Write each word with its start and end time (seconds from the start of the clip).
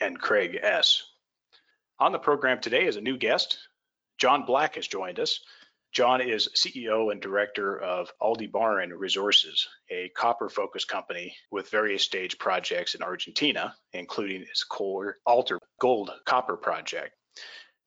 and 0.00 0.20
Craig 0.20 0.58
S. 0.62 1.02
On 1.98 2.12
the 2.12 2.18
program 2.18 2.60
today 2.60 2.86
is 2.86 2.96
a 2.96 3.00
new 3.00 3.16
guest. 3.16 3.58
John 4.18 4.44
Black 4.44 4.74
has 4.74 4.86
joined 4.86 5.18
us. 5.18 5.40
John 5.92 6.20
is 6.20 6.50
CEO 6.54 7.10
and 7.10 7.22
director 7.22 7.80
of 7.80 8.12
Aldi 8.20 8.52
Aldebaran 8.52 8.92
Resources, 8.92 9.66
a 9.90 10.10
copper 10.10 10.50
focused 10.50 10.88
company 10.88 11.34
with 11.50 11.70
various 11.70 12.02
stage 12.02 12.38
projects 12.38 12.94
in 12.94 13.02
Argentina, 13.02 13.74
including 13.94 14.42
its 14.42 14.62
core 14.62 15.16
Altar 15.24 15.58
Gold 15.80 16.10
Copper 16.26 16.56
Project. 16.56 17.14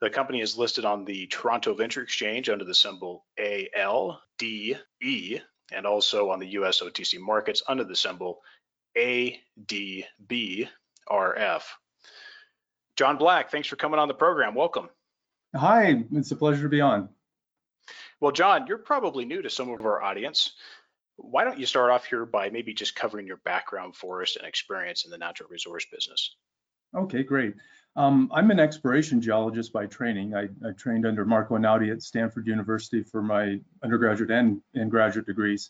The 0.02 0.10
company 0.10 0.42
is 0.42 0.58
listed 0.58 0.86
on 0.86 1.06
the 1.06 1.28
Toronto 1.28 1.74
Venture 1.74 2.02
Exchange 2.02 2.50
under 2.50 2.66
the 2.66 2.74
symbol 2.74 3.26
ALDE 3.38 4.80
and 5.72 5.86
also 5.86 6.32
on 6.32 6.40
the 6.40 6.48
US 6.48 6.82
OTC 6.82 7.20
markets 7.20 7.62
under 7.68 7.84
the 7.84 7.96
symbol 7.96 8.42
ADBRF. 8.98 10.70
John 13.00 13.16
Black, 13.16 13.50
thanks 13.50 13.70
for 13.70 13.78
coming 13.78 13.98
on 13.98 14.10
the 14.10 14.14
program. 14.14 14.54
Welcome. 14.54 14.90
Hi, 15.56 16.04
it's 16.12 16.32
a 16.32 16.36
pleasure 16.36 16.64
to 16.64 16.68
be 16.68 16.82
on. 16.82 17.08
Well, 18.20 18.34
John, 18.34 18.68
you're 18.68 18.78
probably 18.78 19.24
new 19.24 19.42
to 19.42 19.50
some 19.50 19.70
of 19.70 19.80
our 19.86 20.04
audience. 20.04 20.52
Why 21.16 21.46
don't 21.46 21.58
you 21.58 21.66
start 21.66 21.92
off 21.92 22.08
here 22.08 22.26
by 22.26 22.50
maybe 22.50 22.74
just 22.74 22.98
covering 22.98 23.26
your 23.26 23.38
background 23.38 23.96
for 23.96 24.22
us 24.22 24.36
and 24.36 24.46
experience 24.46 25.06
in 25.06 25.12
the 25.12 25.18
natural 25.18 25.48
resource 25.48 25.86
business? 25.90 26.36
Okay, 26.94 27.24
great. 27.24 27.56
Um, 27.96 28.30
I'm 28.34 28.52
an 28.52 28.60
exploration 28.60 29.22
geologist 29.22 29.72
by 29.72 29.86
training. 29.86 30.36
I, 30.36 30.50
I, 30.68 30.72
trained 30.78 31.06
under 31.06 31.24
Marco 31.24 31.58
Einaudi 31.58 31.94
at 31.94 32.04
Stanford 32.04 32.48
University 32.48 33.02
for 33.02 33.22
my 33.22 33.62
undergraduate 33.82 34.30
and, 34.30 34.62
and 34.74 34.92
graduate 34.92 35.26
degrees. 35.26 35.70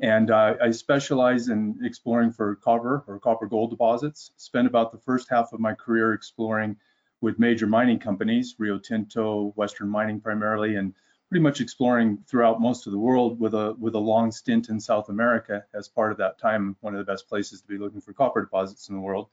And 0.00 0.30
uh, 0.30 0.54
I 0.62 0.70
specialize 0.70 1.48
in 1.48 1.80
exploring 1.82 2.32
for 2.32 2.54
copper 2.56 3.02
or 3.06 3.18
copper 3.18 3.46
gold 3.46 3.70
deposits. 3.70 4.30
Spent 4.36 4.68
about 4.68 4.92
the 4.92 4.98
first 4.98 5.28
half 5.28 5.52
of 5.52 5.60
my 5.60 5.74
career 5.74 6.12
exploring 6.12 6.76
with 7.20 7.38
major 7.38 7.66
mining 7.66 7.98
companies, 7.98 8.54
Rio 8.58 8.78
Tinto, 8.78 9.52
Western 9.56 9.88
Mining 9.88 10.20
primarily, 10.20 10.76
and 10.76 10.94
pretty 11.28 11.42
much 11.42 11.60
exploring 11.60 12.18
throughout 12.28 12.60
most 12.60 12.86
of 12.86 12.92
the 12.92 12.98
world 12.98 13.40
with 13.40 13.54
a 13.54 13.74
with 13.78 13.94
a 13.94 13.98
long 13.98 14.30
stint 14.30 14.68
in 14.68 14.78
South 14.78 15.08
America 15.08 15.64
as 15.74 15.88
part 15.88 16.12
of 16.12 16.18
that 16.18 16.38
time, 16.38 16.76
one 16.80 16.94
of 16.94 16.98
the 16.98 17.12
best 17.12 17.28
places 17.28 17.60
to 17.60 17.66
be 17.66 17.76
looking 17.76 18.00
for 18.00 18.12
copper 18.12 18.40
deposits 18.40 18.88
in 18.88 18.94
the 18.94 19.00
world. 19.00 19.28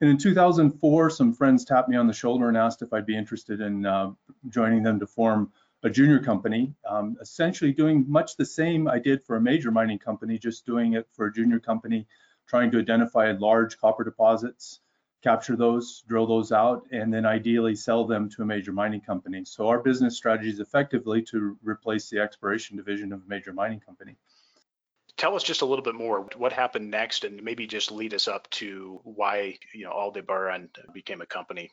And 0.00 0.10
in 0.10 0.18
2004, 0.18 1.10
some 1.10 1.32
friends 1.34 1.64
tapped 1.64 1.88
me 1.88 1.96
on 1.96 2.06
the 2.06 2.12
shoulder 2.12 2.48
and 2.48 2.56
asked 2.56 2.82
if 2.82 2.92
I'd 2.92 3.06
be 3.06 3.16
interested 3.16 3.60
in 3.60 3.86
uh, 3.86 4.12
joining 4.48 4.82
them 4.82 4.98
to 5.00 5.06
form 5.06 5.52
a 5.82 5.90
junior 5.90 6.18
company, 6.18 6.74
um, 6.88 7.16
essentially 7.20 7.72
doing 7.72 8.04
much 8.06 8.36
the 8.36 8.44
same 8.44 8.86
I 8.86 8.98
did 8.98 9.24
for 9.24 9.36
a 9.36 9.40
major 9.40 9.70
mining 9.70 9.98
company, 9.98 10.38
just 10.38 10.66
doing 10.66 10.94
it 10.94 11.08
for 11.12 11.26
a 11.26 11.32
junior 11.32 11.58
company, 11.58 12.06
trying 12.46 12.70
to 12.72 12.78
identify 12.78 13.32
large 13.32 13.78
copper 13.78 14.04
deposits, 14.04 14.80
capture 15.22 15.56
those, 15.56 16.02
drill 16.06 16.26
those 16.26 16.52
out, 16.52 16.84
and 16.92 17.12
then 17.12 17.24
ideally 17.24 17.74
sell 17.74 18.04
them 18.04 18.28
to 18.30 18.42
a 18.42 18.44
major 18.44 18.72
mining 18.72 19.00
company. 19.00 19.44
So 19.44 19.68
our 19.68 19.78
business 19.78 20.16
strategy 20.16 20.50
is 20.50 20.60
effectively 20.60 21.22
to 21.22 21.56
replace 21.62 22.10
the 22.10 22.20
exploration 22.20 22.76
division 22.76 23.12
of 23.12 23.20
a 23.20 23.28
major 23.28 23.52
mining 23.52 23.80
company. 23.80 24.16
Tell 25.16 25.34
us 25.34 25.42
just 25.42 25.62
a 25.62 25.66
little 25.66 25.84
bit 25.84 25.94
more 25.94 26.26
what 26.36 26.52
happened 26.52 26.90
next 26.90 27.24
and 27.24 27.42
maybe 27.42 27.66
just 27.66 27.90
lead 27.90 28.14
us 28.14 28.28
up 28.28 28.48
to 28.50 29.00
why, 29.04 29.58
you 29.74 29.84
know, 29.84 29.92
Aldebaran 29.92 30.70
became 30.94 31.20
a 31.20 31.26
company 31.26 31.70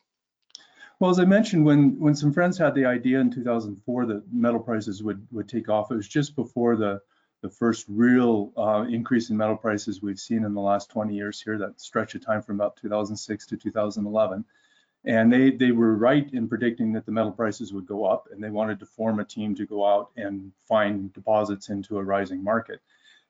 well, 1.00 1.10
as 1.10 1.20
I 1.20 1.24
mentioned, 1.24 1.64
when 1.64 1.98
when 2.00 2.14
some 2.14 2.32
friends 2.32 2.58
had 2.58 2.74
the 2.74 2.84
idea 2.84 3.20
in 3.20 3.30
2004 3.30 4.06
that 4.06 4.32
metal 4.32 4.60
prices 4.60 5.02
would 5.02 5.26
would 5.30 5.48
take 5.48 5.68
off, 5.68 5.90
it 5.90 5.96
was 5.96 6.08
just 6.08 6.34
before 6.34 6.76
the 6.76 7.00
the 7.40 7.48
first 7.48 7.86
real 7.88 8.52
uh, 8.56 8.84
increase 8.88 9.30
in 9.30 9.36
metal 9.36 9.56
prices 9.56 10.02
we've 10.02 10.18
seen 10.18 10.44
in 10.44 10.54
the 10.54 10.60
last 10.60 10.90
20 10.90 11.14
years 11.14 11.40
here, 11.40 11.56
that 11.56 11.80
stretch 11.80 12.16
of 12.16 12.24
time 12.24 12.42
from 12.42 12.56
about 12.56 12.76
2006 12.78 13.46
to 13.46 13.56
2011. 13.56 14.44
And 15.04 15.32
they 15.32 15.52
they 15.52 15.70
were 15.70 15.94
right 15.94 16.28
in 16.32 16.48
predicting 16.48 16.92
that 16.94 17.06
the 17.06 17.12
metal 17.12 17.30
prices 17.30 17.72
would 17.72 17.86
go 17.86 18.04
up, 18.04 18.28
and 18.32 18.42
they 18.42 18.50
wanted 18.50 18.80
to 18.80 18.86
form 18.86 19.20
a 19.20 19.24
team 19.24 19.54
to 19.54 19.66
go 19.66 19.86
out 19.86 20.10
and 20.16 20.52
find 20.66 21.12
deposits 21.12 21.68
into 21.68 21.98
a 21.98 22.02
rising 22.02 22.42
market. 22.42 22.80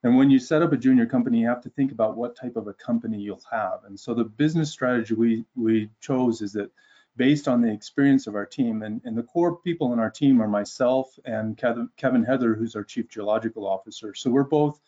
And 0.02 0.16
when 0.16 0.30
you 0.30 0.38
set 0.38 0.62
up 0.62 0.72
a 0.72 0.76
junior 0.76 1.06
company, 1.06 1.40
you 1.40 1.48
have 1.48 1.62
to 1.62 1.70
think 1.70 1.92
about 1.92 2.16
what 2.16 2.36
type 2.36 2.56
of 2.56 2.68
a 2.68 2.72
company 2.72 3.18
you'll 3.18 3.42
have. 3.50 3.80
And 3.84 3.98
so 3.98 4.14
the 4.14 4.24
business 4.24 4.70
strategy 4.70 5.12
we 5.12 5.44
we 5.54 5.90
chose 6.00 6.40
is 6.40 6.52
that 6.54 6.70
based 7.18 7.48
on 7.48 7.60
the 7.60 7.70
experience 7.70 8.26
of 8.28 8.36
our 8.36 8.46
team. 8.46 8.82
And, 8.82 9.02
and 9.04 9.18
the 9.18 9.24
core 9.24 9.56
people 9.56 9.92
in 9.92 9.98
our 9.98 10.08
team 10.08 10.40
are 10.40 10.48
myself 10.48 11.18
and 11.24 11.58
Kevin, 11.58 12.24
Heather, 12.24 12.54
who's 12.54 12.76
our 12.76 12.84
chief 12.84 13.10
geological 13.10 13.66
officer. 13.66 14.14
So 14.14 14.30
we're 14.30 14.44
both 14.44 14.80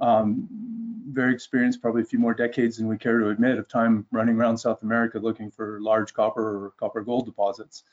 um, 0.00 0.48
very 1.08 1.32
experienced, 1.32 1.80
probably 1.80 2.02
a 2.02 2.06
few 2.06 2.18
more 2.18 2.34
decades 2.34 2.76
than 2.76 2.88
we 2.88 2.98
care 2.98 3.18
to 3.20 3.30
admit 3.30 3.58
of 3.58 3.68
time 3.68 4.04
running 4.10 4.36
around 4.36 4.58
South 4.58 4.82
America 4.82 5.18
looking 5.18 5.50
for 5.50 5.80
large 5.80 6.12
copper 6.12 6.66
or 6.66 6.72
copper 6.78 7.00
gold 7.00 7.24
deposits. 7.24 7.84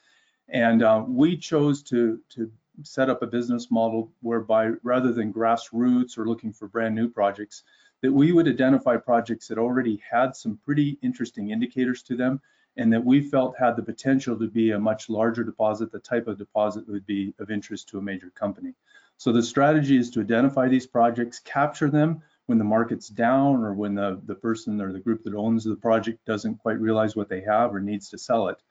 And 0.50 0.84
uh, 0.84 1.06
we 1.08 1.38
chose 1.38 1.84
to, 1.84 2.20
to 2.30 2.52
set 2.82 3.10
up 3.10 3.22
a 3.22 3.28
business 3.28 3.70
model 3.70 4.12
whereby 4.22 4.72
rather 4.82 5.14
than 5.14 5.32
grassroots 5.32 6.18
or 6.18 6.26
looking 6.26 6.52
for 6.52 6.68
brand 6.68 6.96
new 6.96 7.08
projects, 7.08 7.64
that 8.02 8.12
we 8.12 8.34
would 8.34 8.48
identify 8.48 8.98
projects 8.98 9.48
that 9.48 9.58
already 9.58 10.02
had 10.12 10.36
some 10.36 10.60
pretty 10.66 10.98
interesting 11.04 11.52
indicators 11.52 12.02
to 12.04 12.18
them 12.18 12.42
and 12.78 12.92
that 12.92 13.04
we 13.04 13.22
felt 13.22 13.58
had 13.58 13.76
the 13.76 13.84
potential 13.84 14.38
to 14.38 14.48
be 14.48 14.72
a 14.72 14.80
much 14.80 15.10
larger 15.10 15.44
deposit, 15.44 15.92
the 15.92 16.00
type 16.00 16.28
of 16.28 16.38
deposit 16.38 16.88
would 16.88 17.06
be 17.06 17.34
of 17.40 17.52
interest 17.52 17.90
to 17.90 18.00
a 18.00 18.02
major 18.02 18.32
company. 18.32 18.74
So 19.18 19.32
the 19.32 19.44
strategy 19.44 19.98
is 19.98 20.10
to 20.12 20.22
identify 20.22 20.68
these 20.68 20.88
projects, 20.88 21.40
capture 21.40 21.90
them 21.90 22.22
when 22.48 22.58
the 22.58 22.64
market's 22.64 23.08
down 23.08 23.64
or 23.64 23.74
when 23.74 23.96
the, 23.96 24.20
the 24.26 24.36
person 24.36 24.82
or 24.82 24.92
the 24.92 25.00
group 25.00 25.24
that 25.24 25.36
owns 25.36 25.64
the 25.64 25.76
project 25.76 26.26
doesn't 26.26 26.58
quite 26.58 26.80
realize 26.80 27.16
what 27.16 27.30
they 27.30 27.42
have 27.42 27.74
or 27.74 27.80
needs 27.80 28.10
to 28.10 28.18
sell 28.18 28.48
it. 28.48 28.62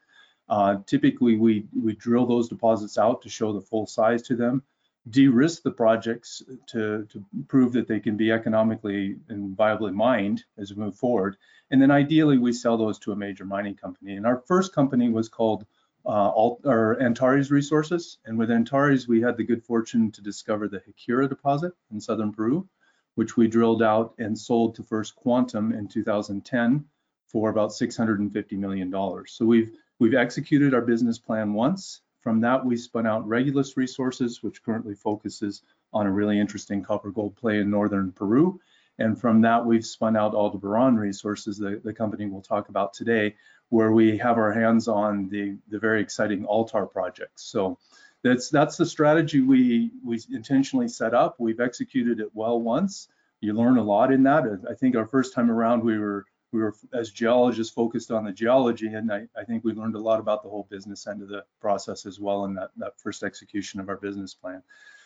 Uh, 0.49 0.77
typically, 0.87 1.37
we, 1.37 1.67
we 1.81 1.95
drill 1.95 2.27
those 2.27 2.49
deposits 2.49 2.99
out 2.99 3.23
to 3.23 3.29
show 3.29 3.53
the 3.53 3.61
full 3.61 3.87
size 3.87 4.23
to 4.23 4.37
them, 4.37 4.63
de-risk 5.11 5.63
the 5.63 5.71
projects 5.71 6.43
to, 6.69 7.07
to 7.11 7.25
prove 7.49 7.73
that 7.73 7.89
they 7.89 7.99
can 7.99 8.17
be 8.17 8.31
economically 8.31 9.17
and 9.29 9.57
viably 9.57 9.93
mined 9.93 10.45
as 10.59 10.73
we 10.73 10.83
move 10.83 10.97
forward. 10.97 11.37
And 11.71 11.83
then 11.83 11.91
ideally, 11.91 12.39
we 12.39 12.53
sell 12.53 12.77
those 12.77 12.99
to 13.01 13.13
a 13.13 13.17
major 13.17 13.45
mining 13.45 13.75
company. 13.75 14.17
And 14.17 14.27
our 14.27 14.43
first 14.47 14.75
company 14.75 15.09
was 15.09 15.29
called 15.29 15.67
uh, 16.05 16.31
Alt, 16.31 16.61
or 16.65 17.01
Antares 17.03 17.51
Resources. 17.51 18.19
And 18.25 18.39
with 18.39 18.51
Antares, 18.51 19.09
we 19.09 19.21
had 19.21 19.37
the 19.37 19.45
good 19.45 19.65
fortune 19.65 20.11
to 20.13 20.23
discover 20.23 20.69
the 20.69 20.81
Haquira 20.81 21.29
deposit 21.29 21.73
in 21.91 22.01
southern 22.01 22.33
Peru, 22.33 22.69
which 23.15 23.37
we 23.37 23.49
drilled 23.49 23.83
out 23.83 24.15
and 24.19 24.39
sold 24.39 24.77
to 24.77 24.83
First 24.83 25.17
Quantum 25.17 25.73
in 25.73 25.89
2010 25.89 26.85
for 27.27 27.51
about 27.51 27.71
$650 27.71 28.53
million. 28.53 28.93
So 29.27 29.45
we've 29.45 29.73
we've 29.99 30.15
executed 30.15 30.75
our 30.75 30.81
business 30.81 31.19
plan 31.19 31.55
once 31.55 32.03
from 32.23 32.41
that, 32.41 32.65
we 32.65 32.77
spun 32.77 33.07
out 33.07 33.27
Regulus 33.27 33.77
Resources, 33.77 34.43
which 34.43 34.63
currently 34.63 34.95
focuses 34.95 35.63
on 35.93 36.07
a 36.07 36.11
really 36.11 36.39
interesting 36.39 36.83
copper 36.83 37.11
gold 37.11 37.37
play 37.37 37.59
in 37.59 37.71
northern 37.71 38.13
Peru. 38.13 38.61
And 38.99 39.21
from 39.21 39.41
that, 39.43 39.67
we've 39.67 39.85
spun 39.85 40.17
out 40.17 40.35
Aldebaran 40.35 40.97
Resources, 40.97 41.59
the, 41.59 41.81
the 41.83 41.93
company 41.93 42.27
we'll 42.27 42.43
talk 42.43 42.69
about 42.69 42.95
today, 42.95 43.35
where 43.71 43.91
we 43.91 44.17
have 44.19 44.39
our 44.39 44.53
hands 44.53 44.87
on 44.87 45.29
the, 45.29 45.57
the 45.69 45.79
very 45.79 46.01
exciting 46.01 46.45
Altar 46.45 46.87
project. 46.87 47.41
So 47.41 47.79
that's 48.23 48.51
that's 48.51 48.77
the 48.77 48.87
strategy 48.87 49.41
we 49.41 49.91
we 50.05 50.21
intentionally 50.33 50.89
set 50.89 51.15
up. 51.15 51.37
We've 51.41 51.59
executed 51.59 52.21
it 52.21 52.31
well 52.35 52.61
once. 52.61 53.09
You 53.41 53.55
learn 53.55 53.79
a 53.79 53.83
lot 53.83 54.13
in 54.13 54.23
that. 54.23 54.45
I 54.71 54.75
think 54.75 54.95
our 54.95 55.07
first 55.07 55.35
time 55.35 55.51
around, 55.51 55.83
we 55.83 55.99
were 55.99 56.25
we 56.53 56.61
were 56.61 56.75
as 56.93 57.11
geologists 57.11 57.73
focused 57.73 58.11
on 58.11 58.25
the 58.25 58.33
geology 58.33 58.89
and 58.89 59.13
I, 59.13 59.27
I, 59.37 59.45
think 59.45 59.65
we 59.65 59.73
learned 59.73 59.95
a 59.95 60.01
lot 60.01 60.21
about 60.21 60.43
the 60.43 60.51
whole 60.51 60.67
business 60.71 61.07
end 61.07 61.23
of 61.23 61.29
the 61.29 61.45
process 61.61 62.05
as 62.07 62.21
well 62.21 62.45
in 62.45 62.55
that, 62.55 62.71
that 62.77 63.01
first 63.01 63.23
execution 63.23 63.81
of 63.81 63.89
our 63.89 63.97
business 63.97 64.35
plan. 64.35 64.63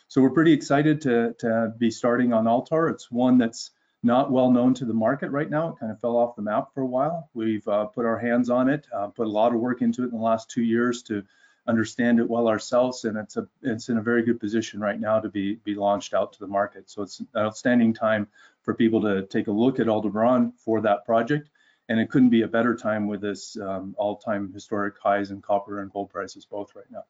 So 0.09 0.21
we're 0.21 0.31
pretty 0.31 0.53
excited 0.53 1.01
to, 1.03 1.35
to 1.41 1.73
be 1.79 1.91
starting 1.91 2.33
on 2.33 2.47
Altar. 2.47 2.89
It's 2.89 3.11
one 3.11 3.39
that's 3.39 3.71
not 4.03 4.31
well 4.31 4.51
known 4.51 4.75
to 4.75 4.85
the 4.85 4.95
market 4.95 5.31
right 5.31 5.51
now. 5.51 5.71
It 5.71 5.81
kind 5.81 5.91
of 5.91 6.01
fell 6.01 6.17
off 6.17 6.37
the 6.37 6.43
map 6.43 6.73
for 6.75 6.83
a 6.83 6.87
while. 6.87 7.29
We've 7.35 7.67
uh, 7.67 7.87
put 7.87 8.07
our 8.07 8.19
hands 8.19 8.51
on 8.51 8.69
it, 8.69 8.87
uh, 8.95 9.09
put 9.09 9.27
a 9.27 9.31
lot 9.31 9.55
of 9.55 9.61
work 9.61 9.83
into 9.83 10.03
it 10.03 10.07
in 10.07 10.13
the 10.13 10.25
last 10.25 10.51
two 10.51 10.63
years 10.63 11.03
to 11.05 11.25
understand 11.67 12.21
it 12.21 12.31
well 12.31 12.49
ourselves, 12.49 13.05
and 13.05 13.17
it's 13.17 13.37
a 13.37 13.49
it's 13.63 13.89
in 13.89 13.99
a 13.99 14.03
very 14.03 14.23
good 14.23 14.39
position 14.39 14.81
right 14.81 15.01
now 15.01 15.19
to 15.19 15.29
be 15.29 15.57
be 15.65 15.75
launched 15.75 16.15
out 16.15 16.33
to 16.35 16.39
the 16.39 16.47
market. 16.47 16.89
So 16.89 17.03
it's 17.03 17.19
an 17.21 17.27
outstanding 17.37 17.95
time 17.95 18.29
for 18.67 18.75
people 18.75 19.01
to 19.01 19.25
take 19.29 19.47
a 19.47 19.53
look 19.53 19.81
at 19.81 19.89
Aldebaran 19.89 20.53
for 20.59 20.83
that 20.83 21.07
project. 21.07 21.49
And 21.89 22.01
it 22.01 22.11
couldn't 22.11 22.31
be 22.31 22.43
a 22.43 22.49
better 22.49 22.75
time 22.75 23.07
with 23.07 23.21
this 23.21 23.57
um, 23.57 23.95
all-time 23.97 24.53
historic 24.53 24.97
highs 25.01 25.31
in 25.31 25.41
copper 25.41 25.81
and 25.81 25.91
gold 25.91 26.11
prices 26.11 26.45
both 26.45 26.75
right 26.75 26.91
now. 26.91 27.05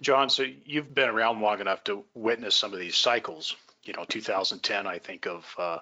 John, 0.00 0.30
so 0.30 0.44
you've 0.64 0.92
been 0.92 1.10
around 1.10 1.42
long 1.42 1.60
enough 1.60 1.84
to 1.84 2.04
witness 2.14 2.56
some 2.56 2.72
of 2.72 2.80
these 2.80 2.96
cycles. 2.96 3.54
You 3.84 3.92
know, 3.92 4.04
2010, 4.08 4.86
I 4.86 4.98
think 4.98 5.26
of, 5.26 5.54
uh, 5.58 5.78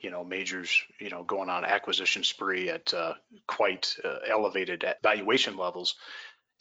you 0.00 0.10
know, 0.10 0.24
majors, 0.24 0.82
you 0.98 1.10
know, 1.10 1.22
going 1.22 1.50
on 1.50 1.66
acquisition 1.66 2.24
spree 2.24 2.70
at 2.70 2.94
uh, 2.94 3.12
quite 3.46 3.94
uh, 4.02 4.20
elevated 4.26 4.86
valuation 5.02 5.58
levels. 5.58 5.96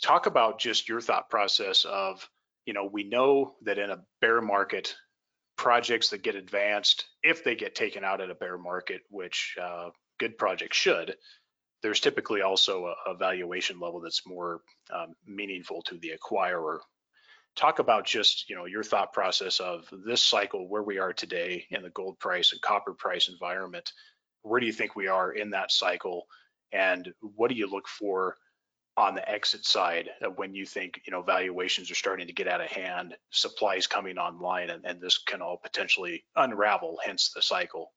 Talk 0.01 0.25
about 0.25 0.59
just 0.59 0.89
your 0.89 0.99
thought 0.99 1.29
process 1.29 1.85
of, 1.85 2.29
you 2.65 2.73
know, 2.73 2.89
we 2.91 3.05
know 3.05 3.55
that 3.61 3.77
in 3.77 3.89
a 3.89 4.03
bear 4.19 4.41
market, 4.41 4.95
projects 5.59 6.07
that 6.07 6.23
get 6.23 6.35
advanced, 6.35 7.03
if 7.21 7.43
they 7.43 7.53
get 7.53 7.75
taken 7.75 8.01
out 8.01 8.21
at 8.21 8.29
a 8.29 8.35
bear 8.35 8.57
market, 8.57 9.01
which 9.09 9.57
uh, 9.61 9.89
good 10.17 10.37
projects 10.37 10.77
should, 10.77 11.17
there's 11.83 11.99
typically 11.99 12.41
also 12.41 12.93
a, 13.05 13.13
valuation 13.13 13.77
level 13.77 13.99
that's 13.99 14.25
more 14.25 14.61
um, 14.93 15.13
meaningful 15.27 15.81
to 15.81 15.97
the 15.97 16.13
acquirer. 16.17 16.79
Talk 17.57 17.79
about 17.79 18.05
just 18.05 18.49
you 18.49 18.55
know 18.55 18.67
your 18.67 18.83
thought 18.83 19.11
process 19.11 19.59
of 19.59 19.85
this 20.05 20.21
cycle 20.21 20.69
where 20.69 20.83
we 20.83 20.97
are 20.97 21.11
today 21.11 21.65
in 21.71 21.83
the 21.83 21.89
gold 21.89 22.17
price 22.19 22.53
and 22.53 22.61
copper 22.61 22.93
price 22.93 23.27
environment. 23.27 23.91
Where 24.43 24.61
do 24.61 24.65
you 24.65 24.71
think 24.71 24.95
we 24.95 25.09
are 25.09 25.33
in 25.33 25.49
that 25.49 25.73
cycle, 25.73 26.25
and 26.71 27.13
what 27.35 27.49
do 27.49 27.55
you 27.55 27.69
look 27.69 27.89
for 27.89 28.37
on 28.99 29.15
the 29.15 29.27
exit 29.31 29.65
side 29.65 30.09
when 30.35 30.53
you 30.53 30.65
think 30.65 31.01
you 31.05 31.11
know 31.11 31.21
valuations 31.21 31.89
are 31.89 31.95
starting 31.95 32.27
to 32.27 32.33
get 32.33 32.49
out 32.49 32.59
of 32.59 32.67
hand, 32.67 33.15
supplies 33.31 33.87
coming 33.87 34.17
online, 34.17 34.69
and, 34.69 34.85
and 34.85 34.99
this 34.99 35.17
can 35.17 35.41
all 35.41 35.57
potentially 35.57 36.25
unravel, 36.35 36.99
hence 37.03 37.31
the 37.33 37.41
cycle? 37.41 37.93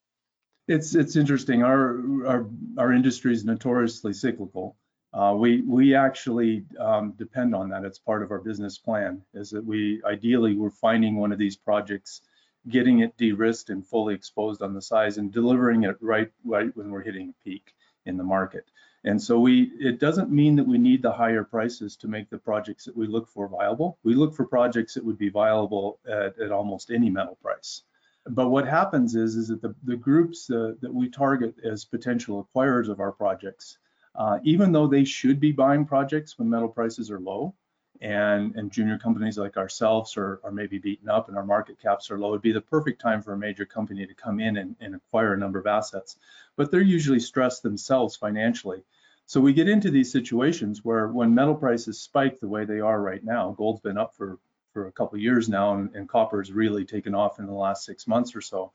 It's 0.69 0.95
it's 0.95 1.17
interesting. 1.17 1.65
Our 1.65 1.99
our 2.27 2.47
our 2.79 2.93
industry 2.93 3.33
is 3.33 3.45
notoriously 3.45 4.13
cyclical. 4.13 4.77
Uh, 5.13 5.35
we 5.37 5.63
we 5.63 5.97
actually 5.97 6.65
um, 6.79 7.15
depend 7.19 7.53
on 7.53 7.69
that. 7.71 7.85
It's 7.85 7.99
part 7.99 8.23
of 8.23 8.31
our 8.31 8.39
business 8.39 8.79
plan. 8.79 9.21
Is 9.35 9.51
that 9.51 9.65
we 9.65 10.01
ideally 10.05 10.55
we're 10.55 10.71
finding 10.71 11.17
one 11.17 11.33
of 11.33 11.39
these 11.39 11.57
projects, 11.57 12.23
getting 12.69 13.01
it 13.01 13.17
de-risked 13.17 13.71
and 13.71 13.85
fully 13.85 14.15
exposed 14.15 14.63
on 14.63 14.73
the 14.73 14.81
size, 14.81 15.19
and 15.19 15.33
delivering 15.33 15.83
it 15.83 15.97
right 16.01 16.31
right 16.45 16.71
when 16.77 16.93
we're 16.93 17.03
hitting 17.03 17.31
a 17.31 17.45
peak 17.45 17.75
in 18.07 18.17
the 18.17 18.25
market. 18.25 18.67
And 19.05 19.21
so 19.21 19.41
we 19.41 19.73
it 19.81 19.99
doesn't 19.99 20.31
mean 20.31 20.55
that 20.57 20.67
we 20.67 20.79
need 20.79 21.03
the 21.03 21.13
higher 21.13 21.43
prices 21.43 21.97
to 21.97 22.09
make 22.09 22.31
the 22.31 22.39
projects 22.39 22.85
that 22.85 22.97
we 22.97 23.07
look 23.07 23.29
for 23.29 23.49
viable. 23.49 23.99
We 24.05 24.15
look 24.15 24.35
for 24.35 24.47
projects 24.47 24.95
that 24.95 25.05
would 25.05 25.19
be 25.19 25.29
viable 25.29 25.99
at, 26.09 26.39
at 26.39 26.53
almost 26.53 26.91
any 26.91 27.11
metal 27.11 27.37
price. 27.43 27.83
But 28.27 28.51
what 28.51 28.69
happens 28.69 29.17
is, 29.17 29.35
is 29.37 29.49
that 29.49 29.61
the, 29.61 29.75
the 29.83 29.97
groups 29.97 30.49
uh, 30.49 30.75
that 30.81 30.95
we 30.95 31.09
target 31.09 31.57
as 31.65 31.85
potential 31.85 32.47
acquirers 32.47 32.89
of 32.89 33.01
our 33.01 33.11
projects, 33.11 33.79
uh, 34.15 34.39
even 34.45 34.71
though 34.71 34.87
they 34.87 35.05
should 35.05 35.41
be 35.41 35.51
buying 35.51 35.85
projects 35.85 36.39
when 36.39 36.49
metal 36.49 36.69
prices 36.69 37.11
are 37.11 37.19
low, 37.19 37.55
and, 38.03 38.57
and 38.57 38.73
junior 38.73 38.99
companies 38.99 39.39
like 39.39 39.57
ourselves 39.57 40.17
are, 40.17 40.41
are 40.43 40.51
maybe 40.51 40.79
beaten 40.79 41.09
up 41.09 41.29
and 41.29 41.37
our 41.37 41.45
market 41.45 41.81
caps 41.81 42.11
are 42.11 42.19
low, 42.19 42.31
it'd 42.31 42.43
be 42.43 42.51
the 42.51 42.61
perfect 42.61 43.01
time 43.01 43.23
for 43.23 43.33
a 43.33 43.39
major 43.39 43.65
company 43.65 44.05
to 44.05 44.15
come 44.15 44.41
in 44.41 44.57
and, 44.57 44.75
and 44.81 44.97
acquire 44.97 45.33
a 45.35 45.39
number 45.39 45.61
of 45.61 45.69
assets. 45.69 46.17
But 46.57 46.71
they're 46.71 46.81
usually 46.81 47.21
stressed 47.21 47.63
themselves 47.63 48.17
financially. 48.17 48.83
So 49.27 49.41
we 49.41 49.53
get 49.53 49.69
into 49.69 49.91
these 49.91 50.11
situations 50.11 50.85
where 50.85 51.07
when 51.07 51.33
metal 51.33 51.55
prices 51.55 52.01
spike 52.01 52.41
the 52.41 52.49
way 52.49 52.65
they 52.65 52.81
are 52.81 53.01
right 53.01 53.23
now, 53.23 53.55
gold's 53.57 53.81
been 53.81 53.97
up 53.97 54.17
for 54.17 54.39
for 54.73 54.87
a 54.87 54.93
couple 54.93 55.19
years 55.19 55.51
now, 55.51 55.75
and, 55.75 55.95
and 55.95 56.09
copper 56.09 56.41
has 56.41 56.51
really 56.51 56.87
taken 56.87 57.15
off 57.15 57.39
in 57.39 57.45
the 57.45 57.53
last 57.53 57.85
six 57.85 58.07
months 58.07 58.35
or 58.35 58.41
so, 58.41 58.73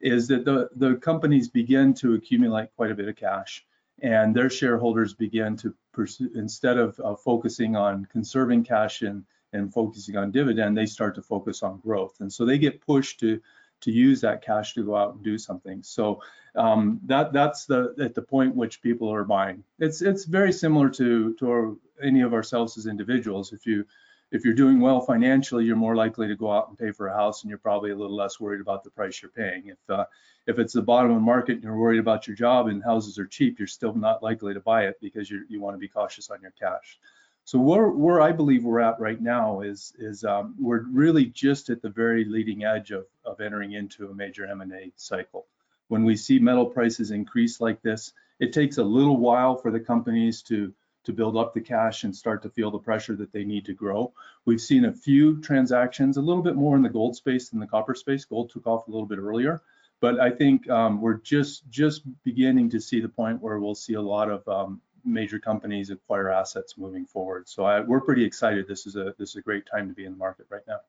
is 0.00 0.28
that 0.28 0.44
the, 0.44 0.68
the 0.76 0.94
companies 0.94 1.48
begin 1.48 1.92
to 1.92 2.14
accumulate 2.14 2.68
quite 2.76 2.92
a 2.92 2.94
bit 2.94 3.08
of 3.08 3.16
cash 3.16 3.66
and 4.00 4.34
their 4.34 4.48
shareholders 4.48 5.12
begin 5.12 5.56
to 5.56 5.74
pursue, 5.92 6.30
instead 6.34 6.78
of 6.78 7.00
uh, 7.00 7.14
focusing 7.14 7.76
on 7.76 8.06
conserving 8.06 8.64
cash 8.64 9.02
and, 9.02 9.24
and 9.52 9.72
focusing 9.72 10.16
on 10.16 10.30
dividend, 10.30 10.76
they 10.76 10.86
start 10.86 11.14
to 11.14 11.22
focus 11.22 11.62
on 11.62 11.80
growth. 11.80 12.20
And 12.20 12.32
so 12.32 12.44
they 12.44 12.58
get 12.58 12.80
pushed 12.80 13.20
to, 13.20 13.40
to 13.80 13.90
use 13.90 14.20
that 14.20 14.42
cash 14.42 14.74
to 14.74 14.84
go 14.84 14.96
out 14.96 15.14
and 15.14 15.24
do 15.24 15.38
something. 15.38 15.82
So 15.82 16.22
um, 16.54 17.00
that 17.06 17.32
that's 17.32 17.66
the 17.66 17.94
at 18.00 18.14
the 18.14 18.22
point 18.22 18.54
which 18.54 18.82
people 18.82 19.12
are 19.12 19.24
buying. 19.24 19.62
It's 19.78 20.02
it's 20.02 20.24
very 20.24 20.52
similar 20.52 20.88
to 20.90 21.34
to 21.34 21.50
our, 21.50 21.76
any 22.02 22.22
of 22.22 22.34
ourselves 22.34 22.76
as 22.76 22.86
individuals. 22.86 23.52
If 23.52 23.66
you 23.66 23.84
if 24.30 24.44
you're 24.44 24.54
doing 24.54 24.80
well 24.80 25.00
financially, 25.00 25.64
you're 25.64 25.76
more 25.76 25.96
likely 25.96 26.28
to 26.28 26.36
go 26.36 26.52
out 26.52 26.68
and 26.68 26.78
pay 26.78 26.92
for 26.92 27.08
a 27.08 27.14
house, 27.14 27.42
and 27.42 27.48
you're 27.48 27.58
probably 27.58 27.90
a 27.90 27.96
little 27.96 28.16
less 28.16 28.38
worried 28.38 28.60
about 28.60 28.84
the 28.84 28.90
price 28.90 29.20
you're 29.20 29.30
paying. 29.30 29.66
If 29.66 29.78
uh, 29.88 30.04
if 30.46 30.58
it's 30.58 30.72
the 30.72 30.82
bottom 30.82 31.10
of 31.10 31.16
the 31.16 31.22
market 31.22 31.54
and 31.54 31.64
you're 31.64 31.76
worried 31.76 32.00
about 32.00 32.26
your 32.26 32.36
job 32.36 32.68
and 32.68 32.82
houses 32.82 33.18
are 33.18 33.26
cheap, 33.26 33.58
you're 33.58 33.68
still 33.68 33.94
not 33.94 34.22
likely 34.22 34.54
to 34.54 34.60
buy 34.60 34.84
it 34.84 34.98
because 35.00 35.30
you 35.30 35.44
you 35.48 35.60
want 35.60 35.74
to 35.74 35.78
be 35.78 35.88
cautious 35.88 36.30
on 36.30 36.40
your 36.42 36.52
cash. 36.52 36.98
So 37.44 37.58
where 37.58 37.88
where 37.88 38.20
I 38.20 38.32
believe 38.32 38.64
we're 38.64 38.80
at 38.80 39.00
right 39.00 39.20
now 39.20 39.62
is 39.62 39.92
is 39.98 40.24
um, 40.24 40.54
we're 40.58 40.82
really 40.82 41.26
just 41.26 41.70
at 41.70 41.82
the 41.82 41.90
very 41.90 42.24
leading 42.24 42.64
edge 42.64 42.92
of 42.92 43.06
of 43.24 43.40
entering 43.40 43.72
into 43.72 44.08
a 44.08 44.14
major 44.14 44.46
M&A 44.46 44.92
cycle. 44.96 45.46
When 45.88 46.04
we 46.04 46.14
see 46.14 46.38
metal 46.38 46.66
prices 46.66 47.10
increase 47.10 47.60
like 47.60 47.82
this, 47.82 48.12
it 48.38 48.52
takes 48.52 48.78
a 48.78 48.84
little 48.84 49.16
while 49.16 49.56
for 49.56 49.72
the 49.72 49.80
companies 49.80 50.42
to 50.42 50.72
to 51.04 51.12
build 51.12 51.36
up 51.36 51.54
the 51.54 51.60
cash 51.60 52.04
and 52.04 52.14
start 52.14 52.42
to 52.42 52.50
feel 52.50 52.70
the 52.70 52.78
pressure 52.78 53.16
that 53.16 53.32
they 53.32 53.44
need 53.44 53.64
to 53.64 53.72
grow. 53.72 54.12
We've 54.44 54.60
seen 54.60 54.84
a 54.84 54.92
few 54.92 55.40
transactions, 55.40 56.16
a 56.16 56.20
little 56.20 56.42
bit 56.42 56.56
more 56.56 56.76
in 56.76 56.82
the 56.82 56.88
gold 56.88 57.16
space 57.16 57.48
than 57.48 57.60
the 57.60 57.66
copper 57.66 57.94
space. 57.94 58.24
Gold 58.24 58.50
took 58.50 58.66
off 58.66 58.86
a 58.86 58.90
little 58.90 59.06
bit 59.06 59.18
earlier, 59.18 59.62
but 60.00 60.20
I 60.20 60.30
think 60.30 60.68
um, 60.68 61.00
we're 61.00 61.18
just 61.18 61.68
just 61.70 62.02
beginning 62.22 62.70
to 62.70 62.80
see 62.80 63.00
the 63.00 63.08
point 63.08 63.40
where 63.40 63.58
we'll 63.58 63.74
see 63.74 63.94
a 63.94 64.02
lot 64.02 64.30
of 64.30 64.46
um, 64.48 64.80
major 65.04 65.38
companies 65.38 65.90
acquire 65.90 66.30
assets 66.30 66.76
moving 66.76 67.06
forward. 67.06 67.48
So 67.48 67.64
I, 67.64 67.80
we're 67.80 68.00
pretty 68.00 68.24
excited. 68.24 68.68
This 68.68 68.86
is 68.86 68.96
a 68.96 69.14
this 69.18 69.30
is 69.30 69.36
a 69.36 69.42
great 69.42 69.64
time 69.66 69.88
to 69.88 69.94
be 69.94 70.04
in 70.04 70.12
the 70.12 70.18
market 70.18 70.46
right 70.50 70.66
now. 70.66 70.80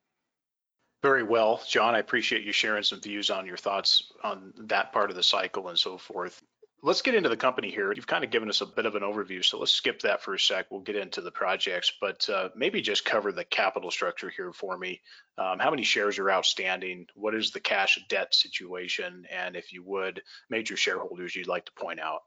Very 1.02 1.24
well, 1.24 1.62
John. 1.68 1.96
I 1.96 2.00
appreciate 2.00 2.44
you 2.44 2.52
sharing 2.52 2.84
some 2.84 3.02
views 3.02 3.32
on 3.32 3.48
your 3.48 3.58
thoughts 3.58 4.12
on 4.24 4.54
that 4.68 4.94
part 4.94 5.10
of 5.10 5.16
the 5.16 5.24
cycle 5.24 5.70
and 5.70 5.78
so 5.78 5.98
forth. 5.98 6.42
Let's 6.84 7.04
get 7.04 7.14
into 7.14 7.30
the 7.30 7.38
company 7.38 7.70
here. 7.70 7.94
You've 7.94 8.08
kind 8.08 8.24
of 8.24 8.32
given 8.32 8.50
us 8.50 8.62
a 8.62 8.66
bit 8.66 8.88
of 8.88 8.96
an 8.96 9.04
overview, 9.04 9.46
so 9.46 9.60
let's 9.60 9.72
skip 9.72 10.00
that 10.02 10.24
for 10.24 10.34
a 10.34 10.40
sec. 10.40 10.72
We'll 10.72 10.82
get 10.82 10.96
into 10.96 11.22
the 11.22 11.30
projects, 11.30 11.92
but 12.02 12.28
uh, 12.28 12.50
maybe 12.56 12.82
just 12.82 13.06
cover 13.06 13.32
the 13.32 13.44
capital 13.44 13.92
structure 13.92 14.32
here 14.36 14.52
for 14.52 14.76
me. 14.80 15.00
Um, 15.38 15.60
how 15.60 15.70
many 15.70 15.84
shares 15.84 16.18
are 16.18 16.32
outstanding? 16.32 17.06
What 17.14 17.36
is 17.36 17.52
the 17.52 17.60
cash 17.60 18.04
debt 18.10 18.34
situation? 18.34 19.28
And 19.32 19.56
if 19.56 19.72
you 19.72 19.84
would, 19.84 20.24
major 20.50 20.76
shareholders 20.76 21.36
you'd 21.36 21.46
like 21.46 21.66
to 21.66 21.72
point 21.74 22.00
out. 22.00 22.22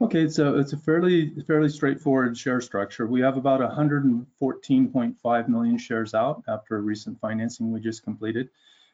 Okay, 0.00 0.28
so 0.28 0.58
it's 0.58 0.72
a 0.72 0.76
fairly 0.76 1.30
fairly 1.46 1.68
straightforward 1.68 2.36
share 2.36 2.60
structure. 2.60 3.06
We 3.06 3.20
have 3.20 3.36
about 3.36 3.60
114.5 3.60 5.48
million 5.48 5.78
shares 5.78 6.12
out 6.12 6.42
after 6.48 6.76
a 6.76 6.80
recent 6.80 7.20
financing 7.20 7.70
we 7.70 7.80
just 7.80 8.02
completed, 8.02 8.48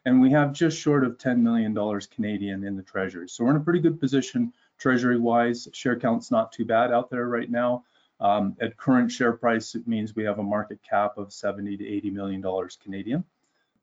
and 0.05 0.21
we 0.21 0.29
have 0.31 0.53
just 0.53 0.77
short 0.77 1.03
of 1.03 1.17
10 1.17 1.41
million 1.41 1.73
dollars 1.73 2.05
Canadian 2.05 2.63
in 2.63 2.75
the 2.75 2.83
treasury. 2.83 3.27
So 3.27 3.43
we're 3.43 3.51
in 3.51 3.57
a 3.57 3.61
pretty 3.61 3.79
good 3.79 3.99
position 3.99 4.53
treasury 4.77 5.19
wise. 5.19 5.67
Share 5.73 5.99
count's 5.99 6.31
not 6.31 6.51
too 6.51 6.65
bad 6.65 6.91
out 6.91 7.09
there 7.09 7.27
right 7.27 7.49
now. 7.49 7.83
Um, 8.19 8.55
at 8.59 8.77
current 8.77 9.11
share 9.11 9.33
price, 9.33 9.75
it 9.75 9.87
means 9.87 10.15
we 10.15 10.23
have 10.23 10.39
a 10.39 10.43
market 10.43 10.79
cap 10.87 11.17
of 11.17 11.31
70 11.31 11.77
to 11.77 11.87
80 11.87 12.09
million 12.11 12.41
dollars 12.41 12.77
Canadian. 12.81 13.23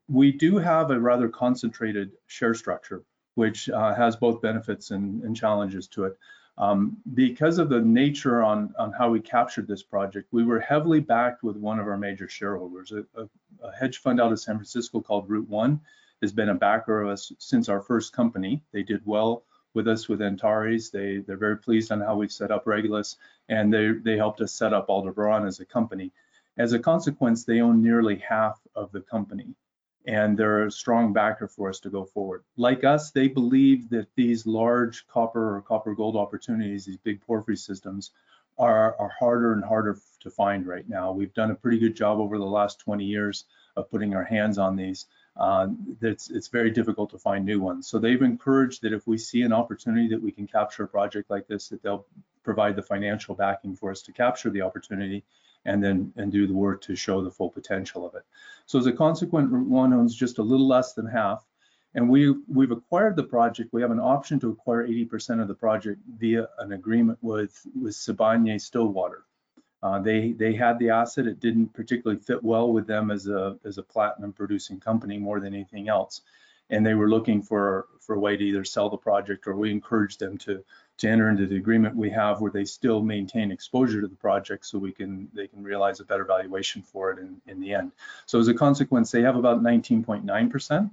We 0.09 0.31
do 0.31 0.57
have 0.57 0.91
a 0.91 0.99
rather 0.99 1.29
concentrated 1.29 2.11
share 2.27 2.53
structure, 2.53 3.03
which 3.35 3.69
uh, 3.69 3.95
has 3.95 4.15
both 4.15 4.41
benefits 4.41 4.91
and, 4.91 5.23
and, 5.23 5.35
challenges 5.35 5.87
to 5.89 6.03
it. 6.03 6.17
Um, 6.57 6.97
because 7.13 7.57
of 7.57 7.69
the 7.69 7.81
nature 7.81 8.43
on, 8.43 8.73
on 8.77 8.91
how 8.91 9.09
we 9.09 9.19
captured 9.19 9.67
this 9.67 9.83
project, 9.83 10.27
we 10.31 10.43
were 10.43 10.59
heavily 10.59 10.99
backed 10.99 11.43
with 11.43 11.57
one 11.57 11.79
of 11.79 11.87
our 11.87 11.97
major 11.97 12.29
shareholders, 12.29 12.91
a, 12.91 13.05
a, 13.19 13.27
a 13.63 13.71
hedge 13.71 13.97
fund 13.97 14.21
out 14.21 14.31
of 14.31 14.39
San 14.39 14.55
Francisco 14.55 15.01
called 15.01 15.29
Route 15.29 15.49
One 15.49 15.81
has 16.21 16.31
been 16.31 16.49
a 16.49 16.55
backer 16.55 17.01
of 17.01 17.09
us 17.09 17.31
since 17.39 17.69
our 17.69 17.81
first 17.81 18.13
company. 18.13 18.63
They 18.71 18.83
did 18.83 19.01
well 19.05 19.43
with 19.75 19.87
us 19.87 20.07
with 20.07 20.21
Antares. 20.21 20.89
They 20.89 21.17
they're 21.17 21.37
very 21.37 21.57
pleased 21.57 21.91
on 21.91 22.01
how 22.01 22.15
we've 22.15 22.31
set 22.31 22.51
up 22.51 22.65
Regulus, 22.65 23.17
and 23.49 23.73
they 23.73 23.91
they 23.91 24.17
helped 24.17 24.41
us 24.41 24.53
set 24.53 24.73
up 24.73 24.89
Aldebaran 24.89 25.45
as 25.45 25.59
a 25.59 25.65
company. 25.65 26.11
As 26.57 26.73
a 26.73 26.79
consequence, 26.79 27.43
they 27.43 27.59
own 27.59 27.83
nearly 27.83 28.15
half 28.17 28.59
of 28.75 28.91
the 28.91 29.01
company, 29.01 29.53
and 30.07 30.37
they're 30.37 30.65
a 30.65 30.71
strong 30.71 31.11
backer 31.11 31.47
for 31.47 31.69
us 31.69 31.79
to 31.81 31.89
go 31.89 32.05
forward. 32.05 32.43
Like 32.55 32.83
us, 32.83 33.11
they 33.11 33.27
believe 33.27 33.89
that 33.89 34.07
these 34.15 34.47
large 34.47 35.05
copper 35.07 35.57
or 35.57 35.61
copper 35.61 35.93
gold 35.93 36.15
opportunities, 36.15 36.85
these 36.85 36.97
big 36.97 37.21
porphyry 37.21 37.57
systems, 37.57 38.11
are, 38.57 38.95
are 38.97 39.11
harder 39.19 39.51
and 39.51 39.63
harder 39.63 39.99
to 40.21 40.29
find 40.29 40.65
right 40.65 40.87
now. 40.87 41.11
We've 41.11 41.33
done 41.33 41.51
a 41.51 41.55
pretty 41.55 41.77
good 41.77 41.95
job 41.95 42.19
over 42.19 42.37
the 42.37 42.45
last 42.45 42.79
20 42.79 43.03
years 43.03 43.45
of 43.75 43.89
putting 43.91 44.15
our 44.15 44.23
hands 44.23 44.57
on 44.57 44.75
these 44.77 45.07
uh, 45.37 45.67
it's, 46.01 46.29
it's 46.29 46.47
very 46.47 46.71
difficult 46.71 47.09
to 47.09 47.17
find 47.17 47.45
new 47.45 47.59
ones. 47.59 47.87
So 47.87 47.99
they've 47.99 48.21
encouraged 48.21 48.81
that 48.83 48.93
if 48.93 49.05
we 49.05 49.17
see 49.17 49.41
an 49.41 49.51
opportunity 49.51 50.07
that 50.09 50.21
we 50.21 50.31
can 50.31 50.47
capture 50.47 50.83
a 50.83 50.87
project 50.87 51.29
like 51.29 51.47
this, 51.47 51.69
that 51.69 51.83
they'll 51.83 52.05
provide 52.43 52.75
the 52.75 52.81
financial 52.81 53.35
backing 53.35 53.75
for 53.75 53.91
us 53.91 54.01
to 54.03 54.11
capture 54.11 54.49
the 54.49 54.61
opportunity 54.61 55.23
and 55.65 55.83
then 55.83 56.13
and 56.15 56.31
do 56.31 56.47
the 56.47 56.53
work 56.53 56.81
to 56.81 56.95
show 56.95 57.23
the 57.23 57.31
full 57.31 57.49
potential 57.49 58.05
of 58.05 58.15
it. 58.15 58.23
So 58.65 58.79
as 58.79 58.85
a 58.85 58.91
consequent, 58.91 59.51
Route 59.51 59.67
One 59.67 59.93
owns 59.93 60.15
just 60.15 60.37
a 60.37 60.43
little 60.43 60.67
less 60.67 60.93
than 60.93 61.07
half. 61.07 61.45
And 61.95 62.09
we, 62.09 62.35
we've 62.47 62.71
acquired 62.71 63.15
the 63.15 63.23
project. 63.23 63.71
We 63.71 63.81
have 63.81 63.91
an 63.91 64.01
option 64.01 64.39
to 64.41 64.49
acquire 64.49 64.85
80% 64.85 65.41
of 65.41 65.47
the 65.47 65.53
project 65.53 66.01
via 66.19 66.49
an 66.59 66.73
agreement 66.73 67.17
with, 67.21 67.65
with 67.81 67.93
Sibanye 67.93 68.59
Stillwater. 68.59 69.23
Uh, 69.83 69.99
they, 69.99 70.31
they 70.31 70.53
had 70.53 70.79
the 70.79 70.89
asset. 70.89 71.27
It 71.27 71.39
didn't 71.39 71.73
particularly 71.73 72.19
fit 72.19 72.43
well 72.43 72.71
with 72.71 72.87
them 72.87 73.11
as 73.11 73.27
a, 73.27 73.57
as 73.65 73.77
a 73.77 73.83
platinum 73.83 74.33
producing 74.33 74.79
company 74.79 75.17
more 75.17 75.39
than 75.39 75.53
anything 75.53 75.89
else. 75.89 76.21
And 76.71 76.83
they 76.83 76.95
were 76.95 77.09
looking 77.09 77.41
for, 77.43 77.85
for 77.99 78.15
a 78.15 78.19
way 78.19 78.35
to 78.35 78.43
either 78.43 78.63
sell 78.63 78.89
the 78.89 78.97
project 78.97 79.45
or 79.45 79.55
we 79.55 79.69
encouraged 79.69 80.19
them 80.19 80.37
to, 80.39 80.63
to 80.97 81.07
enter 81.07 81.29
into 81.29 81.45
the 81.45 81.57
agreement 81.57 81.95
we 81.95 82.09
have 82.09 82.41
where 82.41 82.51
they 82.51 82.65
still 82.65 83.03
maintain 83.03 83.51
exposure 83.51 84.01
to 84.01 84.07
the 84.07 84.15
project 84.15 84.65
so 84.65 84.79
we 84.79 84.91
can, 84.91 85.29
they 85.33 85.47
can 85.47 85.63
realize 85.63 85.99
a 85.99 86.05
better 86.05 86.25
valuation 86.25 86.81
for 86.81 87.11
it 87.11 87.19
in, 87.19 87.39
in 87.45 87.59
the 87.59 87.73
end. 87.73 87.91
So 88.25 88.39
as 88.39 88.47
a 88.47 88.53
consequence, 88.53 89.11
they 89.11 89.21
have 89.21 89.35
about 89.35 89.61
19.9%. 89.61 90.89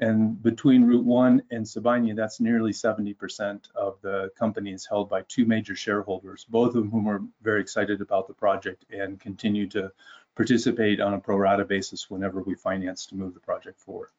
And 0.00 0.40
between 0.40 0.84
Route 0.84 1.04
One 1.04 1.42
and 1.50 1.64
Sibanye, 1.64 2.14
that's 2.14 2.38
nearly 2.38 2.72
70% 2.72 3.70
of 3.74 4.00
the 4.00 4.30
company 4.38 4.72
is 4.72 4.86
held 4.86 5.08
by 5.08 5.22
two 5.22 5.44
major 5.44 5.74
shareholders, 5.74 6.44
both 6.48 6.76
of 6.76 6.86
whom 6.86 7.08
are 7.08 7.22
very 7.42 7.60
excited 7.60 8.00
about 8.00 8.28
the 8.28 8.34
project 8.34 8.84
and 8.90 9.18
continue 9.18 9.66
to 9.70 9.90
participate 10.36 11.00
on 11.00 11.14
a 11.14 11.18
pro 11.18 11.36
rata 11.36 11.64
basis 11.64 12.08
whenever 12.08 12.42
we 12.42 12.54
finance 12.54 13.06
to 13.06 13.16
move 13.16 13.34
the 13.34 13.40
project 13.40 13.80
forward. 13.80 14.10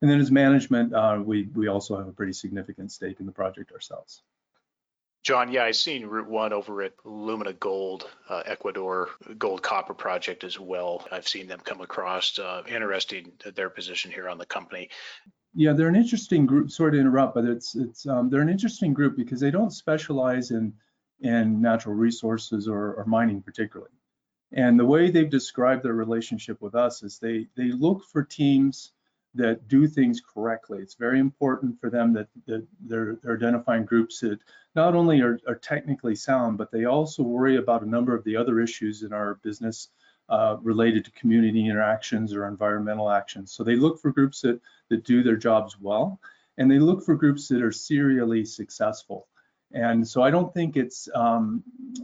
And 0.00 0.10
then 0.10 0.18
as 0.18 0.32
management, 0.32 0.92
uh, 0.92 1.22
we, 1.24 1.44
we 1.54 1.68
also 1.68 1.96
have 1.96 2.08
a 2.08 2.12
pretty 2.12 2.32
significant 2.32 2.90
stake 2.90 3.20
in 3.20 3.26
the 3.26 3.32
project 3.32 3.70
ourselves. 3.70 4.22
John, 5.22 5.52
yeah, 5.52 5.64
I've 5.64 5.76
seen 5.76 6.06
Route 6.06 6.28
One 6.28 6.52
over 6.52 6.82
at 6.82 6.94
Lumina 7.04 7.52
Gold, 7.52 8.10
uh, 8.28 8.42
Ecuador 8.44 9.08
Gold 9.38 9.62
Copper 9.62 9.94
Project 9.94 10.42
as 10.42 10.58
well. 10.58 11.06
I've 11.12 11.28
seen 11.28 11.46
them 11.46 11.60
come 11.60 11.80
across. 11.80 12.38
Uh, 12.38 12.62
interesting 12.68 13.32
their 13.54 13.70
position 13.70 14.10
here 14.10 14.28
on 14.28 14.38
the 14.38 14.46
company. 14.46 14.90
Yeah, 15.54 15.74
they're 15.74 15.88
an 15.88 15.96
interesting 15.96 16.44
group. 16.44 16.72
Sorry 16.72 16.92
to 16.92 16.98
interrupt, 16.98 17.36
but 17.36 17.44
it's 17.44 17.76
it's 17.76 18.06
um, 18.06 18.30
they're 18.30 18.40
an 18.40 18.48
interesting 18.48 18.92
group 18.92 19.16
because 19.16 19.38
they 19.38 19.52
don't 19.52 19.70
specialize 19.70 20.50
in 20.50 20.72
in 21.20 21.60
natural 21.60 21.94
resources 21.94 22.66
or, 22.66 22.94
or 22.94 23.04
mining 23.04 23.42
particularly. 23.42 23.92
And 24.50 24.78
the 24.78 24.84
way 24.84 25.08
they've 25.08 25.30
described 25.30 25.84
their 25.84 25.94
relationship 25.94 26.60
with 26.60 26.74
us 26.74 27.04
is 27.04 27.18
they 27.18 27.46
they 27.56 27.70
look 27.70 28.04
for 28.06 28.24
teams 28.24 28.92
that 29.34 29.66
do 29.68 29.86
things 29.86 30.20
correctly. 30.20 30.78
It's 30.80 30.94
very 30.94 31.18
important 31.18 31.80
for 31.80 31.88
them 31.88 32.12
that, 32.12 32.28
that 32.46 32.66
they're, 32.80 33.16
they're, 33.22 33.34
identifying 33.34 33.84
groups 33.84 34.20
that 34.20 34.38
not 34.74 34.94
only 34.94 35.20
are, 35.20 35.38
are, 35.46 35.54
technically 35.54 36.14
sound, 36.14 36.58
but 36.58 36.70
they 36.70 36.84
also 36.84 37.22
worry 37.22 37.56
about 37.56 37.82
a 37.82 37.88
number 37.88 38.14
of 38.14 38.24
the 38.24 38.36
other 38.36 38.60
issues 38.60 39.02
in 39.02 39.12
our 39.12 39.36
business 39.42 39.88
uh, 40.28 40.56
related 40.62 41.04
to 41.04 41.10
community 41.12 41.66
interactions 41.66 42.34
or 42.34 42.46
environmental 42.46 43.10
actions. 43.10 43.52
So 43.52 43.64
they 43.64 43.76
look 43.76 44.00
for 44.00 44.12
groups 44.12 44.42
that, 44.42 44.60
that 44.88 45.04
do 45.04 45.22
their 45.22 45.36
jobs 45.36 45.78
well, 45.80 46.20
and 46.58 46.70
they 46.70 46.78
look 46.78 47.04
for 47.04 47.14
groups 47.14 47.48
that 47.48 47.62
are 47.62 47.72
serially 47.72 48.44
successful. 48.44 49.28
And 49.72 50.06
so 50.06 50.22
I 50.22 50.30
don't 50.30 50.52
think 50.52 50.76
it's 50.76 51.08
um, 51.14 51.62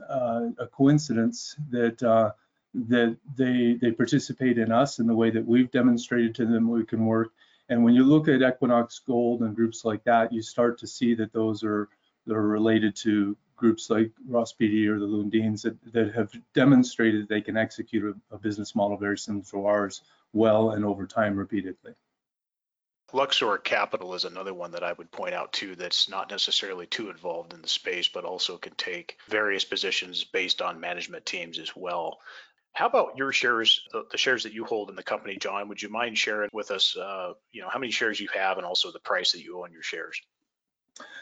uh, 0.09 0.47
a 0.59 0.67
coincidence 0.67 1.57
that 1.71 2.03
uh, 2.03 2.33
that 2.75 3.17
they 3.37 3.79
they 3.81 3.93
participate 3.93 4.59
in 4.59 4.71
us 4.71 4.99
in 4.99 5.07
the 5.07 5.15
way 5.15 5.31
that 5.31 5.47
we've 5.47 5.71
demonstrated 5.71 6.35
to 6.35 6.47
them 6.47 6.69
we 6.69 6.85
can 6.85 7.05
work. 7.05 7.33
And 7.69 7.85
when 7.85 7.95
you 7.95 8.05
look 8.05 8.29
at 8.29 8.43
Equinox 8.43 8.99
Gold 9.01 9.41
and 9.41 9.55
groups 9.55 9.85
like 9.85 10.05
that, 10.05 10.33
you 10.33 10.43
start 10.43 10.79
to 10.79 10.87
see 10.87 11.15
that 11.15 11.33
those 11.33 11.65
are 11.65 11.89
that 12.27 12.35
are 12.35 12.47
related 12.47 12.95
to 12.97 13.37
groups 13.57 13.91
like 13.91 14.13
Ross 14.27 14.53
Beaty 14.53 14.87
or 14.87 14.99
the 14.99 15.07
Lundins 15.07 15.63
that, 15.63 15.77
that 15.93 16.15
have 16.15 16.33
demonstrated 16.55 17.29
they 17.29 17.41
can 17.41 17.57
execute 17.57 18.17
a, 18.31 18.35
a 18.35 18.39
business 18.39 18.75
model 18.75 18.97
very 18.97 19.19
similar 19.19 19.45
to 19.47 19.67
ours 19.67 20.03
well 20.33 20.71
and 20.71 20.85
over 20.85 21.07
time 21.07 21.37
repeatedly. 21.37 21.95
Luxor 23.13 23.57
Capital 23.57 24.15
is 24.15 24.27
another 24.27 24.53
one 24.53 24.73
that 24.73 24.85
I 24.85 24.93
would 24.93 25.11
point 25.11 25.35
out 25.35 25.55
too 25.55 25.75
that's 25.75 26.11
not 26.11 26.31
necessarily 26.31 26.87
too 26.87 27.09
involved 27.09 27.55
in 27.55 27.63
the 27.63 27.69
space, 27.69 28.07
but 28.07 28.27
also 28.27 28.59
can 28.59 28.75
take 28.75 29.17
various 29.29 29.65
positions 29.65 30.25
based 30.25 30.61
on 30.61 30.79
management 30.79 31.25
teams 31.25 31.59
as 31.59 31.75
well. 31.75 32.21
How 32.79 32.87
about 32.87 33.17
your 33.17 33.33
shares, 33.33 33.81
the, 33.91 34.05
the, 34.09 34.17
shares 34.17 34.45
that 34.45 34.53
you 34.53 34.65
hold 34.65 34.89
in 34.89 34.95
the 34.95 35.03
company, 35.03 35.37
John? 35.37 35.69
Would 35.69 35.83
you 35.83 35.89
mind 35.89 36.17
sharing 36.17 36.49
with 36.53 36.71
us, 36.71 36.97
uh, 36.97 37.33
you 37.51 37.61
know, 37.61 37.69
how 37.69 37.81
many 37.81 37.91
shares 37.91 38.21
you 38.21 38.29
have 38.33 38.57
and 38.57 38.65
also 38.65 38.93
the 38.93 39.01
price 39.01 39.33
that 39.33 39.43
you 39.43 39.61
own 39.61 39.73
your 39.73 39.83
shares? 39.83 40.21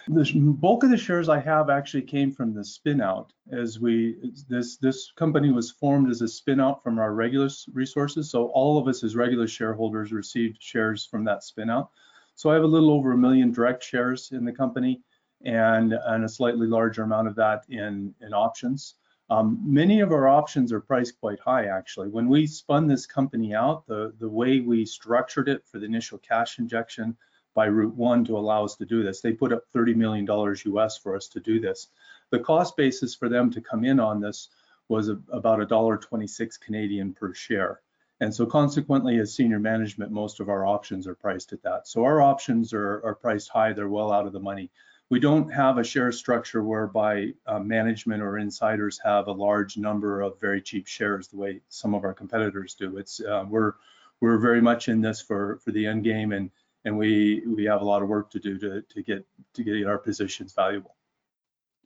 The 0.07 0.31
bulk 0.35 0.85
of 0.85 0.91
the 0.91 0.99
shares 0.99 1.31
I 1.31 1.41
have 1.41 1.71
actually 1.71 2.03
came 2.03 2.31
from 2.31 2.53
the 2.53 2.61
spinout. 2.61 3.31
As 3.51 3.81
we 3.81 4.35
this 4.51 4.77
this 4.77 5.11
company 5.13 5.51
was 5.51 5.71
formed 5.71 6.11
as 6.11 6.21
a 6.21 6.27
spinout 6.27 6.83
from 6.83 6.99
our 6.99 7.15
Regulus 7.15 7.67
Resources, 7.73 8.31
so 8.31 8.49
all 8.49 8.77
of 8.77 8.87
us 8.87 9.03
as 9.03 9.17
Regulus 9.17 9.51
shareholders 9.51 10.13
received 10.13 10.63
shares 10.63 11.07
from 11.07 11.25
that 11.25 11.41
spinout. 11.41 11.89
So 12.35 12.51
I 12.51 12.55
have 12.55 12.65
a 12.65 12.67
little 12.67 12.91
over 12.91 13.13
a 13.13 13.17
million 13.17 13.51
direct 13.51 13.83
shares 13.83 14.31
in 14.31 14.45
the 14.45 14.53
company, 14.53 15.01
and 15.43 15.95
and 15.95 16.23
a 16.23 16.29
slightly 16.29 16.67
larger 16.67 17.03
amount 17.03 17.29
of 17.29 17.35
that 17.37 17.65
in 17.71 18.15
in 18.21 18.35
options. 18.35 18.97
Um, 19.28 19.61
many 19.64 20.00
of 20.00 20.12
our 20.12 20.28
options 20.28 20.73
are 20.73 20.80
priced 20.80 21.18
quite 21.21 21.40
high, 21.40 21.66
actually. 21.66 22.09
When 22.09 22.28
we 22.28 22.47
spun 22.47 22.87
this 22.87 23.06
company 23.06 23.54
out, 23.54 23.87
the, 23.87 24.14
the 24.18 24.28
way 24.28 24.61
we 24.61 24.87
structured 24.87 25.49
it 25.49 25.66
for 25.66 25.78
the 25.78 25.87
initial 25.87 26.18
cash 26.18 26.59
injection 26.59 27.16
by 27.54 27.66
Route 27.66 27.95
One 27.95 28.25
to 28.26 28.37
allow 28.37 28.64
us 28.64 28.76
to 28.76 28.87
do 28.87 29.02
this, 29.02 29.21
they 29.21 29.33
put 29.33 29.52
up 29.52 29.64
$30 29.75 29.97
million 29.97 30.26
US 30.75 30.99
for 30.99 31.16
us 31.16 31.26
to 31.28 31.40
do 31.40 31.59
this. 31.59 31.88
The 32.30 32.38
cost 32.38 32.76
basis 32.76 33.14
for 33.14 33.28
them 33.28 33.50
to 33.50 33.61
come 33.61 33.85
in 33.85 33.99
on 33.99 34.21
this 34.21 34.49
was 34.88 35.09
a, 35.09 35.18
about 35.33 35.59
$1.26 35.59 36.61
Canadian 36.61 37.12
per 37.12 37.35
share. 37.35 37.80
And 38.21 38.33
so 38.33 38.47
consequently, 38.47 39.18
as 39.18 39.35
senior 39.35 39.59
management, 39.59 40.12
most 40.12 40.40
of 40.40 40.49
our 40.49 40.64
options 40.64 41.06
are 41.06 41.14
priced 41.14 41.52
at 41.52 41.62
that. 41.62 41.88
So 41.88 42.04
our 42.04 42.23
options 42.23 42.73
are, 42.73 43.04
are 43.04 43.14
priced 43.14 43.49
high, 43.49 43.73
they're 43.73 43.88
well 43.88 44.12
out 44.12 44.26
of 44.26 44.33
the 44.33 44.40
money 44.40 44.71
we 45.09 45.21
don't 45.21 45.51
have 45.51 45.79
a 45.79 45.85
share 45.85 46.11
structure 46.11 46.63
whereby 46.63 47.33
uh, 47.47 47.59
management 47.59 48.23
or 48.23 48.39
insiders 48.39 49.01
have 49.05 49.29
a 49.29 49.33
large 49.33 49.77
number 49.77 50.21
of 50.21 50.41
very 50.41 50.61
cheap 50.61 50.87
shares 50.87 51.29
the 51.29 51.37
way 51.37 51.61
some 51.69 51.95
of 51.95 52.05
our 52.05 52.15
competitors 52.15 52.75
do. 52.75 52.99
It's 52.99 53.21
uh, 53.21 53.45
we're 53.49 53.75
we're 54.21 54.39
very 54.39 54.61
much 54.61 54.89
in 54.89 55.01
this 55.01 55.21
for 55.21 55.59
for 55.65 55.71
the 55.71 55.87
end 55.87 56.05
game 56.05 56.33
and 56.33 56.51
and 56.85 56.97
we 56.97 57.43
we 57.47 57.65
have 57.65 57.83
a 57.83 57.85
lot 57.85 58.03
of 58.03 58.09
work 58.09 58.31
to 58.31 58.41
do 58.41 58.59
to 58.59 58.83
to 58.83 59.03
get 59.03 59.27
to 59.55 59.63
get 59.63 59.87
our 59.87 59.99
positions 59.99 60.53
valuable. 60.53 60.95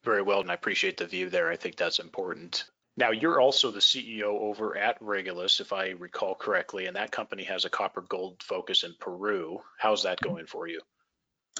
Very 0.02 0.22
well, 0.22 0.40
and 0.40 0.50
I 0.50 0.54
appreciate 0.54 0.96
the 0.96 1.06
view 1.06 1.28
there. 1.28 1.50
I 1.50 1.56
think 1.56 1.76
that's 1.76 1.98
important. 1.98 2.64
Now, 2.96 3.10
you're 3.12 3.40
also 3.40 3.70
the 3.70 3.80
CEO 3.80 4.24
over 4.24 4.76
at 4.76 4.96
Regulus, 5.00 5.60
if 5.60 5.72
I 5.72 5.90
recall 5.90 6.34
correctly, 6.34 6.86
and 6.86 6.96
that 6.96 7.12
company 7.12 7.44
has 7.44 7.64
a 7.64 7.70
copper 7.70 8.00
gold 8.02 8.42
focus 8.42 8.82
in 8.82 8.94
Peru. 8.98 9.60
How's 9.78 10.02
that 10.02 10.20
going 10.20 10.46
for 10.46 10.66
you? 10.66 10.80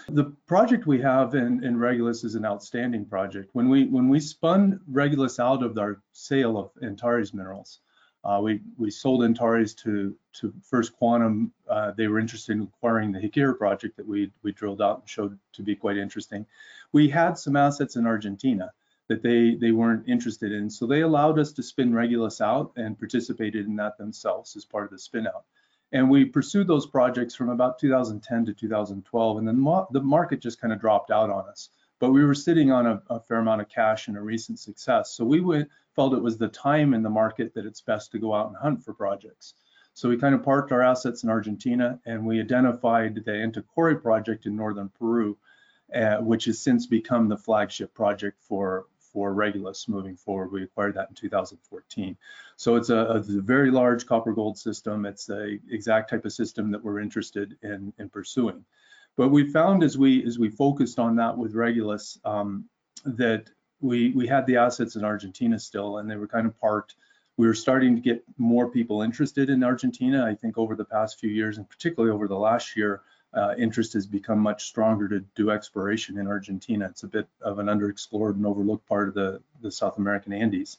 The 0.09 0.32
project 0.47 0.87
we 0.87 1.00
have 1.02 1.35
in, 1.35 1.62
in 1.62 1.78
Regulus 1.78 2.25
is 2.25 2.35
an 2.35 2.44
outstanding 2.44 3.04
project. 3.04 3.50
When 3.52 3.68
we 3.68 3.87
when 3.87 4.09
we 4.09 4.18
spun 4.18 4.80
Regulus 4.88 5.38
out 5.38 5.62
of 5.62 5.78
our 5.78 6.02
sale 6.12 6.59
of 6.59 6.70
Antares 6.82 7.32
minerals, 7.32 7.80
uh, 8.25 8.40
we 8.42 8.61
we 8.76 8.90
sold 8.90 9.23
Antares 9.23 9.75
to 9.75 10.16
to 10.35 10.52
First 10.62 10.97
Quantum. 10.97 11.52
Uh, 11.68 11.92
they 11.92 12.09
were 12.09 12.18
interested 12.18 12.56
in 12.56 12.62
acquiring 12.62 13.12
the 13.12 13.20
Haquira 13.20 13.56
project 13.56 13.97
that 13.97 14.06
we 14.06 14.32
we 14.42 14.52
drilled 14.52 14.82
out 14.82 15.00
and 15.00 15.09
showed 15.09 15.38
to 15.52 15.62
be 15.62 15.76
quite 15.76 15.97
interesting. 15.97 16.44
We 16.92 17.09
had 17.09 17.38
some 17.38 17.56
assets 17.56 17.97
in 17.97 18.06
Argentina 18.06 18.73
that 19.09 19.23
they 19.23 19.54
they 19.54 19.70
weren't 19.70 20.09
interested 20.09 20.50
in, 20.50 20.70
so 20.70 20.87
they 20.87 21.02
allowed 21.02 21.38
us 21.38 21.52
to 21.52 21.62
spin 21.62 21.94
Regulus 21.94 22.40
out 22.40 22.73
and 22.76 22.99
participated 22.99 23.66
in 23.66 23.76
that 23.76 23.97
themselves 23.97 24.56
as 24.56 24.64
part 24.64 24.85
of 24.85 24.90
the 24.90 24.99
spin 24.99 25.26
out. 25.26 25.44
And 25.92 26.09
we 26.09 26.25
pursued 26.25 26.68
those 26.68 26.87
projects 26.87 27.35
from 27.35 27.49
about 27.49 27.78
2010 27.78 28.47
to 28.47 28.54
2012, 28.54 29.38
and 29.38 29.49
then 29.49 29.64
the 29.90 30.00
market 30.00 30.40
just 30.40 30.61
kind 30.61 30.73
of 30.73 30.80
dropped 30.80 31.11
out 31.11 31.30
on 31.30 31.49
us. 31.49 31.70
But 31.99 32.12
we 32.12 32.25
were 32.25 32.35
sitting 32.35 32.70
on 32.73 32.87
a, 32.87 33.02
a, 33.11 33.20
fair 33.20 33.38
amount 33.38 33.61
of 33.61 33.68
cash 33.68 34.09
and 34.09 34.16
a 34.16 34.20
recent 34.20 34.59
success. 34.59 35.12
So 35.12 35.25
we 35.25 35.40
went, 35.40 35.68
felt 35.94 36.14
it 36.14 36.23
was 36.23 36.38
the 36.38 36.49
time 36.49 36.94
in 36.94 37.02
the 37.02 37.11
market 37.11 37.54
that 37.54 37.66
it's 37.66 37.82
best 37.82 38.12
to 38.12 38.18
go 38.18 38.32
out 38.35 38.49
and 38.49 38.56
hunt 38.56 38.85
for 38.85 38.94
projects. 38.94 39.54
So 39.92 40.09
we 40.09 40.16
kind 40.16 40.35
of 40.35 40.42
parked 40.42 40.73
our 40.73 40.80
assets 40.80 41.25
in 41.25 41.30
Argentina 41.30 42.00
and 42.06 42.25
we 42.25 42.40
identified 42.40 43.16
the 43.16 43.32
AntaKori 43.32 44.00
project 44.00 44.47
in 44.47 44.56
northern 44.56 44.88
Peru, 44.88 45.37
uh, 45.94 46.18
which 46.18 46.47
has 46.47 46.62
since 46.62 46.87
become 46.87 47.28
the 47.28 47.37
flagship 47.37 47.92
project 47.92 48.40
for, 48.49 48.87
for 49.12 49.33
Regulus 49.33 49.88
moving 49.88 50.17
forward. 50.17 50.52
We 50.52 50.62
acquired 50.62 50.95
that 50.95 51.09
in 51.09 51.14
2014. 51.14 52.17
So 52.57 52.76
it's 52.76 52.90
a, 52.90 52.97
a 52.97 53.21
very 53.21 53.71
large 53.71 54.07
copper 54.07 54.33
gold 54.33 54.59
system. 54.59 55.07
It's 55.07 55.26
the 55.26 55.59
exact 55.71 56.11
type 56.11 56.25
of 56.25 56.33
system 56.33 56.71
that 56.73 56.83
we're 56.83 57.00
interested 57.00 57.57
in, 57.62 57.93
in 57.99 58.09
pursuing. 58.09 58.64
But 59.17 59.29
we 59.29 59.50
found 59.50 59.83
as 59.83 59.99
we 59.99 60.25
as 60.26 60.38
we 60.38 60.49
focused 60.49 60.99
on 60.99 61.17
that 61.17 61.37
with 61.37 61.55
Regulus 61.55 62.19
um, 62.25 62.64
that 63.05 63.50
we 63.81 64.12
we 64.12 64.26
had 64.26 64.47
the 64.47 64.57
assets 64.57 64.97
in 64.97 65.05
Argentina 65.05 65.59
still, 65.59 65.99
and 65.99 66.11
they 66.11 66.17
were 66.17 66.29
kind 66.29 66.47
of 66.47 66.59
parked. 66.61 66.95
We 67.37 67.47
were 67.47 67.55
starting 67.55 67.95
to 67.97 68.00
get 68.00 68.23
more 68.38 68.71
people 68.71 69.02
interested 69.02 69.50
in 69.50 69.64
Argentina. 69.64 70.25
I 70.25 70.35
think 70.35 70.59
over 70.59 70.76
the 70.76 70.85
past 70.85 71.19
few 71.19 71.31
years, 71.31 71.59
and 71.59 71.69
particularly 71.69 72.14
over 72.14 72.29
the 72.29 72.38
last 72.38 72.76
year, 72.76 73.02
uh, 73.32 73.54
interest 73.56 73.92
has 73.92 74.06
become 74.06 74.40
much 74.40 74.64
stronger 74.64 75.08
to 75.08 75.20
do 75.37 75.50
exploration 75.50 76.18
in 76.18 76.26
Argentina. 76.26 76.87
It's 76.87 77.04
a 77.04 77.08
bit 77.08 77.28
of 77.40 77.58
an 77.58 77.66
underexplored 77.66 78.34
and 78.34 78.46
overlooked 78.46 78.88
part 78.88 79.08
of 79.08 79.14
the, 79.14 79.40
the 79.60 79.70
South 79.70 79.99
American 79.99 80.32
Andes. 80.32 80.78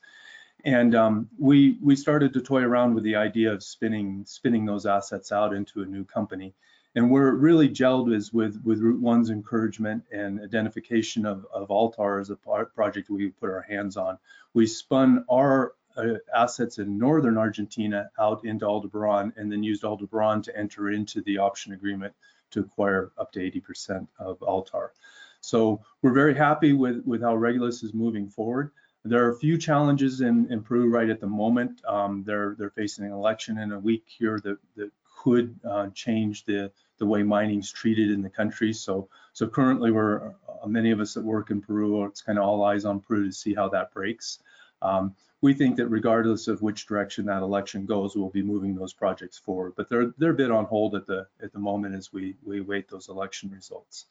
And 0.64 0.94
um, 0.94 1.30
we 1.40 1.78
we 1.82 1.96
started 1.96 2.34
to 2.34 2.42
toy 2.42 2.62
around 2.62 2.94
with 2.94 3.04
the 3.04 3.16
idea 3.16 3.52
of 3.52 3.64
spinning 3.64 4.26
spinning 4.28 4.66
those 4.66 4.86
assets 4.86 5.32
out 5.32 5.54
into 5.54 5.82
a 5.82 5.86
new 5.86 6.04
company. 6.04 6.54
And 6.94 7.10
where 7.10 7.30
it 7.30 7.40
really 7.40 7.70
gelled 7.70 8.14
is 8.14 8.34
with, 8.34 8.62
with 8.66 8.82
Route 8.82 9.00
One's 9.00 9.30
encouragement 9.30 10.04
and 10.12 10.42
identification 10.42 11.26
of, 11.26 11.46
of 11.54 11.72
Altar 11.72 12.20
as 12.20 12.30
a 12.30 12.36
project 12.36 13.10
we 13.10 13.30
put 13.30 13.50
our 13.50 13.62
hands 13.62 13.96
on. 13.96 14.18
We 14.54 14.68
spun 14.68 15.24
our 15.32 15.74
uh, 15.96 16.16
assets 16.36 16.80
in 16.80 16.98
northern 16.98 17.38
Argentina 17.38 18.10
out 18.20 18.44
into 18.44 18.66
Aldebaran 18.66 19.32
and 19.38 19.50
then 19.50 19.64
used 19.64 19.86
Aldebaran 19.86 20.42
to 20.44 20.58
enter 20.58 20.90
into 20.90 21.22
the 21.22 21.38
option 21.38 21.72
agreement 21.72 22.14
to 22.52 22.62
acquire 22.62 23.12
up 23.18 23.32
to 23.34 23.40
80% 23.40 24.08
of 24.20 24.42
Altar. 24.42 24.92
So 25.42 25.82
we're 26.02 26.14
very 26.14 26.36
happy 26.36 26.74
with, 26.74 27.04
with 27.06 27.22
how 27.22 27.36
Regulus 27.36 27.84
is 27.84 27.94
moving 27.94 28.30
forward. 28.30 28.72
There 29.04 29.26
are 29.26 29.32
a 29.32 29.38
few 29.40 29.58
challenges 29.58 30.22
in, 30.22 30.52
in 30.52 30.62
Peru 30.62 30.88
right 30.88 31.10
at 31.10 31.20
the 31.20 31.28
moment. 31.28 31.82
Um, 31.88 32.24
they're 32.24 32.56
they're 32.58 32.70
facing 32.70 33.06
an 33.06 33.12
election 33.12 33.58
in 33.58 33.72
a 33.72 33.80
week 33.80 34.04
here 34.06 34.40
that, 34.44 34.58
that 34.76 34.92
could 35.18 35.60
uh, 35.68 35.88
change 35.96 36.46
the 36.46 36.72
the 37.00 37.06
way 37.08 37.24
mining's 37.24 37.72
treated 37.72 38.12
in 38.12 38.22
the 38.22 38.30
country. 38.30 38.74
So 38.74 39.10
so 39.34 39.48
currently 39.48 39.90
we're 39.90 40.28
uh, 40.28 40.68
many 40.68 40.92
of 40.92 41.00
us 41.00 41.16
that 41.16 41.24
work 41.24 41.50
in 41.50 41.62
Peru, 41.62 42.06
it's 42.06 42.22
kind 42.22 42.38
of 42.38 42.46
all 42.46 42.64
eyes 42.64 42.86
on 42.86 43.00
Peru 43.00 43.26
to 43.26 43.32
see 43.32 43.56
how 43.56 43.70
that 43.70 43.92
breaks. 43.92 44.38
Um, 44.84 45.16
we 45.42 45.54
think 45.54 45.78
that 45.78 45.88
regardless 45.88 46.48
of 46.48 46.62
which 46.62 46.86
direction 46.86 47.26
that 47.26 47.42
election 47.42 47.86
goes, 47.86 48.16
we'll 48.16 48.30
be 48.30 48.44
moving 48.44 48.76
those 48.76 48.94
projects 48.94 49.38
forward. 49.38 49.74
But 49.76 49.90
they're 49.90 50.14
they're 50.18 50.32
a 50.32 50.36
bit 50.36 50.52
on 50.52 50.66
hold 50.66 50.96
at 50.96 51.08
the 51.08 51.28
at 51.42 51.52
the 51.52 51.60
moment 51.60 51.96
as 51.96 52.14
we 52.14 52.36
we 52.44 52.62
wait 52.62 52.90
those 52.90 53.10
election 53.10 53.50
results. 53.50 54.06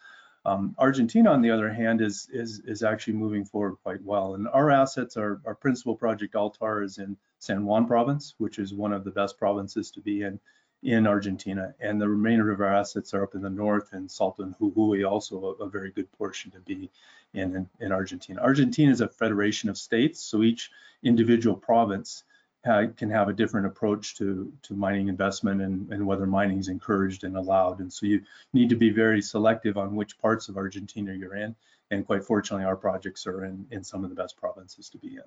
Um, 0.45 0.75
Argentina, 0.79 1.31
on 1.31 1.43
the 1.43 1.51
other 1.51 1.71
hand, 1.71 2.01
is, 2.01 2.29
is, 2.33 2.61
is 2.61 2.83
actually 2.83 3.13
moving 3.13 3.45
forward 3.45 3.77
quite 3.83 4.03
well. 4.03 4.35
And 4.35 4.49
our 4.49 4.71
assets, 4.71 5.19
our, 5.19 5.41
our 5.45 5.55
principal 5.55 5.95
project 5.95 6.35
Altar 6.35 6.83
is 6.83 6.97
in 6.97 7.17
San 7.41 7.67
Juan 7.67 7.87
province, 7.87 8.35
which 8.39 8.59
is 8.59 8.73
one 8.73 8.95
of 8.95 9.05
the 9.05 9.11
best 9.11 9.39
provinces 9.39 9.91
to 9.91 10.01
be 10.01 10.23
in 10.23 10.41
in 10.83 11.07
Argentina. 11.07 11.75
And 11.81 12.01
the 12.01 12.09
remainder 12.09 12.51
of 12.51 12.61
our 12.61 12.75
assets 12.75 13.13
are 13.15 13.23
up 13.23 13.35
in 13.35 13.43
the 13.43 13.51
north 13.51 13.93
and 13.93 14.11
Salta 14.11 14.43
and 14.43 14.55
Jujuy, 14.59 15.09
also 15.09 15.57
a, 15.61 15.65
a 15.65 15.69
very 15.69 15.91
good 15.91 16.11
portion 16.13 16.51
to 16.53 16.61
be 16.61 16.91
in, 17.35 17.55
in, 17.55 17.69
in 17.81 17.93
Argentina. 17.93 18.41
Argentina 18.41 18.91
is 18.91 19.01
a 19.01 19.09
federation 19.09 19.69
of 19.69 19.77
states, 19.77 20.21
so 20.21 20.43
each 20.43 20.71
individual 21.03 21.57
province 21.57 22.25
can 22.63 23.11
have 23.11 23.29
a 23.29 23.33
different 23.33 23.67
approach 23.67 24.17
to 24.17 24.53
to 24.63 24.75
mining 24.75 25.09
investment 25.09 25.63
and, 25.63 25.91
and 25.93 26.07
whether 26.07 26.27
mining 26.27 26.59
is 26.59 26.69
encouraged 26.69 27.25
and 27.25 27.37
allowed. 27.37 27.81
And 27.81 27.91
so 27.91 28.05
you 28.05 28.21
need 28.53 28.69
to 28.69 28.77
be 28.77 28.91
very 28.91 29.23
selective 29.23 29.79
on 29.79 29.97
which 29.97 30.19
parts 30.19 30.49
of 30.49 30.59
Argentina 30.59 31.15
you're 31.15 31.37
in. 31.37 31.55
And 31.91 32.07
quite 32.07 32.23
fortunately, 32.23 32.67
our 32.67 32.77
projects 32.77 33.27
are 33.27 33.45
in, 33.45 33.67
in 33.71 33.83
some 33.83 34.05
of 34.05 34.11
the 34.11 34.17
best 34.17 34.37
provinces 34.37 34.91
to 34.91 34.99
be 34.99 35.17
in. 35.17 35.23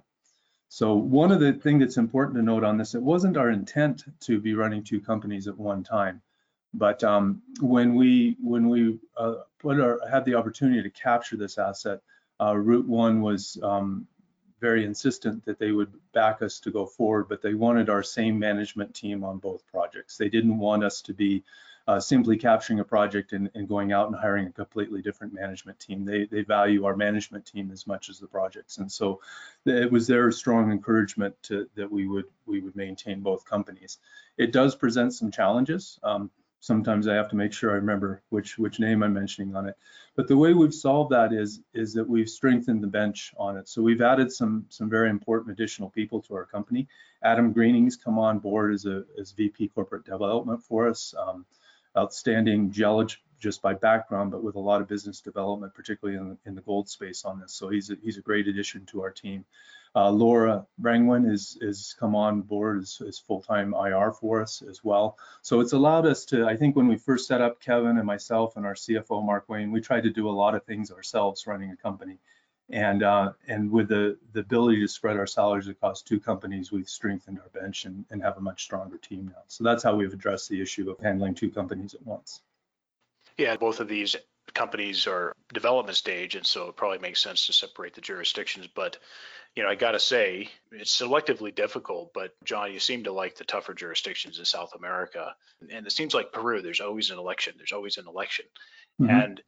So 0.74 0.96
one 0.96 1.32
of 1.32 1.40
the 1.40 1.54
things 1.54 1.82
that's 1.82 1.98
important 1.98 2.36
to 2.36 2.42
note 2.42 2.64
on 2.64 2.80
this, 2.80 2.96
it 2.96 3.02
wasn't 3.04 3.38
our 3.38 3.52
intent 3.52 4.06
to 4.22 4.42
be 4.42 4.56
running 4.56 4.84
two 4.84 5.00
companies 5.00 5.48
at 5.48 5.56
one 5.56 5.84
time. 5.84 6.20
But 6.74 7.04
um, 7.04 7.44
when 7.62 7.94
we 7.94 8.38
when 8.42 8.68
we 8.70 8.98
uh, 9.16 9.36
put 9.60 9.80
our, 9.80 10.00
had 10.10 10.26
the 10.26 10.34
opportunity 10.34 10.82
to 10.82 10.90
capture 10.90 11.38
this 11.38 11.60
asset, 11.60 12.00
uh, 12.42 12.58
Route 12.58 12.88
One 12.88 13.22
was 13.22 13.56
um, 13.62 14.08
very 14.62 14.84
insistent 14.84 15.46
that 15.46 15.60
they 15.60 15.72
would 15.72 15.94
back 16.12 16.42
us 16.42 16.60
to 16.62 16.72
go 16.72 16.88
forward, 16.88 17.30
but 17.30 17.44
they 17.44 17.54
wanted 17.54 17.88
our 17.88 18.02
same 18.02 18.40
management 18.40 18.96
team 18.96 19.24
on 19.24 19.38
both 19.38 19.68
projects. 19.68 20.18
They 20.18 20.30
didn't 20.30 20.58
want 20.58 20.84
us 20.84 21.04
to 21.04 21.14
be 21.14 21.44
uh, 21.88 22.00
simply 22.00 22.38
capturing 22.38 22.80
a 22.80 22.84
project 22.84 23.34
and, 23.34 23.50
and, 23.56 23.68
going 23.68 23.92
out 23.92 24.08
and 24.08 24.16
hiring 24.16 24.48
a 24.48 24.52
completely 24.52 25.02
different 25.02 25.34
management 25.34 25.78
team. 25.80 26.06
They, 26.06 26.26
they 26.26 26.42
value 26.42 26.86
our 26.86 26.96
management 26.96 27.46
team 27.46 27.72
as 27.72 27.86
much 27.86 28.10
as 28.10 28.20
the 28.20 28.28
projects, 28.28 28.78
and 28.78 28.90
so 28.92 29.20
it 29.66 29.92
was 29.92 30.08
their 30.08 30.32
strong 30.32 30.72
encouragement 30.72 31.36
to, 31.44 31.68
that 31.76 31.92
we 31.92 32.08
would 32.08 32.26
we 32.46 32.62
would 32.62 32.76
maintain 32.76 33.20
both 33.20 33.46
companies. 33.46 33.98
It 34.38 34.54
does 34.54 34.76
present 34.76 35.14
some 35.14 35.30
challenges. 35.30 36.00
Um, 36.04 36.32
sometimes 36.64 37.10
I 37.10 37.16
have 37.16 37.30
to 37.30 37.36
make 37.36 37.52
sure 37.52 37.72
I 37.72 37.76
remember 37.76 38.22
which 38.30 38.58
which 38.58 38.80
name 38.80 39.04
I'm 39.04 39.14
mentioning 39.14 39.54
on 39.54 39.68
it. 39.68 39.76
But 40.16 40.30
the 40.30 40.38
way 40.38 40.54
we've 40.54 40.74
solved 40.74 41.12
that 41.12 41.34
is 41.34 41.60
is 41.74 41.94
that 41.96 42.08
we've 42.08 42.30
strengthened 42.30 42.82
the 42.82 42.88
bench 42.88 43.34
on 43.38 43.58
it. 43.58 43.68
So 43.68 43.82
we've 43.82 44.02
added 44.02 44.32
some 44.32 44.66
some 44.70 44.90
very 44.90 45.10
important 45.10 45.52
additional 45.52 45.90
people 45.90 46.22
to 46.22 46.36
our 46.36 46.46
company. 46.46 46.88
Adam 47.22 47.52
Greening's 47.52 47.98
come 47.98 48.18
on 48.18 48.40
board 48.40 48.74
as 48.74 48.86
a 48.86 49.04
as 49.20 49.34
VP 49.34 49.68
Corporate 49.70 50.06
Development 50.06 50.64
for 50.64 50.88
us. 50.88 51.14
Um, 51.20 51.46
outstanding 51.98 52.72
geologist 52.72 53.22
just 53.44 53.62
by 53.62 53.74
background, 53.74 54.32
but 54.32 54.42
with 54.42 54.56
a 54.56 54.60
lot 54.60 54.80
of 54.80 54.88
business 54.88 55.20
development, 55.20 55.74
particularly 55.76 56.18
in, 56.18 56.38
in 56.46 56.56
the 56.56 56.62
gold 56.62 56.88
space 56.88 57.26
on 57.26 57.42
this. 57.42 57.54
So 57.54 57.68
he's 57.68 57.90
a, 57.90 57.96
he's 58.02 58.18
a 58.18 58.22
great 58.22 58.48
addition 58.48 58.86
to 58.88 59.02
our 59.02 59.12
team. 59.12 59.44
Uh, 59.96 60.10
Laura 60.10 60.66
Brangwin 60.82 61.30
is 61.30 61.56
is 61.62 61.96
come 62.00 62.16
on 62.16 62.42
board 62.42 62.82
as, 62.82 63.00
as 63.08 63.20
full-time 63.20 63.76
IR 63.76 64.12
for 64.12 64.42
us 64.42 64.64
as 64.68 64.84
well. 64.84 65.18
So 65.44 65.60
it's 65.60 65.74
allowed 65.74 66.08
us 66.08 66.26
to, 66.26 66.48
I 66.48 66.56
think 66.56 66.76
when 66.76 66.88
we 66.88 66.98
first 66.98 67.28
set 67.28 67.42
up 67.42 67.62
Kevin 67.62 67.98
and 67.98 68.08
myself 68.08 68.56
and 68.56 68.66
our 68.66 68.74
CFO 68.74 69.24
Mark 69.24 69.48
Wayne, 69.50 69.72
we 69.72 69.82
tried 69.82 70.04
to 70.04 70.10
do 70.10 70.28
a 70.30 70.32
lot 70.32 70.56
of 70.56 70.64
things 70.64 70.90
ourselves 70.90 71.46
running 71.46 71.70
a 71.70 71.76
company. 71.76 72.18
And 72.74 73.04
uh, 73.04 73.34
and 73.48 73.70
with 73.70 73.90
the, 73.90 74.18
the 74.34 74.40
ability 74.40 74.82
to 74.82 74.88
spread 74.88 75.16
our 75.16 75.28
salaries 75.28 75.68
across 75.68 76.02
two 76.02 76.20
companies, 76.20 76.72
we've 76.72 76.90
strengthened 76.90 77.40
our 77.40 77.62
bench 77.62 77.86
and, 77.86 78.04
and 78.10 78.20
have 78.24 78.38
a 78.38 78.42
much 78.42 78.64
stronger 78.64 78.98
team 78.98 79.28
now. 79.28 79.44
So 79.48 79.64
that's 79.64 79.84
how 79.84 79.96
we've 79.96 80.12
addressed 80.12 80.50
the 80.50 80.60
issue 80.60 80.90
of 80.90 80.98
handling 81.00 81.36
two 81.36 81.52
companies 81.52 81.94
at 81.94 82.04
once. 82.04 82.42
Yeah, 83.38 83.56
both 83.58 83.80
of 83.80 83.88
these 83.88 84.16
companies 84.56 85.06
are 85.06 85.34
development 85.54 85.98
stage, 85.98 86.34
and 86.34 86.48
so 86.48 86.68
it 86.70 86.76
probably 86.76 86.98
makes 86.98 87.22
sense 87.22 87.46
to 87.46 87.54
separate 87.54 87.94
the 87.94 88.02
jurisdictions. 88.02 88.66
But 88.66 88.98
you 89.56 89.62
know, 89.62 89.70
I 89.70 89.76
got 89.76 89.92
to 89.92 90.00
say, 90.00 90.50
it's 90.72 91.00
selectively 91.00 91.54
difficult. 91.54 92.12
But 92.12 92.32
John, 92.44 92.74
you 92.74 92.80
seem 92.80 93.04
to 93.04 93.14
like 93.14 93.36
the 93.36 93.44
tougher 93.44 93.76
jurisdictions 93.76 94.40
in 94.40 94.46
South 94.46 94.74
America, 94.76 95.36
and 95.70 95.86
it 95.86 95.92
seems 95.92 96.16
like 96.16 96.34
Peru. 96.34 96.64
There's 96.64 96.82
always 96.82 97.12
an 97.12 97.20
election. 97.20 97.54
There's 97.56 97.72
always 97.72 97.98
an 97.98 98.08
election, 98.08 98.46
mm-hmm. 99.00 99.12
and 99.12 99.44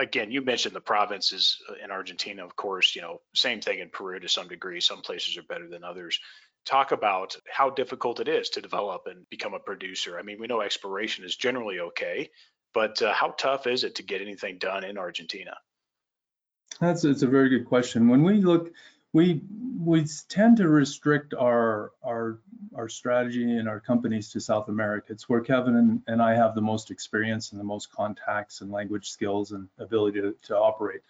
again, 0.00 0.30
you 0.30 0.42
mentioned 0.42 0.74
the 0.74 0.80
provinces 0.80 1.58
in 1.82 1.90
Argentina, 1.90 2.44
of 2.44 2.56
course. 2.56 2.96
You 2.96 3.02
know, 3.02 3.20
same 3.34 3.60
thing 3.60 3.78
in 3.78 3.90
Peru 3.90 4.18
to 4.18 4.28
some 4.28 4.48
degree. 4.48 4.80
Some 4.80 5.02
places 5.02 5.36
are 5.36 5.42
better 5.42 5.68
than 5.68 5.84
others 5.84 6.18
talk 6.64 6.92
about 6.92 7.36
how 7.50 7.70
difficult 7.70 8.20
it 8.20 8.28
is 8.28 8.50
to 8.50 8.60
develop 8.60 9.02
and 9.06 9.28
become 9.30 9.54
a 9.54 9.58
producer. 9.58 10.18
I 10.18 10.22
mean, 10.22 10.38
we 10.40 10.46
know 10.46 10.60
exploration 10.60 11.24
is 11.24 11.36
generally 11.36 11.80
okay, 11.80 12.30
but 12.74 13.00
uh, 13.02 13.12
how 13.12 13.30
tough 13.30 13.66
is 13.66 13.84
it 13.84 13.96
to 13.96 14.02
get 14.02 14.20
anything 14.20 14.58
done 14.58 14.84
in 14.84 14.98
Argentina? 14.98 15.56
That's 16.80 17.04
it's 17.04 17.22
a 17.22 17.26
very 17.26 17.48
good 17.48 17.66
question. 17.66 18.08
When 18.08 18.22
we 18.22 18.40
look, 18.40 18.72
we 19.12 19.42
we 19.78 20.06
tend 20.28 20.58
to 20.58 20.68
restrict 20.68 21.34
our 21.34 21.92
our 22.04 22.38
our 22.76 22.88
strategy 22.88 23.56
and 23.56 23.68
our 23.68 23.80
companies 23.80 24.30
to 24.32 24.40
South 24.40 24.68
America. 24.68 25.12
It's 25.12 25.28
where 25.28 25.40
Kevin 25.40 25.76
and, 25.76 26.02
and 26.06 26.22
I 26.22 26.34
have 26.34 26.54
the 26.54 26.60
most 26.60 26.90
experience 26.90 27.52
and 27.52 27.60
the 27.60 27.64
most 27.64 27.90
contacts 27.92 28.60
and 28.60 28.70
language 28.70 29.10
skills 29.10 29.52
and 29.52 29.68
ability 29.78 30.20
to, 30.20 30.34
to 30.48 30.56
operate. 30.56 31.02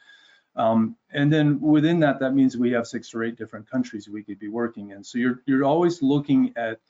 Um, 0.56 0.96
and 1.12 1.32
then 1.32 1.60
within 1.60 2.00
that, 2.00 2.18
that 2.20 2.34
means 2.34 2.56
we 2.56 2.72
have 2.72 2.86
six 2.86 3.14
or 3.14 3.22
eight 3.22 3.36
different 3.36 3.70
countries 3.70 4.08
we 4.08 4.24
could 4.24 4.38
be 4.38 4.48
working 4.48 4.90
in. 4.90 5.04
So 5.04 5.18
you're 5.18 5.42
you're 5.46 5.64
always 5.64 6.02
looking 6.02 6.52
at, 6.56 6.80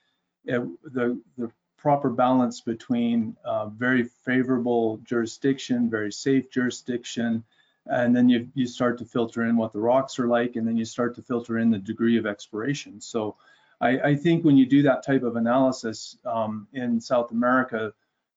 at 0.49 0.63
the 0.83 1.21
the 1.37 1.51
proper 1.77 2.11
balance 2.11 2.61
between 2.61 3.37
uh, 3.45 3.67
very 3.67 4.05
favorable 4.05 4.99
jurisdiction, 4.99 5.91
very 5.91 6.13
safe 6.13 6.51
jurisdiction, 6.51 7.43
and 7.87 8.15
then 8.15 8.29
you, 8.29 8.49
you 8.55 8.67
start 8.67 8.99
to 8.99 9.05
filter 9.05 9.45
in 9.45 9.57
what 9.57 9.73
the 9.73 9.81
rocks 9.81 10.19
are 10.19 10.27
like, 10.27 10.57
and 10.57 10.67
then 10.67 10.77
you 10.77 10.85
start 10.85 11.15
to 11.15 11.23
filter 11.23 11.59
in 11.59 11.71
the 11.71 11.79
degree 11.79 12.19
of 12.19 12.27
exploration. 12.27 13.01
So 13.01 13.37
I, 13.81 13.99
I 14.01 14.17
think 14.17 14.45
when 14.45 14.57
you 14.57 14.67
do 14.67 14.83
that 14.83 15.05
type 15.05 15.23
of 15.23 15.37
analysis 15.37 16.19
um, 16.25 16.69
in 16.73 17.01
South 17.01 17.31
America, 17.31 17.93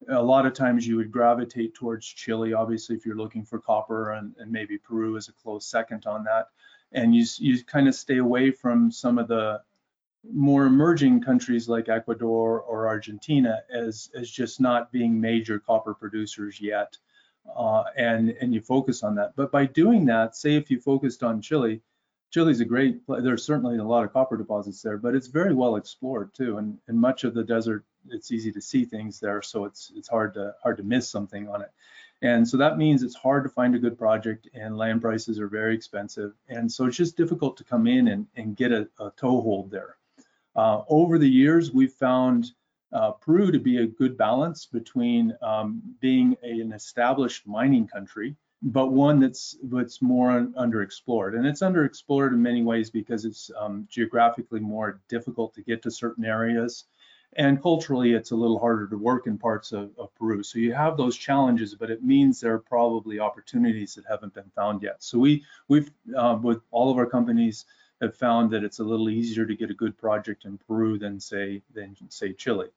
a 0.09 0.21
lot 0.21 0.45
of 0.45 0.53
times 0.53 0.87
you 0.87 0.97
would 0.97 1.11
gravitate 1.11 1.73
towards 1.73 2.05
Chile, 2.05 2.53
obviously, 2.53 2.95
if 2.95 3.05
you're 3.05 3.15
looking 3.15 3.43
for 3.43 3.59
copper, 3.59 4.13
and, 4.13 4.35
and 4.37 4.51
maybe 4.51 4.77
Peru 4.77 5.15
is 5.15 5.27
a 5.27 5.33
close 5.33 5.65
second 5.65 6.05
on 6.05 6.23
that. 6.25 6.47
And 6.91 7.15
you, 7.15 7.25
you 7.37 7.63
kind 7.63 7.87
of 7.87 7.95
stay 7.95 8.17
away 8.17 8.51
from 8.51 8.91
some 8.91 9.17
of 9.17 9.27
the 9.27 9.61
more 10.31 10.65
emerging 10.65 11.21
countries 11.21 11.67
like 11.67 11.89
Ecuador 11.89 12.61
or 12.61 12.87
Argentina 12.87 13.61
as 13.73 14.09
as 14.15 14.29
just 14.29 14.61
not 14.61 14.91
being 14.91 15.19
major 15.19 15.59
copper 15.59 15.93
producers 15.93 16.61
yet, 16.61 16.97
uh, 17.57 17.83
and 17.97 18.29
and 18.29 18.53
you 18.53 18.61
focus 18.61 19.03
on 19.03 19.15
that. 19.15 19.35
But 19.35 19.51
by 19.51 19.65
doing 19.65 20.05
that, 20.05 20.35
say 20.35 20.55
if 20.55 20.71
you 20.71 20.79
focused 20.79 21.23
on 21.23 21.41
Chile, 21.41 21.81
Chile's 22.33 22.59
a 22.61 22.65
great. 22.65 23.05
place. 23.05 23.21
There's 23.23 23.45
certainly 23.45 23.77
a 23.77 23.83
lot 23.83 24.03
of 24.03 24.11
copper 24.11 24.37
deposits 24.37 24.81
there, 24.81 24.97
but 24.97 25.13
it's 25.13 25.27
very 25.27 25.53
well 25.53 25.75
explored 25.75 26.33
too, 26.33 26.57
and 26.57 26.79
and 26.87 26.99
much 26.99 27.23
of 27.23 27.33
the 27.33 27.43
desert, 27.43 27.85
it's 28.09 28.31
easy 28.31 28.51
to 28.51 28.61
see 28.61 28.85
things 28.85 29.19
there, 29.19 29.41
so 29.41 29.65
it's 29.65 29.91
it's 29.95 30.09
hard 30.09 30.33
to 30.33 30.55
hard 30.63 30.77
to 30.77 30.83
miss 30.83 31.09
something 31.09 31.47
on 31.47 31.61
it. 31.61 31.71
And 32.23 32.47
so 32.47 32.55
that 32.57 32.77
means 32.77 33.03
it's 33.03 33.15
hard 33.15 33.43
to 33.43 33.49
find 33.49 33.75
a 33.75 33.79
good 33.79 33.97
project 33.99 34.47
and 34.53 34.77
land 34.77 35.01
prices 35.01 35.39
are 35.39 35.49
very 35.49 35.75
expensive. 35.75 36.31
And 36.47 36.71
so 36.71 36.85
it's 36.85 36.95
just 36.95 37.17
difficult 37.17 37.57
to 37.57 37.65
come 37.65 37.85
in 37.85 38.07
and, 38.07 38.25
and 38.37 38.55
get 38.55 38.71
a, 38.71 38.87
a 38.97 39.11
toehold 39.17 39.69
there. 39.69 39.97
Uh, 40.55 40.83
over 40.87 41.17
the 41.17 41.29
years, 41.29 41.73
we've 41.73 41.91
found 41.91 42.53
uh, 42.93 43.11
Peru 43.11 43.51
to 43.51 43.59
be 43.59 43.79
a 43.79 43.87
good 43.87 44.17
balance 44.17 44.65
between 44.65 45.35
um, 45.41 45.81
being 45.99 46.37
a, 46.43 46.61
an 46.61 46.71
established 46.71 47.45
mining 47.45 47.87
country, 47.87 48.37
but 48.63 48.87
one 48.87 49.19
that's 49.19 49.57
that's 49.63 50.01
more 50.01 50.31
un, 50.31 50.53
underexplored. 50.57 51.35
And 51.35 51.45
it's 51.45 51.61
underexplored 51.61 52.31
in 52.31 52.41
many 52.41 52.63
ways 52.63 52.89
because 52.89 53.25
it's 53.25 53.51
um, 53.59 53.87
geographically 53.89 54.61
more 54.61 55.01
difficult 55.09 55.53
to 55.55 55.61
get 55.61 55.81
to 55.83 55.91
certain 55.91 56.25
areas. 56.25 56.85
And 57.35 57.61
culturally, 57.61 58.13
it's 58.13 58.31
a 58.31 58.35
little 58.35 58.59
harder 58.59 58.87
to 58.87 58.97
work 58.97 59.25
in 59.25 59.37
parts 59.39 59.71
of, 59.71 59.89
of 59.97 60.13
Peru. 60.15 60.43
So 60.43 60.59
you 60.59 60.71
have 60.73 60.97
those 60.97 61.17
challenges, 61.17 61.73
but 61.73 61.89
it 61.89 62.03
means 62.03 62.39
there 62.39 62.53
are 62.53 62.59
probably 62.59 63.19
opportunities 63.19 63.95
that 63.95 64.05
haven't 64.07 64.35
been 64.35 64.51
found 64.55 64.83
yet. 64.83 65.01
So 65.03 65.17
we, 65.17 65.43
we've, 65.67 65.89
uh, 66.15 66.37
with 66.39 66.61
all 66.69 66.91
of 66.91 66.97
our 66.97 67.07
companies, 67.07 67.65
have 68.01 68.15
found 68.15 68.51
that 68.51 68.63
it's 68.63 68.79
a 68.79 68.83
little 68.83 69.09
easier 69.09 69.45
to 69.45 69.55
get 69.55 69.71
a 69.71 69.73
good 69.73 69.97
project 69.97 70.45
in 70.45 70.57
Peru 70.57 70.99
than 70.99 71.19
say 71.19 71.61
than 71.73 71.95
say 72.09 72.33
Chile. 72.33 72.67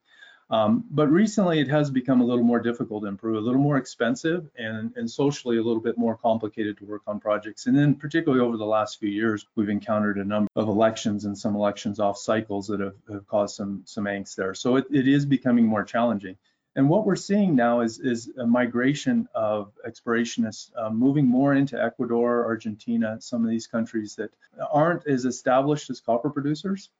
Um, 0.48 0.84
but 0.90 1.08
recently 1.08 1.58
it 1.60 1.68
has 1.68 1.90
become 1.90 2.20
a 2.20 2.24
little 2.24 2.44
more 2.44 2.60
difficult 2.60 3.04
in 3.04 3.16
Peru, 3.16 3.36
a 3.36 3.40
little 3.40 3.60
more 3.60 3.78
expensive 3.78 4.48
and, 4.56 4.92
and 4.94 5.10
socially 5.10 5.56
a 5.56 5.62
little 5.62 5.82
bit 5.82 5.98
more 5.98 6.16
complicated 6.16 6.78
to 6.78 6.84
work 6.84 7.02
on 7.08 7.18
projects. 7.18 7.66
And 7.66 7.76
then 7.76 7.96
particularly 7.96 8.44
over 8.44 8.56
the 8.56 8.64
last 8.64 9.00
few 9.00 9.08
years, 9.08 9.44
we've 9.56 9.68
encountered 9.68 10.18
a 10.18 10.24
number 10.24 10.48
of 10.54 10.68
elections 10.68 11.24
and 11.24 11.36
some 11.36 11.56
elections 11.56 11.98
off 11.98 12.16
cycles 12.16 12.68
that 12.68 12.78
have, 12.78 12.94
have 13.10 13.26
caused 13.26 13.56
some, 13.56 13.82
some 13.86 14.04
angst 14.04 14.36
there. 14.36 14.54
So 14.54 14.76
it, 14.76 14.86
it 14.92 15.08
is 15.08 15.26
becoming 15.26 15.66
more 15.66 15.82
challenging. 15.82 16.36
And 16.76 16.90
what 16.90 17.06
we're 17.06 17.16
seeing 17.16 17.56
now 17.56 17.80
is, 17.80 17.98
is 17.98 18.30
a 18.38 18.46
migration 18.46 19.26
of 19.34 19.72
explorationists 19.88 20.70
uh, 20.76 20.90
moving 20.90 21.26
more 21.26 21.54
into 21.54 21.82
Ecuador, 21.82 22.44
Argentina, 22.44 23.16
some 23.18 23.42
of 23.42 23.50
these 23.50 23.66
countries 23.66 24.14
that 24.16 24.30
aren't 24.70 25.06
as 25.08 25.24
established 25.24 25.88
as 25.88 26.00
copper 26.00 26.28
producers, 26.28 26.90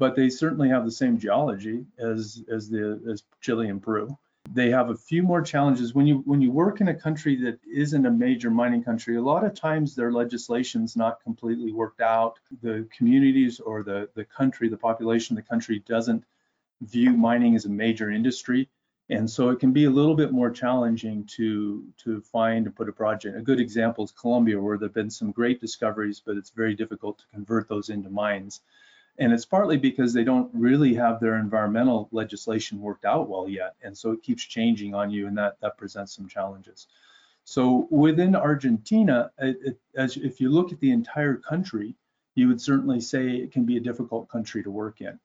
but 0.00 0.16
they 0.16 0.30
certainly 0.30 0.70
have 0.70 0.86
the 0.86 0.90
same 0.90 1.18
geology 1.18 1.84
as, 1.98 2.42
as, 2.50 2.70
the, 2.70 2.98
as 3.12 3.22
Chile 3.42 3.68
and 3.68 3.82
Peru. 3.82 4.08
They 4.50 4.70
have 4.70 4.88
a 4.88 4.96
few 4.96 5.22
more 5.22 5.42
challenges. 5.42 5.94
When 5.94 6.06
you, 6.06 6.22
when 6.24 6.40
you 6.40 6.50
work 6.50 6.80
in 6.80 6.88
a 6.88 6.94
country 6.94 7.36
that 7.42 7.58
isn't 7.70 8.06
a 8.06 8.10
major 8.10 8.50
mining 8.50 8.82
country, 8.82 9.16
a 9.16 9.22
lot 9.22 9.44
of 9.44 9.54
times 9.54 9.94
their 9.94 10.10
legislation's 10.10 10.96
not 10.96 11.22
completely 11.22 11.70
worked 11.70 12.00
out. 12.00 12.38
The 12.62 12.88
communities 12.96 13.60
or 13.60 13.82
the, 13.82 14.08
the 14.14 14.24
country, 14.24 14.70
the 14.70 14.78
population 14.78 15.36
of 15.36 15.44
the 15.44 15.48
country 15.48 15.84
doesn't 15.86 16.24
view 16.80 17.12
mining 17.12 17.54
as 17.54 17.66
a 17.66 17.68
major 17.70 18.10
industry 18.10 18.70
and 19.10 19.28
so 19.28 19.50
it 19.50 19.58
can 19.58 19.72
be 19.72 19.84
a 19.86 19.90
little 19.90 20.14
bit 20.14 20.30
more 20.32 20.50
challenging 20.50 21.24
to 21.24 21.84
to 21.98 22.20
find 22.20 22.66
and 22.66 22.76
put 22.76 22.88
a 22.88 22.92
project. 22.92 23.36
A 23.36 23.42
good 23.42 23.58
example 23.58 24.04
is 24.04 24.12
Colombia, 24.12 24.60
where 24.60 24.78
there've 24.78 24.94
been 24.94 25.10
some 25.10 25.32
great 25.32 25.60
discoveries, 25.60 26.22
but 26.24 26.36
it's 26.36 26.50
very 26.50 26.74
difficult 26.76 27.18
to 27.18 27.24
convert 27.34 27.68
those 27.68 27.90
into 27.90 28.08
mines. 28.08 28.60
And 29.18 29.32
it's 29.32 29.44
partly 29.44 29.76
because 29.76 30.12
they 30.12 30.24
don't 30.24 30.50
really 30.54 30.94
have 30.94 31.20
their 31.20 31.36
environmental 31.36 32.08
legislation 32.10 32.80
worked 32.80 33.04
out 33.04 33.28
well 33.28 33.48
yet. 33.48 33.74
And 33.82 33.96
so 33.96 34.12
it 34.12 34.22
keeps 34.22 34.42
changing 34.42 34.94
on 34.94 35.10
you 35.10 35.26
and 35.26 35.36
that, 35.36 35.60
that 35.60 35.76
presents 35.76 36.14
some 36.14 36.26
challenges. 36.26 36.86
So 37.44 37.86
within 37.90 38.36
Argentina, 38.36 39.30
it, 39.38 39.58
it, 39.64 39.80
as 39.96 40.16
if 40.16 40.40
you 40.40 40.50
look 40.50 40.72
at 40.72 40.80
the 40.80 40.92
entire 40.92 41.36
country, 41.36 41.94
you 42.34 42.48
would 42.48 42.60
certainly 42.60 43.00
say 43.00 43.36
it 43.36 43.52
can 43.52 43.64
be 43.64 43.76
a 43.76 43.80
difficult 43.80 44.28
country 44.28 44.62
to 44.62 44.70
work 44.70 45.00
in. 45.00 45.18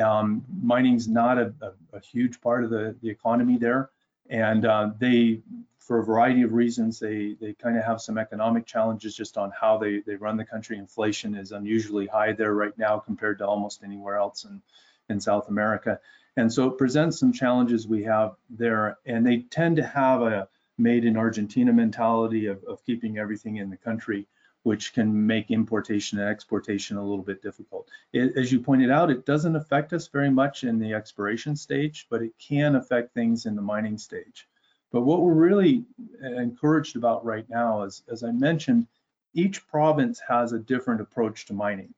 Um, 0.00 0.44
mining's 0.62 1.08
not 1.08 1.38
a, 1.38 1.54
a, 1.62 1.96
a, 1.96 2.00
huge 2.00 2.42
part 2.42 2.62
of 2.62 2.68
the, 2.68 2.94
the 3.00 3.08
economy 3.08 3.56
there, 3.56 3.88
and 4.28 4.64
uh, 4.64 4.90
they, 4.98 5.40
for 5.78 6.00
a 6.00 6.04
variety 6.04 6.42
of 6.42 6.52
reasons, 6.52 6.98
they 6.98 7.36
they 7.40 7.54
kind 7.54 7.76
of 7.76 7.84
have 7.84 8.00
some 8.00 8.18
economic 8.18 8.66
challenges 8.66 9.16
just 9.16 9.38
on 9.38 9.52
how 9.58 9.78
they 9.78 10.00
they 10.00 10.16
run 10.16 10.36
the 10.36 10.44
country. 10.44 10.78
Inflation 10.78 11.34
is 11.34 11.52
unusually 11.52 12.06
high 12.06 12.32
there 12.32 12.54
right 12.54 12.76
now 12.78 12.98
compared 12.98 13.38
to 13.38 13.46
almost 13.46 13.82
anywhere 13.82 14.16
else 14.16 14.44
in 14.44 14.60
in 15.08 15.20
South 15.20 15.48
America, 15.48 15.98
and 16.36 16.52
so 16.52 16.68
it 16.68 16.78
presents 16.78 17.18
some 17.18 17.32
challenges 17.32 17.88
we 17.88 18.02
have 18.04 18.34
there. 18.50 18.98
And 19.06 19.26
they 19.26 19.38
tend 19.50 19.76
to 19.76 19.86
have 19.86 20.22
a 20.22 20.48
made 20.76 21.04
in 21.04 21.16
Argentina 21.16 21.72
mentality 21.72 22.46
of, 22.46 22.62
of 22.64 22.84
keeping 22.84 23.18
everything 23.18 23.56
in 23.56 23.68
the 23.68 23.76
country 23.76 24.26
which 24.68 24.92
can 24.92 25.26
make 25.26 25.50
importation 25.50 26.18
and 26.18 26.28
exportation 26.28 26.98
a 26.98 27.02
little 27.02 27.24
bit 27.24 27.40
difficult. 27.42 27.88
It, 28.12 28.36
as 28.36 28.52
you 28.52 28.60
pointed 28.60 28.90
out, 28.90 29.10
it 29.10 29.24
doesn't 29.24 29.56
affect 29.56 29.94
us 29.94 30.08
very 30.08 30.28
much 30.30 30.62
in 30.62 30.78
the 30.78 30.92
exploration 30.92 31.56
stage, 31.56 32.06
but 32.10 32.20
it 32.20 32.34
can 32.38 32.76
affect 32.76 33.14
things 33.14 33.46
in 33.46 33.56
the 33.56 33.62
mining 33.62 33.96
stage. 33.96 34.46
But 34.92 35.06
what 35.08 35.22
we're 35.22 35.32
really 35.48 35.86
uh, 36.22 36.34
encouraged 36.48 36.96
about 36.96 37.24
right 37.24 37.48
now 37.48 37.82
is, 37.82 38.02
as 38.12 38.22
I 38.22 38.32
mentioned, 38.32 38.86
each 39.32 39.66
province 39.68 40.20
has 40.28 40.52
a 40.52 40.58
different 40.58 41.00
approach 41.00 41.46
to 41.46 41.54
mining. 41.54 41.94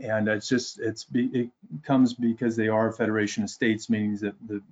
And 0.00 0.26
it's 0.26 0.48
just, 0.48 0.80
it's 0.80 1.06
it 1.12 1.50
comes 1.82 2.14
because 2.14 2.56
they 2.56 2.68
are 2.68 2.88
a 2.88 2.92
federation 2.92 3.44
of 3.44 3.50
states, 3.50 3.90
meaning 3.90 4.16
that 4.24 4.34
the 4.48 4.62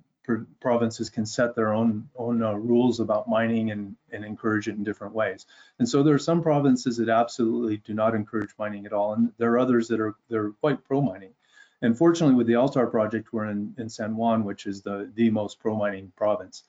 provinces 0.59 1.09
can 1.09 1.25
set 1.25 1.55
their 1.55 1.73
own 1.73 2.09
own 2.15 2.41
uh, 2.41 2.53
rules 2.53 2.99
about 2.99 3.27
mining 3.27 3.71
and, 3.71 3.95
and 4.11 4.23
encourage 4.23 4.67
it 4.67 4.75
in 4.75 4.83
different 4.83 5.13
ways. 5.13 5.45
And 5.79 5.87
so 5.87 6.03
there 6.03 6.15
are 6.15 6.19
some 6.19 6.41
provinces 6.41 6.97
that 6.97 7.09
absolutely 7.09 7.77
do 7.77 7.93
not 7.93 8.15
encourage 8.15 8.51
mining 8.57 8.85
at 8.85 8.93
all, 8.93 9.13
and 9.13 9.31
there 9.37 9.51
are 9.51 9.59
others 9.59 9.87
that 9.89 9.99
are 9.99 10.15
they're 10.29 10.51
quite 10.51 10.83
pro 10.85 11.01
mining. 11.01 11.33
And 11.81 11.97
fortunately, 11.97 12.35
with 12.35 12.47
the 12.47 12.55
Altar 12.55 12.87
project, 12.87 13.33
we're 13.33 13.49
in, 13.49 13.75
in 13.77 13.89
San 13.89 14.15
Juan, 14.15 14.45
which 14.45 14.65
is 14.65 14.81
the 14.81 15.11
the 15.15 15.29
most 15.29 15.59
pro 15.59 15.75
mining 15.75 16.11
province. 16.15 16.63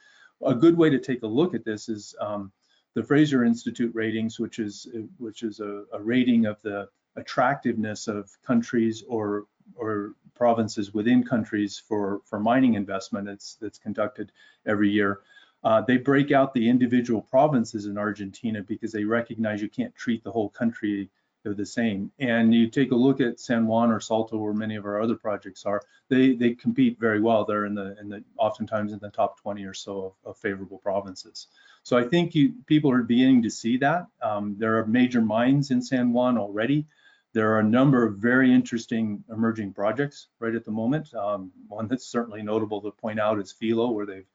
A 0.45 0.55
good 0.55 0.77
way 0.77 0.90
to 0.90 0.99
take 0.99 1.23
a 1.23 1.27
look 1.27 1.55
at 1.55 1.64
this 1.64 1.88
is 1.88 2.14
um, 2.21 2.51
the 2.95 3.05
Fraser 3.05 3.45
Institute 3.45 3.95
ratings, 3.95 4.40
which 4.40 4.59
is 4.59 4.88
which 5.19 5.43
is 5.45 5.61
a, 5.61 5.85
a 5.93 6.01
rating 6.01 6.47
of 6.47 6.61
the 6.62 6.88
attractiveness 7.17 8.09
of 8.09 8.31
countries 8.45 9.05
or 9.09 9.47
or 9.77 10.14
provinces 10.35 10.92
within 10.92 11.24
countries 11.24 11.83
for, 11.88 12.20
for 12.24 12.38
mining 12.38 12.74
investment 12.74 13.27
that's, 13.27 13.55
that's 13.61 13.79
conducted 13.79 14.33
every 14.66 14.90
year. 14.90 15.20
Uh, 15.62 15.81
they 15.81 15.96
break 15.96 16.31
out 16.31 16.53
the 16.53 16.68
individual 16.68 17.22
provinces 17.22 17.87
in 17.87 17.96
Argentina 17.96 18.62
because 18.62 18.92
they 18.92 19.05
recognize 19.05 19.62
you 19.62 19.68
can't 19.68 19.94
treat 19.94 20.22
the 20.22 20.31
whole 20.31 20.50
country 20.50 21.09
the 21.53 21.66
same. 21.66 22.11
And 22.18 22.55
you 22.55 22.68
take 22.68 22.92
a 22.92 22.96
look 22.96 23.20
at 23.20 23.38
San 23.38 23.66
Juan 23.66 23.90
or 23.90 24.00
Salta, 24.00 24.38
where 24.38 24.55
many 24.55 24.77
of 24.77 24.87
our 24.87 25.03
other 25.03 25.16
projects 25.16 25.66
are, 25.66 25.83
they 26.09 26.35
they 26.35 26.55
compete 26.55 26.98
very 26.98 27.20
well. 27.20 27.44
They're 27.44 27.66
in 27.66 27.74
the 27.74 27.98
in 28.00 28.09
the 28.09 28.24
oftentimes 28.38 28.92
in 28.92 28.98
the 29.00 29.11
top 29.11 29.40
20 29.40 29.64
or 29.64 29.74
so 29.74 30.14
of, 30.24 30.31
of 30.31 30.38
favorable 30.38 30.79
provinces. 30.79 31.48
So 31.83 31.98
I 31.98 32.05
think 32.05 32.35
you 32.35 32.55
people 32.66 32.90
are 32.92 33.03
beginning 33.03 33.42
to 33.42 33.50
see 33.50 33.77
that. 33.79 34.07
Um, 34.22 34.57
there 34.59 34.79
are 34.79 34.87
major 34.87 35.20
mines 35.20 35.70
in 35.70 35.83
San 35.83 36.12
Juan 36.12 36.38
already. 36.38 36.87
There 37.35 37.53
are 37.53 37.59
a 37.59 37.64
number 37.64 38.07
of 38.07 38.18
very 38.18 38.55
interesting 38.55 39.25
emerging 39.29 39.73
projects 39.75 40.29
right 40.38 40.55
at 40.55 40.64
the 40.64 40.70
moment. 40.70 41.12
Um, 41.14 41.51
one 41.66 41.88
that's 41.88 42.07
certainly 42.07 42.42
notable 42.42 42.81
to 42.83 42.92
point 42.92 43.18
out 43.18 43.40
is 43.40 43.51
Filo, 43.51 43.90
where 43.90 44.07
they've 44.07 44.27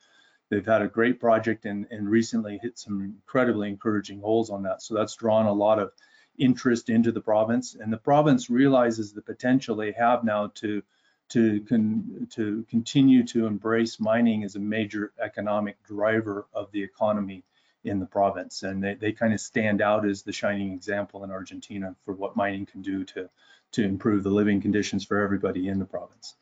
they've 0.50 0.66
had 0.66 0.82
a 0.82 0.88
great 0.88 1.20
project 1.20 1.66
and, 1.66 1.88
and 1.92 2.10
recently 2.10 2.60
hit 2.62 2.78
some 2.78 3.02
incredibly 3.02 3.70
encouraging 3.70 4.20
holes 4.20 4.50
on 4.50 4.64
that. 4.64 4.82
So 4.82 4.96
that's 4.96 5.16
drawn 5.16 5.46
a 5.46 5.54
lot 5.54 5.80
of 5.80 5.94
interest 6.38 6.90
into 6.90 7.14
the 7.14 7.22
province, 7.22 7.74
and 7.74 7.92
the 7.92 7.98
province 7.98 8.50
realizes 8.50 9.14
the 9.14 9.22
potential 9.22 9.78
they 9.78 9.94
have 9.94 10.26
now 10.26 10.48
to 10.56 10.84
to 11.30 11.62
con, 11.70 12.28
to 12.32 12.66
continue 12.70 13.26
to 13.28 13.46
embrace 13.46 13.98
mining 14.00 14.44
as 14.44 14.56
a 14.56 14.60
major 14.60 15.14
economic 15.22 15.82
driver 15.84 16.48
of 16.54 16.70
the 16.74 16.84
economy 16.84 17.46
in 17.84 18.00
the 18.00 18.06
province. 18.06 18.63
And 18.63 18.84
they, 18.84 18.96
they 18.96 19.12
kind 19.12 19.34
of 19.34 19.39
stand 19.39 19.82
out 19.82 20.06
as 20.06 20.24
the 20.24 20.34
shining 20.34 20.74
example 20.74 21.24
in 21.24 21.32
Argentina 21.32 21.96
for 22.06 22.13
what 22.13 22.36
mining 22.36 22.65
can 22.65 22.82
do 22.82 23.04
to, 23.06 23.30
to 23.74 23.84
improve 23.84 24.24
the 24.24 24.30
living 24.30 24.62
conditions 24.62 25.06
for 25.06 25.22
everybody 25.22 25.68
in 25.68 25.80
the 25.80 25.86
province. 25.86 26.36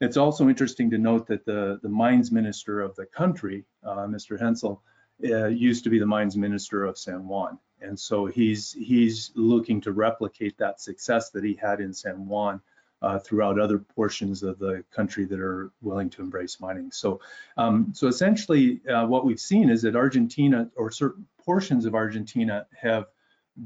It's 0.00 0.16
also 0.16 0.48
interesting 0.48 0.90
to 0.90 0.98
note 0.98 1.28
that 1.28 1.44
the, 1.44 1.78
the 1.82 1.88
mines 1.88 2.32
minister 2.32 2.80
of 2.80 2.96
the 2.96 3.06
country, 3.06 3.64
uh, 3.84 4.06
Mr. 4.06 4.38
Hensel, 4.38 4.82
uh, 5.24 5.46
used 5.46 5.84
to 5.84 5.90
be 5.90 6.00
the 6.00 6.06
mines 6.06 6.36
minister 6.36 6.84
of 6.84 6.98
San 6.98 7.28
Juan. 7.28 7.58
And 7.80 7.98
so 7.98 8.26
he's, 8.26 8.72
he's 8.72 9.30
looking 9.36 9.80
to 9.82 9.92
replicate 9.92 10.58
that 10.58 10.80
success 10.80 11.30
that 11.30 11.44
he 11.44 11.54
had 11.54 11.80
in 11.80 11.92
San 11.92 12.26
Juan 12.26 12.60
uh, 13.02 13.18
throughout 13.18 13.58
other 13.58 13.78
portions 13.78 14.42
of 14.42 14.58
the 14.58 14.84
country 14.94 15.24
that 15.24 15.40
are 15.40 15.72
willing 15.80 16.08
to 16.10 16.22
embrace 16.22 16.60
mining. 16.60 16.90
So, 16.90 17.20
um, 17.56 17.92
so 17.94 18.06
essentially, 18.06 18.80
uh, 18.88 19.06
what 19.06 19.24
we've 19.24 19.40
seen 19.40 19.70
is 19.70 19.82
that 19.82 19.96
Argentina 19.96 20.70
or 20.76 20.90
certain 20.90 21.26
portions 21.44 21.84
of 21.84 21.94
Argentina 21.94 22.66
have 22.80 23.06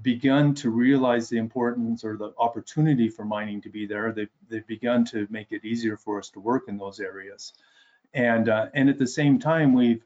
begun 0.02 0.54
to 0.54 0.70
realize 0.70 1.28
the 1.28 1.36
importance 1.36 2.02
or 2.02 2.16
the 2.16 2.32
opportunity 2.38 3.08
for 3.08 3.24
mining 3.24 3.60
to 3.62 3.68
be 3.68 3.86
there. 3.86 4.12
They've, 4.12 4.30
they've 4.48 4.66
begun 4.66 5.04
to 5.06 5.26
make 5.30 5.52
it 5.52 5.64
easier 5.64 5.96
for 5.96 6.18
us 6.18 6.30
to 6.30 6.40
work 6.40 6.64
in 6.68 6.76
those 6.76 6.98
areas. 6.98 7.52
And, 8.12 8.48
uh, 8.48 8.66
and 8.74 8.88
at 8.88 8.98
the 8.98 9.06
same 9.06 9.38
time, 9.38 9.74
we've, 9.74 10.02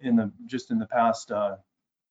in 0.00 0.16
the 0.16 0.32
just 0.46 0.70
in 0.70 0.78
the 0.78 0.86
past 0.86 1.30
uh, 1.30 1.56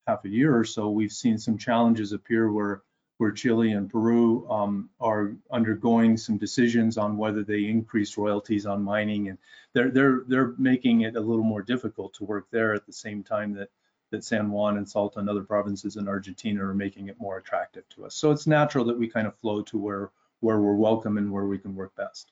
half 0.08 0.26
a 0.26 0.30
year 0.30 0.56
or 0.58 0.64
so, 0.64 0.90
we've 0.90 1.12
seen 1.12 1.38
some 1.38 1.58
challenges 1.58 2.12
appear 2.12 2.52
where 2.52 2.82
where 3.22 3.32
Chile 3.32 3.74
and 3.74 3.88
Peru 3.88 4.50
um, 4.50 4.90
are 5.00 5.34
undergoing 5.52 6.18
some 6.18 6.40
decisions 6.40 6.98
on 6.98 7.18
whether 7.18 7.44
they 7.44 7.66
increase 7.66 8.18
royalties 8.18 8.66
on 8.66 8.82
mining, 8.82 9.30
and 9.30 9.38
they're 9.74 9.92
they're 9.92 10.24
they're 10.28 10.56
making 10.58 11.02
it 11.02 11.16
a 11.16 11.20
little 11.20 11.44
more 11.44 11.62
difficult 11.62 12.16
to 12.16 12.24
work 12.24 12.48
there 12.50 12.74
at 12.74 12.88
the 12.88 12.92
same 12.92 13.22
time 13.22 13.54
that 13.54 13.70
that 14.10 14.24
San 14.24 14.50
Juan 14.50 14.78
and 14.78 14.90
Salta 14.90 15.20
and 15.20 15.30
other 15.30 15.44
provinces 15.44 15.98
in 15.98 16.08
Argentina 16.08 16.66
are 16.66 16.74
making 16.74 17.10
it 17.10 17.20
more 17.20 17.38
attractive 17.38 17.88
to 17.90 18.06
us. 18.06 18.16
So 18.16 18.32
it's 18.32 18.48
natural 18.48 18.86
that 18.86 18.98
we 18.98 19.08
kind 19.08 19.28
of 19.28 19.38
flow 19.38 19.62
to 19.62 19.78
where 19.78 20.10
where 20.40 20.60
we're 20.60 20.74
welcome 20.74 21.20
and 21.20 21.32
where 21.32 21.46
we 21.46 21.60
can 21.60 21.76
work 21.76 21.96
best. 21.96 22.32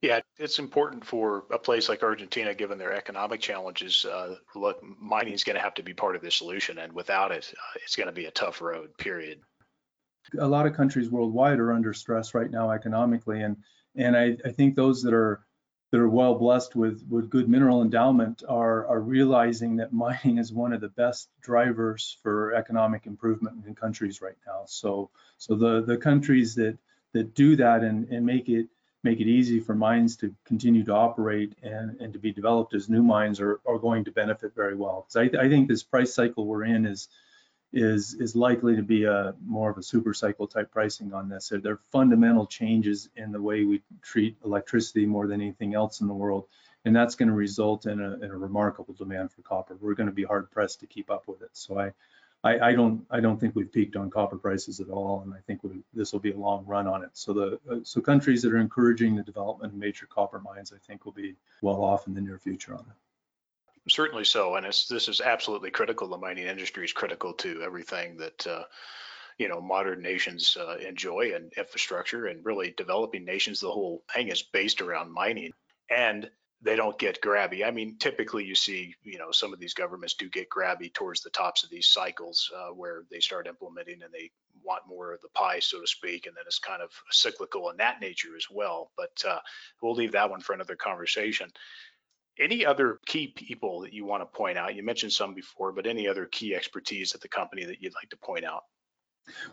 Yeah, 0.00 0.20
it's 0.38 0.60
important 0.60 1.04
for 1.04 1.42
a 1.50 1.58
place 1.58 1.88
like 1.88 2.04
Argentina, 2.04 2.54
given 2.54 2.78
their 2.78 2.92
economic 2.92 3.40
challenges. 3.40 4.04
Uh, 4.04 4.36
look, 4.54 4.80
mining 5.00 5.32
is 5.32 5.42
going 5.42 5.56
to 5.56 5.62
have 5.62 5.74
to 5.74 5.82
be 5.82 5.92
part 5.92 6.14
of 6.14 6.22
the 6.22 6.30
solution, 6.30 6.78
and 6.78 6.92
without 6.92 7.32
it, 7.32 7.52
uh, 7.52 7.78
it's 7.82 7.96
going 7.96 8.06
to 8.06 8.12
be 8.12 8.26
a 8.26 8.30
tough 8.30 8.62
road. 8.62 8.96
Period 8.96 9.40
a 10.38 10.46
lot 10.46 10.66
of 10.66 10.74
countries 10.74 11.10
worldwide 11.10 11.58
are 11.58 11.72
under 11.72 11.92
stress 11.92 12.34
right 12.34 12.50
now 12.50 12.70
economically, 12.70 13.42
and 13.42 13.56
and 13.94 14.16
I, 14.16 14.36
I 14.44 14.50
think 14.50 14.74
those 14.74 15.02
that 15.02 15.14
are 15.14 15.44
that 15.92 16.00
are 16.00 16.08
well 16.08 16.34
blessed 16.34 16.74
with, 16.74 17.04
with 17.08 17.28
good 17.28 17.48
mineral 17.50 17.82
endowment 17.82 18.42
are, 18.48 18.86
are 18.86 19.00
realizing 19.00 19.76
that 19.76 19.92
mining 19.92 20.38
is 20.38 20.50
one 20.52 20.72
of 20.72 20.80
the 20.80 20.88
best 20.88 21.28
drivers 21.42 22.16
for 22.22 22.54
economic 22.54 23.06
improvement 23.06 23.66
in 23.66 23.74
countries 23.74 24.22
right 24.22 24.38
now. 24.46 24.62
So, 24.66 25.10
so 25.36 25.54
the, 25.54 25.82
the 25.82 25.98
countries 25.98 26.54
that, 26.54 26.78
that 27.12 27.34
do 27.34 27.56
that 27.56 27.82
and, 27.82 28.08
and 28.08 28.24
make 28.24 28.48
it 28.48 28.68
make 29.04 29.20
it 29.20 29.26
easy 29.26 29.58
for 29.58 29.74
mines 29.74 30.16
to 30.16 30.32
continue 30.44 30.84
to 30.84 30.92
operate 30.92 31.56
and, 31.60 32.00
and 32.00 32.12
to 32.12 32.20
be 32.20 32.32
developed 32.32 32.72
as 32.72 32.88
new 32.88 33.02
mines 33.02 33.40
are, 33.40 33.60
are 33.66 33.78
going 33.78 34.04
to 34.04 34.12
benefit 34.12 34.54
very 34.54 34.76
well. 34.76 35.06
So 35.08 35.20
I, 35.20 35.30
I 35.40 35.48
think 35.48 35.66
this 35.66 35.82
price 35.82 36.14
cycle 36.14 36.46
we're 36.46 36.62
in 36.64 36.86
is 36.86 37.08
is 37.72 38.14
is 38.14 38.36
likely 38.36 38.76
to 38.76 38.82
be 38.82 39.04
a 39.04 39.34
more 39.44 39.70
of 39.70 39.78
a 39.78 39.82
super 39.82 40.12
cycle 40.12 40.46
type 40.46 40.70
pricing 40.70 41.14
on 41.14 41.28
this. 41.28 41.48
There 41.48 41.72
are 41.72 41.80
fundamental 41.90 42.46
changes 42.46 43.08
in 43.16 43.32
the 43.32 43.40
way 43.40 43.64
we 43.64 43.82
treat 44.02 44.36
electricity 44.44 45.06
more 45.06 45.26
than 45.26 45.40
anything 45.40 45.74
else 45.74 46.00
in 46.00 46.06
the 46.06 46.14
world, 46.14 46.46
and 46.84 46.94
that's 46.94 47.14
going 47.14 47.28
to 47.28 47.34
result 47.34 47.86
in 47.86 48.00
a, 48.00 48.14
in 48.14 48.30
a 48.30 48.36
remarkable 48.36 48.94
demand 48.94 49.32
for 49.32 49.42
copper. 49.42 49.76
We're 49.80 49.94
going 49.94 50.08
to 50.08 50.14
be 50.14 50.24
hard 50.24 50.50
pressed 50.50 50.80
to 50.80 50.86
keep 50.86 51.10
up 51.10 51.26
with 51.26 51.40
it. 51.42 51.50
So 51.54 51.78
I, 51.78 51.92
I, 52.44 52.70
I 52.70 52.72
don't 52.74 53.06
I 53.10 53.20
don't 53.20 53.38
think 53.38 53.54
we've 53.54 53.72
peaked 53.72 53.96
on 53.96 54.10
copper 54.10 54.36
prices 54.36 54.80
at 54.80 54.88
all, 54.90 55.22
and 55.24 55.32
I 55.32 55.38
think 55.46 55.60
this 55.94 56.12
will 56.12 56.20
be 56.20 56.32
a 56.32 56.36
long 56.36 56.66
run 56.66 56.86
on 56.86 57.02
it. 57.04 57.10
So 57.14 57.32
the 57.32 57.80
so 57.84 58.00
countries 58.00 58.42
that 58.42 58.52
are 58.52 58.58
encouraging 58.58 59.16
the 59.16 59.22
development 59.22 59.72
of 59.72 59.78
major 59.78 60.06
copper 60.06 60.40
mines, 60.40 60.72
I 60.74 60.78
think, 60.86 61.04
will 61.04 61.12
be 61.12 61.36
well 61.62 61.82
off 61.82 62.06
in 62.06 62.14
the 62.14 62.20
near 62.20 62.38
future 62.38 62.74
on 62.74 62.80
it. 62.80 62.96
Certainly 63.88 64.24
so, 64.24 64.54
and 64.54 64.64
this 64.64 65.08
is 65.08 65.20
absolutely 65.20 65.70
critical. 65.70 66.08
The 66.08 66.16
mining 66.16 66.46
industry 66.46 66.84
is 66.84 66.92
critical 66.92 67.32
to 67.34 67.62
everything 67.62 68.16
that 68.18 68.46
uh, 68.46 68.62
you 69.38 69.48
know 69.48 69.60
modern 69.60 70.00
nations 70.00 70.56
uh, 70.58 70.76
enjoy 70.76 71.32
and 71.34 71.52
infrastructure, 71.56 72.26
and 72.26 72.44
really 72.44 72.74
developing 72.76 73.24
nations. 73.24 73.58
The 73.58 73.72
whole 73.72 74.04
thing 74.14 74.28
is 74.28 74.42
based 74.42 74.80
around 74.80 75.12
mining, 75.12 75.50
and 75.90 76.30
they 76.62 76.76
don't 76.76 76.98
get 76.98 77.20
grabby. 77.20 77.66
I 77.66 77.72
mean, 77.72 77.96
typically 77.98 78.44
you 78.44 78.54
see, 78.54 78.94
you 79.02 79.18
know, 79.18 79.32
some 79.32 79.52
of 79.52 79.58
these 79.58 79.74
governments 79.74 80.14
do 80.14 80.28
get 80.28 80.48
grabby 80.48 80.92
towards 80.94 81.22
the 81.22 81.30
tops 81.30 81.64
of 81.64 81.70
these 81.70 81.88
cycles 81.88 82.50
uh, 82.56 82.68
where 82.68 83.02
they 83.10 83.18
start 83.18 83.48
implementing 83.48 84.00
and 84.02 84.12
they 84.12 84.30
want 84.62 84.86
more 84.86 85.12
of 85.12 85.20
the 85.22 85.28
pie, 85.30 85.58
so 85.58 85.80
to 85.80 85.86
speak, 85.88 86.26
and 86.26 86.36
then 86.36 86.44
it's 86.46 86.60
kind 86.60 86.80
of 86.80 86.90
cyclical 87.10 87.70
in 87.70 87.76
that 87.78 88.00
nature 88.00 88.36
as 88.36 88.46
well. 88.48 88.92
But 88.96 89.22
uh, 89.28 89.40
we'll 89.80 89.94
leave 89.94 90.12
that 90.12 90.30
one 90.30 90.40
for 90.40 90.52
another 90.52 90.76
conversation. 90.76 91.50
Any 92.38 92.64
other 92.64 92.98
key 93.06 93.28
people 93.28 93.80
that 93.80 93.92
you 93.92 94.04
want 94.04 94.22
to 94.22 94.26
point 94.26 94.56
out? 94.56 94.74
You 94.74 94.82
mentioned 94.82 95.12
some 95.12 95.34
before, 95.34 95.72
but 95.72 95.86
any 95.86 96.08
other 96.08 96.26
key 96.26 96.54
expertise 96.54 97.14
at 97.14 97.20
the 97.20 97.28
company 97.28 97.64
that 97.64 97.82
you'd 97.82 97.94
like 97.94 98.08
to 98.10 98.16
point 98.16 98.44
out? 98.44 98.64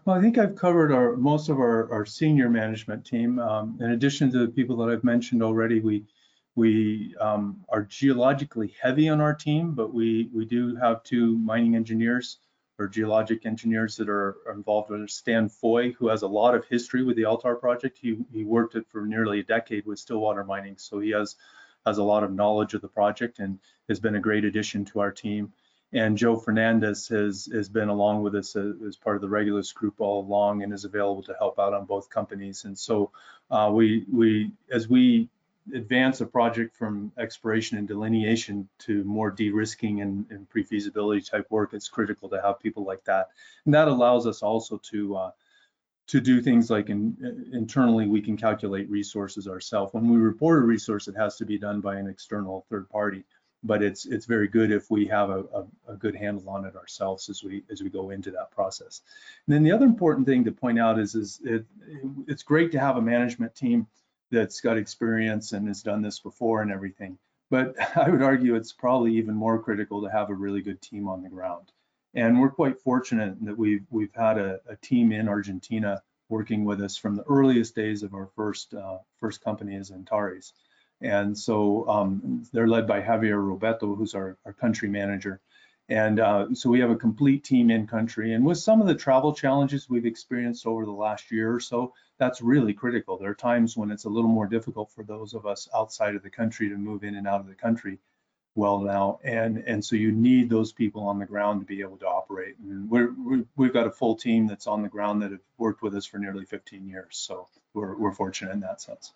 Well, 0.05 0.15
I 0.15 0.21
think 0.21 0.37
I've 0.37 0.55
covered 0.55 0.91
our 0.91 1.15
most 1.15 1.49
of 1.49 1.59
our, 1.59 1.91
our 1.91 2.05
senior 2.05 2.49
management 2.49 3.05
team. 3.05 3.39
Um, 3.39 3.77
in 3.81 3.91
addition 3.91 4.31
to 4.31 4.39
the 4.39 4.47
people 4.47 4.77
that 4.77 4.89
I've 4.89 5.03
mentioned 5.03 5.43
already, 5.43 5.79
we 5.79 6.05
we 6.55 7.15
um, 7.19 7.63
are 7.69 7.83
geologically 7.83 8.73
heavy 8.81 9.09
on 9.09 9.21
our 9.21 9.33
team, 9.33 9.73
but 9.73 9.93
we 9.93 10.29
we 10.33 10.45
do 10.45 10.75
have 10.75 11.03
two 11.03 11.37
mining 11.37 11.75
engineers 11.75 12.39
or 12.79 12.87
geologic 12.87 13.45
engineers 13.45 13.97
that 13.97 14.09
are, 14.09 14.37
are 14.47 14.53
involved 14.53 14.89
with 14.89 15.09
Stan 15.09 15.49
Foy, 15.49 15.91
who 15.91 16.07
has 16.07 16.21
a 16.21 16.27
lot 16.27 16.55
of 16.55 16.65
history 16.65 17.03
with 17.03 17.17
the 17.17 17.25
Altar 17.25 17.55
project. 17.55 17.99
He 18.01 18.17
he 18.31 18.43
worked 18.43 18.75
it 18.75 18.87
for 18.89 19.05
nearly 19.05 19.41
a 19.41 19.43
decade 19.43 19.85
with 19.85 19.99
Stillwater 19.99 20.43
Mining, 20.43 20.77
so 20.77 20.99
he 20.99 21.11
has 21.11 21.35
has 21.85 21.97
a 21.97 22.03
lot 22.03 22.23
of 22.23 22.31
knowledge 22.31 22.73
of 22.73 22.81
the 22.81 22.87
project 22.87 23.39
and 23.39 23.59
has 23.87 23.99
been 23.99 24.15
a 24.15 24.19
great 24.19 24.45
addition 24.45 24.85
to 24.85 24.99
our 24.99 25.11
team. 25.11 25.53
And 25.91 26.17
Joe 26.17 26.35
Fernandez 26.35 27.07
has, 27.07 27.49
has 27.51 27.67
been 27.67 27.89
along 27.89 28.21
with 28.21 28.35
us 28.35 28.55
as, 28.55 28.75
as 28.87 28.95
part 28.95 29.15
of 29.15 29.21
the 29.21 29.29
Regulus 29.29 29.71
group 29.71 29.95
all 29.99 30.23
along 30.23 30.61
and 30.61 30.71
is 30.71 30.85
available 30.85 31.23
to 31.23 31.35
help 31.39 31.57
out 31.57 31.73
on 31.73 31.85
both 31.85 32.09
companies. 32.09 32.65
And 32.65 32.77
so 32.77 33.11
uh, 33.49 33.71
we, 33.73 34.05
we, 34.11 34.51
as 34.71 34.87
we 34.87 35.29
advance 35.73 36.21
a 36.21 36.25
project 36.25 36.75
from 36.75 37.11
exploration 37.17 37.77
and 37.77 37.87
delineation 37.87 38.69
to 38.79 39.03
more 39.03 39.31
de-risking 39.31 40.01
and, 40.01 40.25
and 40.29 40.49
pre-feasibility 40.49 41.21
type 41.21 41.47
work, 41.49 41.73
it's 41.73 41.89
critical 41.89 42.29
to 42.29 42.41
have 42.41 42.59
people 42.59 42.83
like 42.83 43.03
that. 43.05 43.29
And 43.65 43.73
that 43.73 43.87
allows 43.87 44.27
us 44.27 44.43
also 44.43 44.79
to 44.91 45.15
uh, 45.15 45.31
to 46.09 46.19
do 46.19 46.41
things 46.41 46.71
like 46.71 46.89
in, 46.89 47.49
internally 47.53 48.07
we 48.07 48.21
can 48.21 48.35
calculate 48.35 48.89
resources 48.89 49.47
ourselves. 49.47 49.93
When 49.93 50.09
we 50.09 50.17
report 50.17 50.63
a 50.63 50.65
resource, 50.65 51.07
it 51.07 51.15
has 51.15 51.35
to 51.37 51.45
be 51.45 51.59
done 51.59 51.81
by 51.81 51.97
an 51.97 52.07
external 52.07 52.65
third 52.67 52.89
party, 52.89 53.23
but 53.63 53.83
it's 53.83 54.07
it's 54.07 54.25
very 54.25 54.47
good 54.47 54.71
if 54.71 54.89
we 54.89 55.05
have 55.05 55.29
a, 55.29 55.43
a, 55.53 55.65
a, 55.89 55.95
good 55.95 56.15
handle 56.15 56.49
on 56.49 56.65
it 56.65 56.75
ourselves 56.75 57.29
as 57.29 57.43
we 57.43 57.63
as 57.71 57.83
we 57.83 57.91
go 57.91 58.09
into 58.09 58.31
that 58.31 58.49
process. 58.49 59.01
And 59.45 59.55
then 59.55 59.63
the 59.63 59.71
other 59.71 59.85
important 59.85 60.25
thing 60.25 60.45
to 60.45 60.51
point 60.51 60.79
out 60.79 60.97
is 60.97 61.13
is 61.13 61.39
it, 61.43 61.65
it's 62.27 62.43
great 62.43 62.71
to 62.71 62.79
have 62.79 62.97
a 62.97 63.01
management 63.01 63.53
team 63.53 63.85
that's 64.31 64.61
got 64.61 64.77
experience 64.77 65.53
and 65.53 65.67
has 65.67 65.83
done 65.83 66.01
this 66.01 66.19
before 66.19 66.63
and 66.63 66.71
everything. 66.71 67.19
But 67.51 67.75
I 67.95 68.09
would 68.09 68.23
argue 68.23 68.55
it's 68.55 68.73
probably 68.73 69.15
even 69.17 69.35
more 69.35 69.61
critical 69.61 70.01
to 70.01 70.09
have 70.09 70.31
a 70.31 70.35
really 70.35 70.61
good 70.61 70.81
team 70.81 71.07
on 71.07 71.21
the 71.21 71.29
ground. 71.29 71.71
And 72.15 72.39
we're 72.39 72.49
quite 72.49 72.81
fortunate 72.81 73.37
that 73.45 73.57
we've 73.57 73.85
we've 73.89 74.13
had 74.13 74.37
a, 74.37 74.59
a 74.67 74.75
team 74.75 75.11
in 75.11 75.27
Argentina 75.27 76.01
working 76.27 76.63
with 76.65 76.81
us 76.81 76.97
from 76.97 77.15
the 77.15 77.23
earliest 77.23 77.75
days 77.75 78.03
of 78.03 78.13
our 78.13 78.29
first 78.35 78.73
uh, 78.73 78.97
first 79.19 79.43
company 79.43 79.75
as 79.75 79.91
Antares. 79.91 80.53
And 81.01 81.37
so 81.37 81.87
um, 81.87 82.43
they're 82.51 82.67
led 82.67 82.87
by 82.87 83.01
Javier 83.01 83.41
Robeto, 83.41 83.95
who's 83.95 84.15
our, 84.15 84.37
our 84.45 84.53
country 84.53 84.89
manager. 84.89 85.39
And 85.87 86.19
uh, 86.19 86.53
so 86.53 86.69
we 86.69 86.81
have 86.81 86.91
a 86.91 86.95
complete 86.95 87.43
team 87.43 87.71
in 87.71 87.87
country. 87.87 88.33
And 88.33 88.45
with 88.45 88.59
some 88.59 88.81
of 88.81 88.85
the 88.85 88.93
travel 88.93 89.33
challenges 89.33 89.89
we've 89.89 90.05
experienced 90.05 90.67
over 90.67 90.85
the 90.85 90.91
last 90.91 91.31
year 91.31 91.53
or 91.53 91.59
so, 91.59 91.93
that's 92.19 92.41
really 92.41 92.73
critical. 92.73 93.17
There 93.17 93.31
are 93.31 93.35
times 93.35 93.75
when 93.75 93.89
it's 93.89 94.03
a 94.03 94.09
little 94.09 94.29
more 94.29 94.45
difficult 94.45 94.91
for 94.91 95.03
those 95.03 95.33
of 95.33 95.47
us 95.47 95.67
outside 95.73 96.15
of 96.15 96.21
the 96.21 96.29
country 96.29 96.69
to 96.69 96.75
move 96.75 97.03
in 97.03 97.15
and 97.15 97.27
out 97.27 97.39
of 97.39 97.47
the 97.47 97.55
country 97.55 97.97
well 98.55 98.79
now, 98.79 99.19
and 99.23 99.57
and 99.65 99.83
so 99.83 99.95
you 99.95 100.11
need 100.11 100.49
those 100.49 100.71
people 100.71 101.03
on 101.03 101.19
the 101.19 101.25
ground 101.25 101.61
to 101.61 101.65
be 101.65 101.81
able 101.81 101.97
to 101.97 102.07
operate. 102.07 102.55
And 102.59 102.89
we're, 102.89 103.13
we 103.55 103.67
have 103.67 103.73
got 103.73 103.87
a 103.87 103.91
full 103.91 104.15
team 104.15 104.47
that's 104.47 104.67
on 104.67 104.81
the 104.81 104.89
ground 104.89 105.21
that 105.21 105.31
have 105.31 105.39
worked 105.57 105.81
with 105.81 105.95
us 105.95 106.05
for 106.05 106.17
nearly 106.17 106.45
15 106.45 106.87
years, 106.87 107.17
so 107.17 107.47
we're 107.73 107.95
we're 107.95 108.13
fortunate 108.13 108.51
in 108.51 108.59
that 108.61 108.81
sense. 108.81 109.13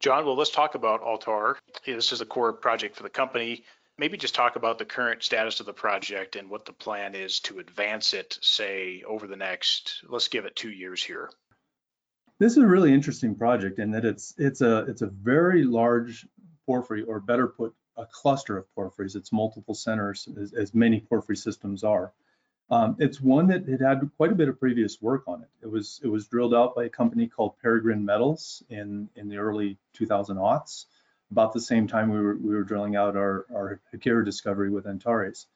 John, 0.00 0.24
well, 0.24 0.36
let's 0.36 0.50
talk 0.50 0.74
about 0.74 1.02
Altar. 1.02 1.58
This 1.84 2.12
is 2.12 2.22
a 2.22 2.26
core 2.26 2.54
project 2.54 2.96
for 2.96 3.02
the 3.02 3.10
company. 3.10 3.64
Maybe 3.98 4.16
just 4.16 4.34
talk 4.34 4.56
about 4.56 4.78
the 4.78 4.86
current 4.86 5.22
status 5.22 5.60
of 5.60 5.66
the 5.66 5.74
project 5.74 6.36
and 6.36 6.48
what 6.48 6.64
the 6.64 6.72
plan 6.72 7.14
is 7.14 7.40
to 7.40 7.58
advance 7.58 8.14
it, 8.14 8.38
say, 8.40 9.02
over 9.06 9.26
the 9.26 9.36
next, 9.36 10.02
let's 10.08 10.28
give 10.28 10.46
it 10.46 10.56
two 10.56 10.70
years 10.70 11.02
here. 11.02 11.28
This 12.38 12.52
is 12.52 12.62
a 12.62 12.66
really 12.66 12.94
interesting 12.94 13.34
project 13.34 13.78
in 13.78 13.90
that 13.90 14.06
it's 14.06 14.34
it's 14.38 14.62
a 14.62 14.86
it's 14.88 15.02
a 15.02 15.06
very 15.06 15.64
large 15.64 16.26
porphyry, 16.64 17.02
or 17.02 17.20
better 17.20 17.48
put, 17.48 17.74
a 17.96 18.06
cluster 18.06 18.56
of 18.56 18.72
porphyries. 18.74 19.16
It's 19.16 19.32
multiple 19.32 19.74
centers, 19.74 20.28
as, 20.40 20.52
as 20.52 20.74
many 20.74 21.00
porphyry 21.00 21.36
systems 21.36 21.84
are. 21.84 22.12
Um, 22.70 22.96
it's 23.00 23.20
one 23.20 23.48
that 23.48 23.68
had 23.68 23.80
had 23.80 24.10
quite 24.16 24.30
a 24.30 24.36
bit 24.36 24.48
of 24.48 24.60
previous 24.60 25.02
work 25.02 25.24
on 25.26 25.42
it. 25.42 25.48
It 25.62 25.66
was 25.66 26.00
it 26.04 26.08
was 26.08 26.28
drilled 26.28 26.54
out 26.54 26.76
by 26.76 26.84
a 26.84 26.88
company 26.88 27.26
called 27.26 27.58
Peregrine 27.60 28.04
Metals 28.04 28.62
in 28.70 29.08
in 29.16 29.28
the 29.28 29.38
early 29.38 29.76
2000 29.94 30.36
aughts, 30.36 30.86
about 31.32 31.52
the 31.52 31.60
same 31.60 31.88
time 31.88 32.10
we 32.10 32.20
were 32.20 32.36
we 32.36 32.54
were 32.54 32.62
drilling 32.62 32.94
out 32.94 33.16
our 33.16 33.46
our 33.52 33.80
Haquira 33.92 34.24
discovery 34.24 34.70
with 34.70 34.86
Antares, 34.86 35.46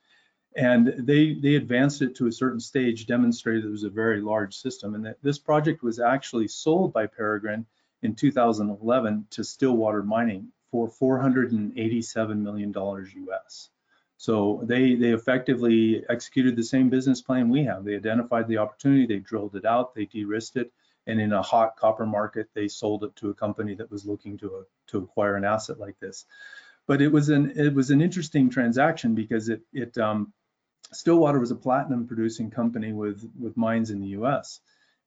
and 0.57 0.93
they 0.99 1.35
they 1.35 1.55
advanced 1.55 2.03
it 2.03 2.17
to 2.17 2.27
a 2.27 2.33
certain 2.33 2.61
stage, 2.61 3.07
demonstrated 3.07 3.65
it 3.65 3.71
was 3.71 3.85
a 3.85 3.91
very 3.91 4.21
large 4.21 4.57
system, 4.57 4.97
and 4.97 5.07
that 5.07 5.23
this 5.23 5.39
project 5.39 5.85
was 5.85 6.01
actually 6.01 6.49
sold 6.49 6.93
by 6.93 7.07
Peregrine 7.07 7.65
in 8.03 8.17
2011 8.17 9.27
to 9.31 9.45
Stillwater 9.45 10.03
Mining 10.03 10.49
for 10.75 10.89
487 10.89 12.43
million 12.43 12.73
dollars 12.73 13.15
US. 13.15 13.71
So 14.17 14.61
they 14.65 14.97
they 14.97 15.13
effectively 15.13 16.03
executed 16.09 16.57
the 16.57 16.65
same 16.65 16.91
business 16.91 17.23
plan 17.23 17.49
we 17.49 17.63
have. 17.63 17.85
They 17.85 17.95
identified 17.95 18.49
the 18.49 18.59
opportunity, 18.59 19.07
they 19.07 19.21
drilled 19.21 19.55
it 19.55 19.65
out, 19.65 19.95
they 19.95 20.07
de-risked 20.07 20.57
it, 20.57 20.73
and 21.07 21.21
in 21.21 21.33
a 21.33 21.43
hot 21.43 21.77
copper 21.77 22.07
market, 22.07 22.49
they 22.55 22.67
sold 22.67 23.05
it 23.05 23.15
to 23.17 23.31
a 23.31 23.35
company 23.35 23.77
that 23.77 23.89
was 23.89 24.05
looking 24.05 24.37
to 24.39 24.47
a, 24.49 24.63
to 24.89 24.99
acquire 24.99 25.37
an 25.37 25.45
asset 25.45 25.79
like 25.79 26.01
this. 26.01 26.27
But 26.89 27.01
it 27.01 27.13
was 27.13 27.29
an 27.29 27.53
it 27.55 27.73
was 27.73 27.91
an 27.91 28.03
interesting 28.03 28.51
transaction 28.51 29.15
because 29.15 29.49
it 29.49 29.63
it 29.73 29.97
um, 29.97 30.33
Stillwater 30.91 31.39
was 31.39 31.53
a 31.53 31.63
platinum 31.67 32.09
producing 32.09 32.51
company 32.51 32.93
with 32.93 33.31
with 33.39 33.57
mines 33.57 33.91
in 33.91 34.01
the 34.01 34.09
U.S 34.19 34.59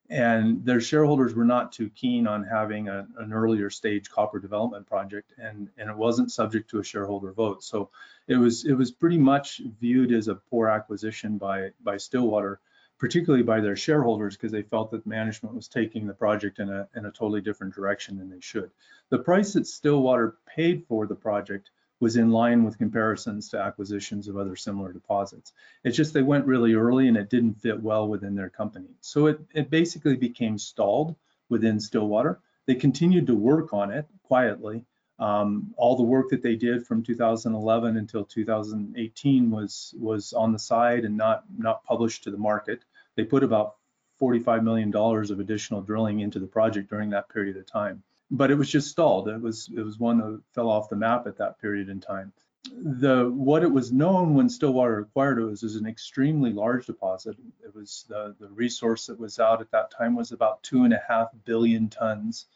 and 0.10 0.64
their 0.64 0.80
shareholders 0.80 1.36
were 1.36 1.46
not 1.46 1.74
too 1.74 1.90
keen 1.90 2.28
on 2.28 2.44
having 2.44 2.88
a, 2.88 3.06
an 3.18 3.34
earlier 3.34 3.70
stage 3.70 4.10
copper 4.10 4.40
development 4.40 4.88
project 4.88 5.34
and, 5.38 5.70
and 5.78 5.90
it 5.90 5.98
wasn't 5.98 6.32
subject 6.32 6.70
to 6.70 6.80
a 6.80 6.84
shareholder 6.84 7.34
vote. 7.34 7.64
So 7.64 7.90
it 8.28 8.38
was 8.38 8.66
it 8.66 8.74
was 8.74 8.92
pretty 8.92 9.18
much 9.18 9.62
viewed 9.80 10.12
as 10.12 10.28
a 10.28 10.36
poor 10.36 10.70
acquisition 10.70 11.38
by 11.38 11.72
by 11.84 11.98
stillwater 11.98 12.60
particularly 12.98 13.44
by 13.44 13.60
their 13.60 13.76
shareholders 13.76 14.36
because 14.36 14.52
they 14.52 14.64
felt 14.64 14.90
that 14.92 15.06
management 15.06 15.54
was 15.54 15.68
taking 15.68 16.08
the 16.08 16.14
project 16.14 16.60
in 16.60 16.70
a 16.70 16.88
in 16.96 17.06
a 17.06 17.12
totally 17.12 17.42
different 17.42 17.74
direction 17.74 18.18
than 18.18 18.30
they 18.30 18.40
should. 18.40 18.72
The 19.10 19.20
price 19.20 19.54
that 19.54 19.68
stillwater 19.68 20.38
paid 20.48 20.86
for 20.88 21.06
the 21.06 21.16
project 21.16 21.70
was 22.00 22.16
in 22.16 22.30
line 22.30 22.64
with 22.64 22.78
comparisons 22.78 23.50
to 23.50 23.60
acquisitions 23.60 24.28
of 24.28 24.38
other 24.38 24.56
similar 24.56 24.94
deposits. 24.94 25.54
It's 25.84 25.98
just 25.98 26.14
they 26.14 26.22
went 26.22 26.46
really 26.46 26.74
early 26.74 27.08
and 27.08 27.18
it 27.18 27.30
didn't 27.30 27.56
fit 27.56 27.82
well 27.82 28.08
within 28.08 28.36
their 28.36 28.50
company. 28.50 28.90
So 29.02 29.28
it, 29.28 29.40
it 29.54 29.70
basically 29.70 30.16
became 30.16 30.58
stalled 30.58 31.16
within 31.50 31.80
Stillwater. 31.80 32.40
They 32.68 32.76
continued 32.76 33.28
to 33.28 33.36
work 33.36 33.74
on 33.74 33.92
it 33.92 34.06
quietly, 34.24 34.86
Um, 35.20 35.74
all 35.78 35.96
the 35.96 36.04
work 36.04 36.30
that 36.30 36.44
they 36.44 36.56
did 36.56 36.86
from 36.86 37.02
2011 37.02 37.98
until 37.98 38.24
2018 38.24 39.50
was 39.50 39.96
was 40.00 40.34
on 40.34 40.54
the 40.54 40.60
side 40.60 41.06
and 41.06 41.18
not 41.18 41.44
not 41.58 41.84
published 41.84 42.24
to 42.24 42.32
the 42.32 42.38
market. 42.38 42.84
They 43.16 43.24
put 43.26 43.44
about 43.44 43.78
45 44.20 44.64
million 44.64 44.92
dollars 44.92 45.32
of 45.32 45.40
additional 45.40 45.82
drilling 45.82 46.20
into 46.20 46.40
the 46.40 46.48
project 46.48 46.90
during 46.90 47.10
that 47.12 47.30
period 47.30 47.58
of 47.58 47.66
time, 47.66 48.04
but 48.32 48.52
it 48.52 48.56
was 48.56 48.70
just 48.70 48.90
stalled. 48.90 49.28
It 49.28 49.42
was 49.42 49.70
it 49.76 49.82
was 49.82 50.00
one 50.00 50.18
that 50.20 50.42
fell 50.54 50.70
off 50.70 50.90
the 50.90 50.96
map 50.96 51.28
at 51.28 51.38
that 51.38 51.60
period 51.60 51.90
in 51.90 52.00
time. 52.00 52.34
The 52.70 53.30
what 53.30 53.64
it 53.64 53.72
was 53.72 53.92
known 53.92 54.34
when 54.34 54.50
Stillwater 54.50 55.00
acquired 55.00 55.40
it 55.40 55.46
was, 55.46 55.64
was 55.64 55.76
an 55.76 55.88
extremely 55.88 56.52
large 56.52 56.86
deposit. 56.86 57.38
It 57.64 57.74
was 57.74 58.06
the 58.10 58.36
the 58.40 58.50
resource 58.50 59.06
that 59.06 59.20
was 59.20 59.40
out 59.40 59.62
at 59.62 59.72
that 59.72 59.92
time 59.92 60.16
was 60.16 60.32
about 60.32 60.64
two 60.64 60.84
and 60.84 60.94
a 60.94 61.02
half 61.08 61.30
billion 61.46 61.90
tons 61.90 62.48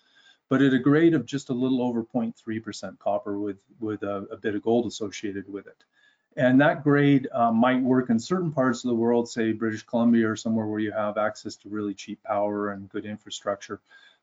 but 0.52 0.62
at 0.62 0.74
a 0.74 0.80
grade 0.80 1.14
of 1.14 1.26
just 1.26 1.50
a 1.50 1.54
little 1.54 1.82
over 1.82 2.04
0.3% 2.04 3.00
copper 3.00 3.40
with, 3.40 3.56
with 3.80 4.04
a, 4.04 4.28
a, 4.30 4.36
bit 4.36 4.54
of 4.54 4.62
gold 4.62 4.86
associated 4.86 5.48
with 5.48 5.66
it. 5.66 5.82
And 6.36 6.60
that 6.60 6.84
grade 6.84 7.30
uh, 7.32 7.54
might 7.54 7.82
work 7.82 8.10
in 8.10 8.20
certain 8.20 8.52
parts 8.52 8.84
of 8.84 8.90
the 8.90 8.96
world, 8.96 9.30
say 9.30 9.54
British 9.54 9.84
Columbia 9.84 10.30
or 10.30 10.36
somewhere 10.36 10.66
where 10.66 10.82
you 10.82 10.92
have 10.92 11.18
access 11.18 11.56
to 11.56 11.70
really 11.70 11.94
cheap 11.94 12.22
power 12.24 12.72
and 12.72 12.90
good 12.90 13.06
infrastructure. 13.06 13.80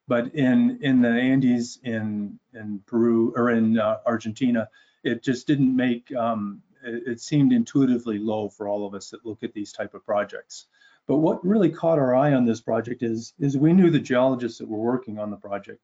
But 0.08 0.34
in, 0.34 0.78
in 0.80 1.02
the 1.02 1.08
Andes, 1.08 1.78
in, 1.84 2.40
in 2.54 2.80
Peru, 2.86 3.32
or 3.36 3.50
in 3.50 3.78
uh, 3.78 3.98
Argentina, 4.06 4.68
it 5.04 5.22
just 5.22 5.46
didn't 5.46 5.76
make, 5.76 6.12
um, 6.16 6.62
it, 6.82 7.02
it 7.06 7.20
seemed 7.20 7.52
intuitively 7.52 8.18
low 8.18 8.48
for 8.48 8.66
all 8.66 8.86
of 8.86 8.94
us 8.94 9.10
that 9.10 9.26
look 9.26 9.42
at 9.42 9.52
these 9.52 9.72
type 9.72 9.94
of 9.94 10.04
projects. 10.04 10.66
But 11.06 11.18
what 11.18 11.44
really 11.44 11.70
caught 11.70 11.98
our 11.98 12.14
eye 12.14 12.32
on 12.32 12.46
this 12.46 12.60
project 12.60 13.02
is, 13.02 13.34
is 13.38 13.56
we 13.56 13.72
knew 13.72 13.90
the 13.90 14.00
geologists 14.00 14.58
that 14.58 14.68
were 14.68 14.78
working 14.78 15.18
on 15.18 15.30
the 15.30 15.36
project 15.36 15.82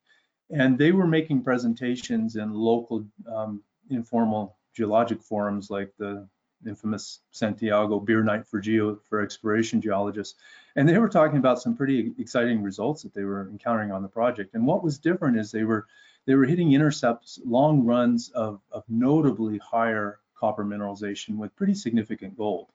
and 0.51 0.79
they 0.79 0.93
were 0.93 1.07
making 1.07 1.43
presentations 1.43 2.37
in 2.37 2.53
local 2.53 3.05
um, 3.33 3.63
informal 3.91 4.57
geologic 4.75 5.23
forums 5.23 5.71
like 5.71 5.93
the 5.99 6.29
infamous 6.67 7.21
Santiago 7.31 8.01
Beer 8.01 8.23
Night 8.23 8.47
for 8.47 8.61
Geo 8.61 8.99
for 9.09 9.21
exploration 9.21 9.81
geologists. 9.81 10.35
And 10.77 10.89
they 10.89 10.99
were 10.99 11.09
talking 11.09 11.39
about 11.39 11.63
some 11.63 11.77
pretty 11.77 12.13
exciting 12.19 12.63
results 12.63 13.03
that 13.03 13.15
they 13.15 13.25
were 13.25 13.49
encountering 13.49 13.93
on 13.93 14.03
the 14.03 14.09
project. 14.09 14.55
And 14.55 14.67
what 14.67 14.83
was 14.83 14.99
different 14.99 15.39
is 15.39 15.51
they 15.51 15.65
were 15.65 15.87
they 16.27 16.35
were 16.35 16.47
hitting 16.47 16.73
intercepts, 16.73 17.39
long 17.45 17.85
runs 17.85 18.31
of, 18.31 18.61
of 18.73 18.83
notably 18.89 19.59
higher 19.59 20.21
copper 20.35 20.65
mineralization 20.65 21.37
with 21.37 21.55
pretty 21.55 21.75
significant 21.75 22.37
gold. 22.37 22.69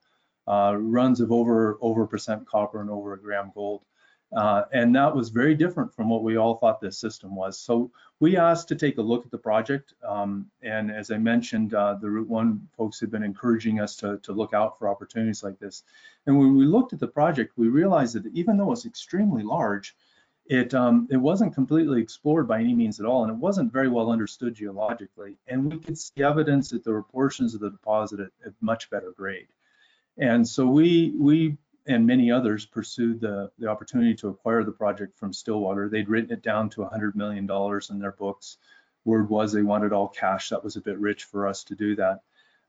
Uh, 0.48 0.76
runs 0.78 1.20
of 1.20 1.32
over 1.32 1.78
over 1.82 2.08
percent 2.08 2.48
copper 2.48 2.82
and 2.82 2.90
over 2.90 3.14
a 3.14 3.20
gram 3.20 3.52
gold. 3.54 3.82
Uh, 4.32 4.64
and 4.72 4.96
that 4.96 5.16
was 5.16 5.30
very 5.30 5.56
different 5.56 5.94
from 5.94 6.08
what 6.08 6.22
we 6.22 6.38
all 6.38 6.56
thought 6.56 6.80
this 6.80 7.00
system 7.00 7.36
was. 7.36 7.60
So 7.60 7.92
we 8.20 8.38
asked 8.38 8.68
to 8.68 8.76
take 8.76 8.98
a 8.98 9.02
look 9.02 9.26
at 9.26 9.32
the 9.32 9.40
project. 9.40 9.94
Um, 10.08 10.52
and 10.62 10.92
as 10.92 11.10
I 11.10 11.18
mentioned, 11.18 11.74
uh, 11.74 11.96
the 11.96 12.10
Route 12.10 12.30
One 12.30 12.68
folks 12.78 13.00
have 13.00 13.10
been 13.10 13.24
encouraging 13.24 13.80
us 13.80 13.96
to, 13.98 14.20
to 14.20 14.34
look 14.34 14.54
out 14.54 14.78
for 14.78 14.88
opportunities 14.88 15.44
like 15.44 15.58
this. 15.60 15.84
And 16.28 16.38
when 16.38 16.56
we 16.56 16.66
looked 16.66 16.94
at 16.94 17.00
the 17.00 17.08
project, 17.08 17.54
we 17.58 17.70
realized 17.70 18.16
that 18.16 18.28
even 18.34 18.58
though 18.58 18.72
it's 18.72 18.86
extremely 18.86 19.42
large, 19.42 19.96
it, 20.46 20.74
um, 20.74 21.08
it 21.10 21.18
wasn't 21.18 21.56
completely 21.56 22.02
explored 22.02 22.48
by 22.48 22.60
any 22.60 22.74
means 22.74 23.00
at 23.00 23.06
all, 23.06 23.24
and 23.24 23.32
it 23.32 23.38
wasn't 23.38 23.72
very 23.72 23.88
well 23.88 24.12
understood 24.12 24.56
geologically. 24.56 25.38
And 25.48 25.72
we 25.72 25.80
could 25.80 25.98
see 25.98 26.24
evidence 26.24 26.70
that 26.70 26.84
there 26.84 26.94
were 26.94 27.04
portions 27.04 27.54
of 27.54 27.62
the 27.62 27.70
deposit 27.70 28.20
at, 28.20 28.32
at 28.46 28.54
much 28.60 28.90
better 28.90 29.12
grade. 29.16 29.48
And 30.18 30.48
so 30.48 30.66
we 30.66 31.14
we 31.18 31.58
and 31.88 32.06
many 32.06 32.32
others 32.32 32.66
pursued 32.66 33.22
the, 33.22 33.52
the 33.58 33.68
opportunity 33.68 34.14
to 34.16 34.30
acquire 34.30 34.64
the 34.64 34.72
project 34.72 35.18
from 35.18 35.34
Stillwater. 35.34 35.90
They'd 35.90 36.10
written 36.10 36.32
it 36.32 36.44
down 36.44 36.70
to 36.72 36.82
$100 36.82 37.16
million 37.16 37.50
in 37.90 38.00
their 38.00 38.12
books. 38.12 38.58
Word 39.06 39.30
was 39.30 39.52
they 39.52 39.62
wanted 39.62 39.94
all 39.94 40.08
cash. 40.08 40.50
That 40.50 40.64
was 40.64 40.76
a 40.76 40.82
bit 40.82 41.00
rich 41.00 41.24
for 41.24 41.48
us 41.48 41.64
to 41.66 41.76
do 41.76 41.96
that. 41.96 42.22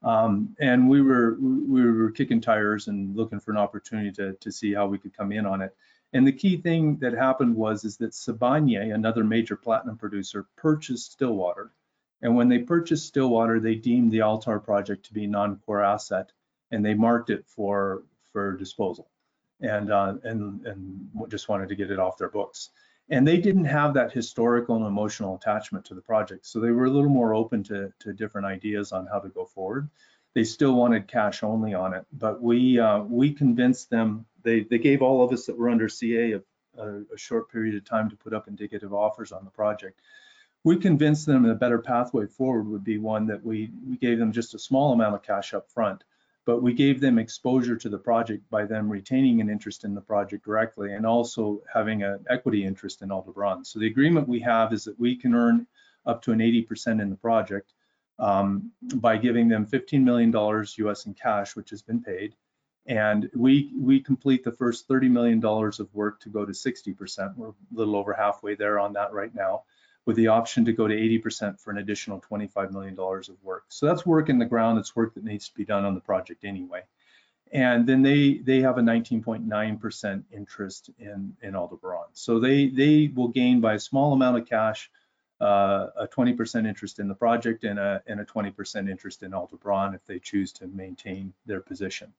Um, 0.02 0.56
and 0.58 0.88
we 0.88 1.02
were 1.02 1.36
we 1.38 1.82
were 1.84 2.10
kicking 2.10 2.40
tires 2.40 2.88
and 2.88 3.14
looking 3.14 3.40
for 3.40 3.50
an 3.50 3.58
opportunity 3.58 4.10
to, 4.12 4.32
to 4.32 4.50
see 4.50 4.72
how 4.72 4.86
we 4.86 4.98
could 4.98 5.14
come 5.14 5.30
in 5.30 5.44
on 5.44 5.60
it. 5.60 5.76
And 6.12 6.26
the 6.26 6.32
key 6.32 6.56
thing 6.56 6.96
that 6.98 7.12
happened 7.12 7.54
was 7.54 7.84
is 7.84 7.98
that 7.98 8.12
Sibanye, 8.12 8.94
another 8.94 9.22
major 9.22 9.56
platinum 9.56 9.98
producer, 9.98 10.46
purchased 10.56 11.12
Stillwater. 11.12 11.70
And 12.22 12.34
when 12.34 12.48
they 12.48 12.58
purchased 12.58 13.06
Stillwater, 13.06 13.60
they 13.60 13.76
deemed 13.76 14.10
the 14.10 14.22
Altar 14.22 14.58
project 14.58 15.06
to 15.06 15.14
be 15.14 15.26
non-core 15.26 15.82
asset, 15.82 16.32
and 16.70 16.84
they 16.84 16.94
marked 16.94 17.30
it 17.30 17.46
for 17.46 18.02
for 18.32 18.56
disposal 18.56 19.08
and, 19.60 19.90
uh, 19.90 20.14
and, 20.24 20.66
and 20.66 21.08
just 21.28 21.48
wanted 21.48 21.68
to 21.68 21.74
get 21.74 21.90
it 21.90 21.98
off 21.98 22.18
their 22.18 22.28
books. 22.28 22.70
And 23.08 23.26
they 23.26 23.38
didn't 23.38 23.64
have 23.64 23.94
that 23.94 24.12
historical 24.12 24.76
and 24.76 24.86
emotional 24.86 25.34
attachment 25.34 25.84
to 25.86 25.94
the 25.94 26.00
project. 26.00 26.46
So 26.46 26.60
they 26.60 26.70
were 26.70 26.86
a 26.86 26.90
little 26.90 27.10
more 27.10 27.34
open 27.34 27.64
to, 27.64 27.92
to 28.00 28.12
different 28.12 28.46
ideas 28.46 28.92
on 28.92 29.06
how 29.06 29.18
to 29.18 29.28
go 29.28 29.44
forward. 29.44 29.90
They 30.34 30.44
still 30.44 30.74
wanted 30.74 31.08
cash 31.08 31.42
only 31.42 31.74
on 31.74 31.92
it, 31.92 32.06
but 32.12 32.40
we 32.40 32.78
uh, 32.78 33.00
we 33.00 33.32
convinced 33.32 33.90
them. 33.90 34.26
They 34.44 34.60
they 34.60 34.78
gave 34.78 35.02
all 35.02 35.24
of 35.24 35.32
us 35.32 35.46
that 35.46 35.58
were 35.58 35.68
under 35.68 35.88
CA 35.88 36.34
a, 36.34 36.40
a, 36.78 37.02
a 37.12 37.18
short 37.18 37.50
period 37.50 37.74
of 37.74 37.84
time 37.84 38.08
to 38.10 38.16
put 38.16 38.32
up 38.32 38.46
indicative 38.46 38.94
offers 38.94 39.32
on 39.32 39.44
the 39.44 39.50
project 39.50 40.00
we 40.64 40.76
convinced 40.76 41.26
them 41.26 41.44
a 41.46 41.54
better 41.54 41.78
pathway 41.78 42.26
forward 42.26 42.68
would 42.68 42.84
be 42.84 42.98
one 42.98 43.26
that 43.26 43.44
we, 43.44 43.70
we 43.88 43.96
gave 43.96 44.18
them 44.18 44.32
just 44.32 44.54
a 44.54 44.58
small 44.58 44.92
amount 44.92 45.14
of 45.14 45.22
cash 45.22 45.54
up 45.54 45.70
front 45.70 46.04
but 46.50 46.62
we 46.62 46.72
gave 46.74 47.00
them 47.00 47.16
exposure 47.16 47.76
to 47.76 47.88
the 47.88 47.96
project 47.96 48.42
by 48.50 48.64
them 48.64 48.90
retaining 48.90 49.40
an 49.40 49.48
interest 49.48 49.84
in 49.84 49.94
the 49.94 50.00
project 50.00 50.44
directly 50.44 50.94
and 50.94 51.06
also 51.06 51.62
having 51.72 52.02
an 52.02 52.18
equity 52.28 52.64
interest 52.64 53.02
in 53.02 53.12
Aldebaran. 53.12 53.64
So 53.64 53.78
the 53.78 53.86
agreement 53.86 54.26
we 54.26 54.40
have 54.40 54.72
is 54.72 54.82
that 54.82 54.98
we 54.98 55.14
can 55.14 55.32
earn 55.32 55.68
up 56.06 56.22
to 56.22 56.32
an 56.32 56.40
80% 56.40 57.00
in 57.00 57.08
the 57.08 57.14
project 57.14 57.72
um, 58.18 58.72
by 58.96 59.16
giving 59.16 59.46
them 59.46 59.64
$15 59.64 60.02
million 60.02 60.34
US 60.34 61.06
in 61.06 61.14
cash, 61.14 61.54
which 61.54 61.70
has 61.70 61.82
been 61.82 62.02
paid. 62.02 62.34
And 62.86 63.30
we 63.32 63.70
we 63.78 64.00
complete 64.00 64.42
the 64.42 64.50
first 64.50 64.88
$30 64.88 65.08
million 65.08 65.40
of 65.44 65.94
work 65.94 66.18
to 66.22 66.30
go 66.30 66.44
to 66.44 66.50
60%. 66.50 67.36
We're 67.36 67.50
a 67.50 67.54
little 67.70 67.94
over 67.94 68.12
halfway 68.12 68.56
there 68.56 68.80
on 68.80 68.92
that 68.94 69.12
right 69.12 69.32
now 69.32 69.62
with 70.06 70.16
the 70.16 70.28
option 70.28 70.64
to 70.64 70.72
go 70.72 70.88
to 70.88 70.94
80% 70.94 71.60
for 71.60 71.70
an 71.70 71.78
additional 71.78 72.20
$25 72.20 72.72
million 72.72 72.98
of 72.98 73.42
work. 73.42 73.64
So 73.68 73.86
that's 73.86 74.06
work 74.06 74.28
in 74.28 74.38
the 74.38 74.44
ground. 74.44 74.78
It's 74.78 74.96
work 74.96 75.14
that 75.14 75.24
needs 75.24 75.48
to 75.48 75.54
be 75.54 75.64
done 75.64 75.84
on 75.84 75.94
the 75.94 76.00
project 76.00 76.44
anyway. 76.44 76.82
And 77.52 77.86
then 77.86 78.02
they 78.02 78.38
they 78.38 78.60
have 78.60 78.78
a 78.78 78.80
19.9% 78.80 80.22
interest 80.32 80.90
in 80.98 81.36
in 81.42 81.56
Aldebaran. 81.56 82.06
So 82.12 82.38
they 82.38 82.68
they 82.68 83.10
will 83.12 83.28
gain 83.28 83.60
by 83.60 83.74
a 83.74 83.80
small 83.80 84.12
amount 84.12 84.38
of 84.38 84.48
cash 84.48 84.88
uh, 85.40 85.86
a 85.96 86.06
20% 86.06 86.66
interest 86.68 86.98
in 86.98 87.08
the 87.08 87.14
project 87.14 87.64
and 87.64 87.78
a 87.78 88.02
and 88.06 88.20
a 88.20 88.24
20% 88.24 88.90
interest 88.90 89.22
in 89.22 89.32
Aldebaran 89.32 89.94
if 89.94 90.04
they 90.06 90.18
choose 90.18 90.52
to 90.52 90.66
maintain 90.68 91.32
their 91.46 91.60
position 91.60 92.12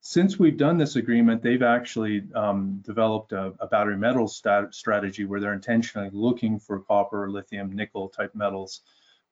since 0.00 0.38
we've 0.38 0.56
done 0.56 0.78
this 0.78 0.96
agreement, 0.96 1.42
they've 1.42 1.62
actually 1.62 2.24
um, 2.34 2.82
developed 2.84 3.32
a, 3.32 3.52
a, 3.60 3.66
battery 3.66 3.96
metals 3.96 4.36
stat- 4.36 4.74
strategy 4.74 5.24
where 5.24 5.40
they're 5.40 5.52
intentionally 5.52 6.10
looking 6.12 6.58
for 6.58 6.80
copper, 6.80 7.30
lithium, 7.30 7.74
nickel 7.74 8.08
type 8.08 8.34
metals 8.34 8.82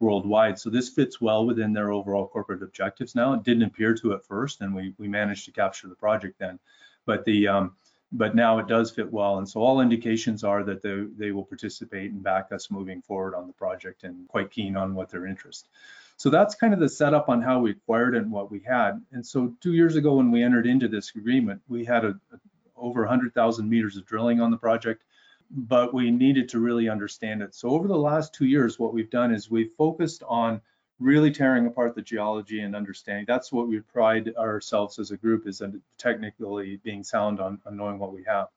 worldwide. 0.00 0.58
So 0.58 0.68
this 0.68 0.88
fits 0.88 1.20
well 1.20 1.46
within 1.46 1.72
their 1.72 1.92
overall 1.92 2.26
corporate 2.26 2.62
objectives 2.62 3.14
now. 3.14 3.32
It 3.32 3.44
didn't 3.44 3.62
appear 3.62 3.94
to 3.94 4.14
at 4.14 4.24
first, 4.24 4.60
and 4.60 4.74
we 4.74 4.92
we 4.98 5.08
managed 5.08 5.44
to 5.46 5.52
capture 5.52 5.88
the 5.88 5.94
project 5.94 6.38
then, 6.38 6.58
but 7.06 7.24
the 7.24 7.48
um, 7.48 7.76
but 8.12 8.34
now 8.34 8.58
it 8.58 8.68
does 8.68 8.90
fit 8.90 9.10
well. 9.10 9.38
And 9.38 9.48
so 9.48 9.60
all 9.60 9.80
indications 9.80 10.44
are 10.44 10.62
that 10.64 10.82
they, 10.82 11.04
they 11.16 11.32
will 11.32 11.44
participate 11.44 12.12
and 12.12 12.22
back 12.22 12.52
us 12.52 12.70
moving 12.70 13.02
forward 13.02 13.34
on 13.34 13.46
the 13.46 13.52
project 13.52 14.04
and 14.04 14.28
quite 14.28 14.50
keen 14.50 14.76
on 14.76 14.94
what 14.94 15.10
their 15.10 15.26
interest. 15.26 15.68
So 16.16 16.30
that's 16.30 16.54
kind 16.54 16.72
of 16.72 16.80
the 16.80 16.88
setup 16.88 17.28
on 17.28 17.42
how 17.42 17.60
we 17.60 17.72
acquired 17.72 18.14
it 18.14 18.22
and 18.22 18.32
what 18.32 18.50
we 18.50 18.60
had. 18.60 19.02
And 19.12 19.26
so 19.26 19.54
two 19.60 19.74
years 19.74 19.96
ago 19.96 20.14
when 20.14 20.30
we 20.30 20.42
entered 20.42 20.66
into 20.66 20.88
this 20.88 21.12
agreement, 21.14 21.60
we 21.68 21.84
had 21.84 22.04
a, 22.04 22.18
a 22.32 22.38
over 22.76 23.00
100,000 23.00 23.68
meters 23.68 23.96
of 23.96 24.06
drilling 24.06 24.40
on 24.40 24.50
the 24.50 24.56
project, 24.56 25.04
but 25.50 25.94
we 25.94 26.10
needed 26.10 26.48
to 26.50 26.60
really 26.60 26.88
understand 26.88 27.42
it. 27.42 27.54
So 27.54 27.70
over 27.70 27.88
the 27.88 27.96
last 27.96 28.34
two 28.34 28.46
years, 28.46 28.78
what 28.78 28.92
we've 28.92 29.10
done 29.10 29.32
is 29.32 29.50
we've 29.50 29.72
focused 29.78 30.22
on 30.26 30.60
really 30.98 31.30
tearing 31.30 31.66
apart 31.66 31.94
the 31.94 32.02
geology 32.02 32.60
and 32.60 32.74
understanding. 32.74 33.26
That's 33.28 33.52
what 33.52 33.68
we 33.68 33.80
pride 33.80 34.32
ourselves 34.36 34.98
as 34.98 35.10
a 35.10 35.16
group 35.16 35.46
is 35.46 35.62
technically 35.98 36.76
being 36.82 37.04
sound 37.04 37.40
on, 37.40 37.60
on 37.66 37.76
knowing 37.76 37.98
what 37.98 38.12
we 38.12 38.24
have. 38.24 38.48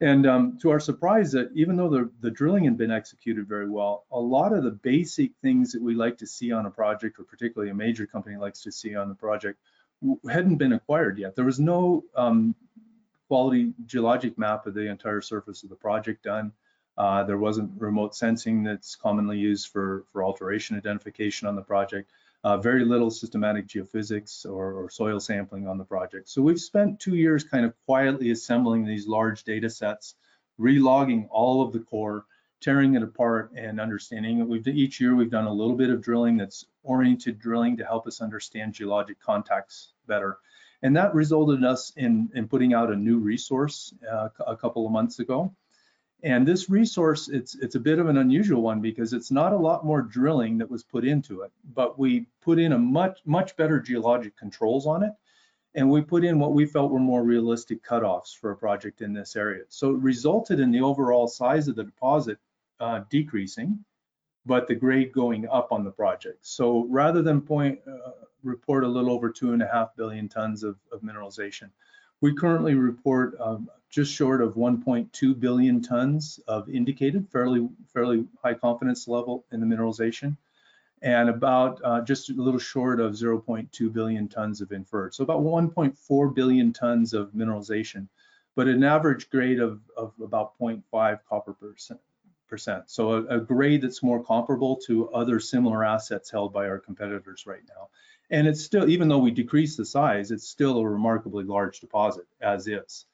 And 0.00 0.26
um, 0.26 0.58
to 0.62 0.70
our 0.70 0.78
surprise, 0.78 1.32
that 1.32 1.50
even 1.54 1.76
though 1.76 1.88
the, 1.88 2.10
the 2.20 2.30
drilling 2.30 2.64
had 2.64 2.78
been 2.78 2.92
executed 2.92 3.48
very 3.48 3.68
well, 3.68 4.04
a 4.12 4.20
lot 4.20 4.52
of 4.52 4.62
the 4.62 4.70
basic 4.70 5.32
things 5.42 5.72
that 5.72 5.82
we 5.82 5.94
like 5.94 6.18
to 6.18 6.26
see 6.26 6.52
on 6.52 6.66
a 6.66 6.70
project, 6.70 7.18
or 7.18 7.24
particularly 7.24 7.70
a 7.70 7.74
major 7.74 8.06
company 8.06 8.36
likes 8.36 8.62
to 8.62 8.70
see 8.70 8.94
on 8.94 9.08
the 9.08 9.14
project, 9.14 9.58
hadn't 10.30 10.56
been 10.56 10.72
acquired 10.72 11.18
yet. 11.18 11.34
There 11.34 11.44
was 11.44 11.58
no 11.58 12.04
um, 12.14 12.54
quality 13.26 13.72
geologic 13.86 14.38
map 14.38 14.66
of 14.66 14.74
the 14.74 14.88
entire 14.88 15.20
surface 15.20 15.64
of 15.64 15.68
the 15.68 15.74
project 15.76 16.22
done. 16.22 16.52
Uh, 16.96 17.24
there 17.24 17.38
wasn't 17.38 17.70
remote 17.80 18.14
sensing 18.14 18.62
that's 18.62 18.94
commonly 18.94 19.38
used 19.38 19.68
for, 19.68 20.04
for 20.12 20.22
alteration 20.22 20.76
identification 20.76 21.48
on 21.48 21.56
the 21.56 21.62
project 21.62 22.10
uh, 22.44 22.56
very 22.56 22.84
little 22.84 23.10
systematic 23.10 23.66
geophysics 23.66 24.46
or, 24.46 24.72
or, 24.72 24.90
soil 24.90 25.18
sampling 25.18 25.66
on 25.66 25.76
the 25.76 25.84
project. 25.84 26.28
So 26.28 26.40
we've 26.40 26.60
spent 26.60 27.00
two 27.00 27.16
years 27.16 27.42
kind 27.42 27.64
of 27.64 27.74
quietly 27.84 28.30
assembling 28.30 28.84
these 28.84 29.08
large 29.08 29.42
data 29.42 29.68
sets, 29.68 30.14
relogging 30.60 31.26
all 31.30 31.62
of 31.62 31.72
the 31.72 31.80
core, 31.80 32.26
tearing 32.60 32.94
it 32.94 33.02
apart 33.02 33.52
and 33.56 33.80
understanding 33.80 34.38
it. 34.38 34.48
We've 34.48 34.66
each 34.68 35.00
year 35.00 35.14
we've 35.14 35.30
done 35.30 35.46
a 35.46 35.52
little 35.52 35.76
bit 35.76 35.90
of 35.90 36.00
drilling 36.00 36.36
that's 36.36 36.64
oriented 36.82 37.38
drilling 37.38 37.76
to 37.76 37.84
help 37.84 38.06
us 38.06 38.20
understand 38.20 38.72
geologic 38.72 39.20
contacts 39.20 39.92
better. 40.06 40.38
And 40.82 40.96
that 40.96 41.14
resulted 41.14 41.58
in 41.58 41.64
us 41.64 41.92
in, 41.96 42.30
in 42.34 42.46
putting 42.46 42.72
out 42.72 42.92
a 42.92 42.96
new 42.96 43.18
resource 43.18 43.92
uh, 44.10 44.28
a 44.46 44.56
couple 44.56 44.86
of 44.86 44.92
months 44.92 45.18
ago. 45.18 45.54
And 46.24 46.46
this 46.46 46.68
resource, 46.68 47.28
it's 47.28 47.54
it's 47.54 47.76
a 47.76 47.80
bit 47.80 48.00
of 48.00 48.08
an 48.08 48.16
unusual 48.16 48.62
one 48.62 48.80
because 48.80 49.12
it's 49.12 49.30
not 49.30 49.52
a 49.52 49.56
lot 49.56 49.84
more 49.84 50.02
drilling 50.02 50.58
that 50.58 50.70
was 50.70 50.82
put 50.82 51.04
into 51.04 51.42
it, 51.42 51.52
but 51.74 51.96
we 51.96 52.26
put 52.40 52.58
in 52.58 52.72
a 52.72 52.78
much 52.78 53.20
much 53.24 53.56
better 53.56 53.78
geologic 53.80 54.36
controls 54.36 54.84
on 54.86 55.04
it, 55.04 55.12
and 55.76 55.88
we 55.88 56.00
put 56.00 56.24
in 56.24 56.40
what 56.40 56.54
we 56.54 56.66
felt 56.66 56.90
were 56.90 56.98
more 56.98 57.22
realistic 57.22 57.84
cutoffs 57.84 58.36
for 58.36 58.50
a 58.50 58.56
project 58.56 59.00
in 59.00 59.12
this 59.12 59.36
area. 59.36 59.62
So 59.68 59.90
it 59.90 59.98
resulted 59.98 60.58
in 60.58 60.72
the 60.72 60.80
overall 60.80 61.28
size 61.28 61.68
of 61.68 61.76
the 61.76 61.84
deposit 61.84 62.38
uh, 62.80 63.02
decreasing, 63.10 63.84
but 64.44 64.66
the 64.66 64.74
grade 64.74 65.12
going 65.12 65.48
up 65.48 65.70
on 65.70 65.84
the 65.84 65.92
project. 65.92 66.44
So 66.44 66.86
rather 66.90 67.22
than 67.22 67.40
point 67.40 67.78
uh, 67.86 68.10
report 68.42 68.82
a 68.82 68.88
little 68.88 69.12
over 69.12 69.30
two 69.30 69.52
and 69.52 69.62
a 69.62 69.68
half 69.68 69.94
billion 69.94 70.28
tons 70.28 70.64
of, 70.64 70.76
of 70.90 71.02
mineralization, 71.02 71.70
we 72.20 72.34
currently 72.34 72.74
report 72.74 73.36
um, 73.40 73.68
just 73.90 74.12
short 74.12 74.42
of 74.42 74.54
1.2 74.54 75.40
billion 75.40 75.82
tons 75.82 76.40
of 76.46 76.68
indicated, 76.68 77.28
fairly 77.30 77.68
fairly 77.92 78.26
high 78.42 78.54
confidence 78.54 79.08
level 79.08 79.44
in 79.50 79.60
the 79.60 79.66
mineralization, 79.66 80.36
and 81.00 81.28
about 81.28 81.80
uh, 81.82 82.00
just 82.02 82.30
a 82.30 82.34
little 82.34 82.60
short 82.60 83.00
of 83.00 83.12
0.2 83.12 83.92
billion 83.92 84.28
tons 84.28 84.60
of 84.60 84.72
inferred. 84.72 85.14
So 85.14 85.24
about 85.24 85.40
1.4 85.40 86.34
billion 86.34 86.72
tons 86.72 87.14
of 87.14 87.32
mineralization, 87.32 88.08
but 88.54 88.68
an 88.68 88.84
average 88.84 89.30
grade 89.30 89.60
of, 89.60 89.80
of 89.96 90.12
about 90.22 90.58
0.5 90.58 91.18
copper 91.28 91.52
percent. 91.54 92.00
percent. 92.48 92.90
So 92.90 93.12
a, 93.12 93.36
a 93.36 93.40
grade 93.40 93.82
that's 93.82 94.02
more 94.02 94.22
comparable 94.22 94.76
to 94.86 95.10
other 95.10 95.40
similar 95.40 95.84
assets 95.84 96.30
held 96.30 96.52
by 96.52 96.68
our 96.68 96.78
competitors 96.78 97.46
right 97.46 97.62
now. 97.68 97.88
And 98.30 98.46
it's 98.46 98.62
still, 98.62 98.88
even 98.90 99.08
though 99.08 99.18
we 99.18 99.30
decrease 99.30 99.76
the 99.76 99.86
size, 99.86 100.30
it's 100.30 100.46
still 100.46 100.78
a 100.78 100.86
remarkably 100.86 101.44
large 101.44 101.80
deposit 101.80 102.26
as 102.42 102.66
is. 102.66 103.06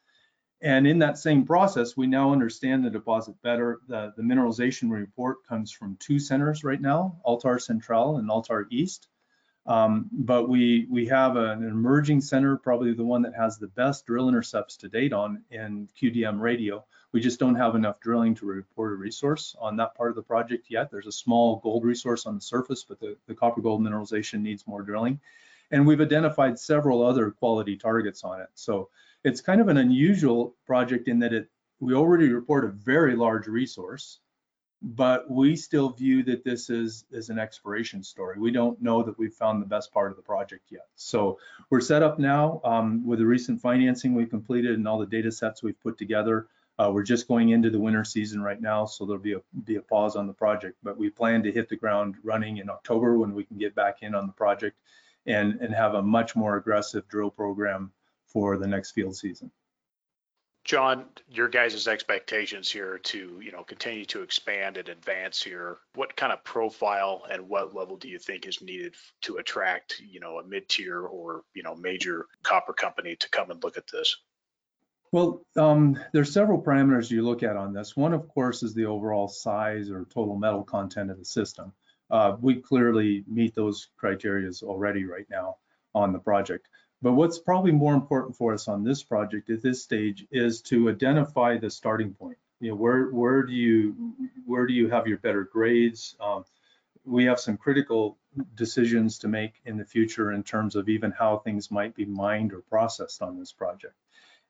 And 0.61 0.87
in 0.87 0.99
that 1.01 1.19
same 1.19 1.45
process, 1.45 1.97
we 1.97 2.07
now 2.07 2.33
understand 2.33 2.85
the 2.85 2.91
deposit 2.91 3.35
better. 3.43 3.81
The, 3.89 4.15
the 4.17 4.23
mineralization 4.23 4.91
report 4.91 5.47
comes 5.47 5.71
from 5.71 5.97
two 6.01 6.19
centers 6.19 6.65
right 6.65 6.81
now, 6.81 7.21
Altar 7.23 7.59
Central 7.59 8.17
and 8.17 8.31
Altar 8.31 8.67
East. 8.71 9.09
Um, 9.67 10.11
but 10.13 10.49
we 10.49 10.87
we 10.91 11.07
have 11.07 11.37
an 11.37 11.63
emerging 11.63 12.21
center, 12.21 12.57
probably 12.57 12.93
the 12.93 13.05
one 13.05 13.23
that 13.23 13.35
has 13.35 13.57
the 13.57 13.69
best 13.69 14.05
drill 14.05 14.29
intercepts 14.29 14.77
to 14.79 14.89
date 14.89 15.15
on 15.15 15.43
in 15.51 15.89
QDM 16.01 16.39
radio. 16.39 16.85
We 17.13 17.21
just 17.21 17.39
don't 17.39 17.55
have 17.55 17.75
enough 17.75 18.01
drilling 18.01 18.35
to 18.37 18.47
report 18.47 18.93
a 18.93 18.97
resource 18.97 19.57
on 19.59 19.77
that 19.77 19.95
part 19.95 20.11
of 20.11 20.17
the 20.17 20.23
project 20.23 20.67
yet. 20.69 20.91
There's 20.91 21.07
a 21.07 21.13
small 21.13 21.61
gold 21.63 21.85
resource 21.85 22.27
on 22.27 22.35
the 22.35 22.41
surface, 22.41 22.85
but 22.85 23.01
the, 23.01 23.17
the 23.27 23.35
copper 23.35 23.63
gold 23.63 23.81
mineralization 23.81 24.43
needs 24.43 24.67
more 24.67 24.83
drilling. 24.83 25.21
And 25.71 25.87
we've 25.87 26.01
identified 26.01 26.59
several 26.59 27.03
other 27.03 27.31
quality 27.31 27.77
targets 27.77 28.25
on 28.25 28.41
it. 28.41 28.49
So 28.55 28.91
it's 29.25 29.41
kind 29.41 29.61
of 29.61 29.69
an 29.69 29.79
unusual 29.79 30.55
project 30.67 31.09
in 31.09 31.19
that 31.21 31.33
it 31.33 31.49
we 31.81 31.95
already 31.95 32.29
report 32.29 32.65
a 32.65 32.69
very 32.69 33.17
large 33.17 33.47
resource 33.47 34.21
but 34.85 35.31
we 35.31 35.57
still 35.57 35.89
view 35.89 36.23
that 36.23 36.45
this 36.45 36.69
is, 36.69 37.07
is 37.11 37.31
an 37.31 37.39
exploration 37.39 38.05
story. 38.05 38.39
We 38.39 38.51
don't 38.51 38.81
know 38.83 39.03
that 39.03 39.19
we've 39.19 39.33
found 39.33 39.63
the 39.63 39.67
best 39.67 39.93
part 39.95 40.11
of 40.11 40.17
the 40.17 40.23
project 40.23 40.65
yet. 40.71 40.87
So 40.95 41.39
we're 41.71 41.81
set 41.81 42.03
up 42.03 42.19
now 42.19 42.61
um, 42.65 43.07
with 43.07 43.19
the 43.19 43.25
recent 43.25 43.63
financing 43.63 44.15
we've 44.15 44.29
completed 44.29 44.75
and 44.75 44.87
all 44.87 44.99
the 44.99 45.07
data 45.07 45.33
sets 45.33 45.63
we've 45.63 45.81
put 45.81 45.97
together. 45.97 46.49
Uh, 46.79 46.91
we're 46.93 47.03
just 47.03 47.29
going 47.29 47.49
into 47.49 47.71
the 47.71 47.79
winter 47.79 48.05
season 48.05 48.43
right 48.43 48.61
now, 48.61 48.85
so 48.85 49.07
there'll 49.07 49.23
be 49.23 49.33
a, 49.33 49.41
be 49.65 49.77
a 49.77 49.81
pause 49.81 50.17
on 50.17 50.27
the 50.27 50.35
project, 50.35 50.77
but 50.83 50.99
we 50.99 51.09
plan 51.09 51.43
to 51.45 51.51
hit 51.51 51.71
the 51.71 51.77
ground 51.77 52.17
running 52.23 52.59
in 52.59 52.69
October 52.69 53.17
when 53.17 53.33
we 53.33 53.45
can 53.45 53.57
get 53.57 53.75
back 53.75 54.03
in 54.03 54.15
on 54.15 54.27
the 54.27 54.33
project 54.35 54.77
and, 55.25 55.55
and 55.63 55.75
have 55.75 55.95
a 55.95 56.03
much 56.03 56.37
more 56.37 56.57
aggressive 56.57 57.09
drill 57.09 57.31
program 57.31 57.91
for 58.35 58.59
the 58.59 58.67
next 58.67 58.93
field 58.93 59.17
season. 59.17 59.51
John, 60.65 61.05
your 61.29 61.49
guys' 61.49 61.87
expectations 61.87 62.71
here 62.71 62.99
to, 62.99 63.39
you 63.43 63.53
know, 63.53 63.63
continue 63.63 64.07
to 64.07 64.23
expand 64.23 64.79
and 64.79 64.89
advance 64.89 65.43
here, 65.43 65.79
what 65.95 66.17
kind 66.17 66.33
of 66.33 66.43
profile 66.43 67.23
and 67.31 67.49
what 67.51 67.75
level 67.75 67.97
do 67.97 68.09
you 68.09 68.19
think 68.19 68.47
is 68.47 68.63
needed 68.63 68.95
to 69.23 69.37
attract, 69.37 70.01
you 70.01 70.21
know, 70.21 70.39
a 70.39 70.45
mid-tier 70.45 71.03
or, 71.03 71.43
you 71.55 71.63
know, 71.63 71.75
major 71.75 72.27
copper 72.43 72.73
company 72.73 73.15
to 73.17 73.29
come 73.29 73.51
and 73.51 73.63
look 73.63 73.77
at 73.77 73.87
this? 73.93 74.17
Well, 75.13 75.45
um, 75.57 75.99
there's 76.13 76.33
several 76.33 76.61
parameters 76.61 77.11
you 77.11 77.23
look 77.23 77.43
at 77.43 77.57
on 77.57 77.75
this. 77.75 77.95
One, 77.95 78.15
of 78.15 78.27
course, 78.27 78.63
is 78.63 78.75
the 78.75 78.87
overall 78.87 79.29
size 79.29 79.91
or 79.91 80.07
total 80.07 80.35
metal 80.35 80.65
content 80.65 81.11
of 81.11 81.19
the 81.19 81.25
system. 81.27 81.73
Uh, 82.11 82.37
we 82.41 82.57
clearly 82.57 83.23
meet 83.29 83.55
those 83.55 83.91
criteria 83.99 84.51
already 84.63 85.05
right 85.05 85.27
now 85.31 85.57
on 85.95 86.13
the 86.13 86.19
project. 86.19 86.69
But 87.05 87.13
what's 87.13 87.39
probably 87.39 87.73
more 87.73 87.93
important 87.93 88.35
for 88.35 88.55
us 88.55 88.67
on 88.67 88.83
this 88.83 89.03
project 89.03 89.51
at 89.51 89.61
this 89.61 89.83
stage 89.83 90.27
is 90.31 90.63
to 90.63 90.89
identify 90.89 91.59
the 91.59 91.69
starting 91.69 92.15
point. 92.15 92.39
You 92.61 92.71
know, 92.71 92.77
where 92.77 93.11
where 93.11 93.43
do 93.43 93.53
you 93.53 94.15
where 94.47 94.67
do 94.67 94.73
you 94.73 94.89
have 94.89 95.07
your 95.07 95.19
better 95.19 95.45
grades? 95.45 96.17
Um, 96.19 96.47
we 97.05 97.27
have 97.27 97.39
some 97.39 97.59
critical 97.59 98.17
decisions 98.55 99.19
to 99.19 99.29
make 99.29 99.53
in 99.67 99.77
the 99.77 99.85
future 99.85 100.33
in 100.33 100.45
terms 100.45 100.77
of 100.77 100.89
even 100.89 101.11
how 101.11 101.37
things 101.37 101.71
might 101.71 101.95
be 101.95 102.07
mined 102.07 102.55
or 102.55 102.63
processed 102.63 103.21
on 103.21 103.39
this 103.39 103.53
project. 103.53 103.97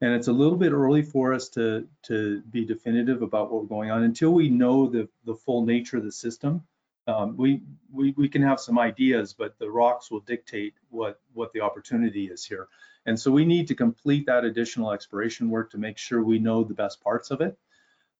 And 0.00 0.14
it's 0.14 0.28
a 0.28 0.32
little 0.32 0.57
bit 0.57 0.70
early 0.70 1.02
for 1.02 1.34
us 1.34 1.48
to 1.57 1.88
to 2.05 2.40
be 2.42 2.64
definitive 2.64 3.22
about 3.22 3.52
what's 3.52 3.68
going 3.68 3.90
on 3.90 4.05
until 4.05 4.30
we 4.30 4.48
know 4.48 4.86
the 4.88 5.09
the 5.24 5.34
full 5.34 5.66
nature 5.66 5.96
of 5.96 6.05
the 6.05 6.12
system 6.12 6.62
um, 7.07 7.36
we, 7.36 7.62
we, 7.92 8.14
we 8.16 8.28
can 8.28 8.42
have 8.42 8.61
some 8.61 8.78
ideas, 8.78 9.34
but 9.34 9.59
the 9.59 9.70
rocks 9.70 10.11
will 10.11 10.20
dictate 10.20 10.74
what, 10.90 11.20
what 11.34 11.52
the 11.52 11.61
opportunity 11.61 12.26
is 12.26 12.44
here. 12.44 12.68
And 13.07 13.18
so 13.20 13.30
we 13.30 13.44
need 13.44 13.68
to 13.68 13.74
complete 13.74 14.26
that 14.26 14.44
additional 14.44 14.92
exploration 14.92 15.50
work 15.50 15.70
to 15.72 15.78
make 15.78 15.98
sure 15.98 16.22
we 16.22 16.38
know 16.38 16.64
the 16.64 16.74
best 16.74 17.02
parts 17.02 17.30
of 17.30 17.40
it. 17.40 17.59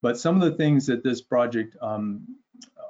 But 0.03 0.19
some 0.19 0.41
of 0.41 0.51
the 0.51 0.57
things 0.57 0.87
that 0.87 1.03
this 1.03 1.23
project 1.23 1.77
um, 1.81 2.37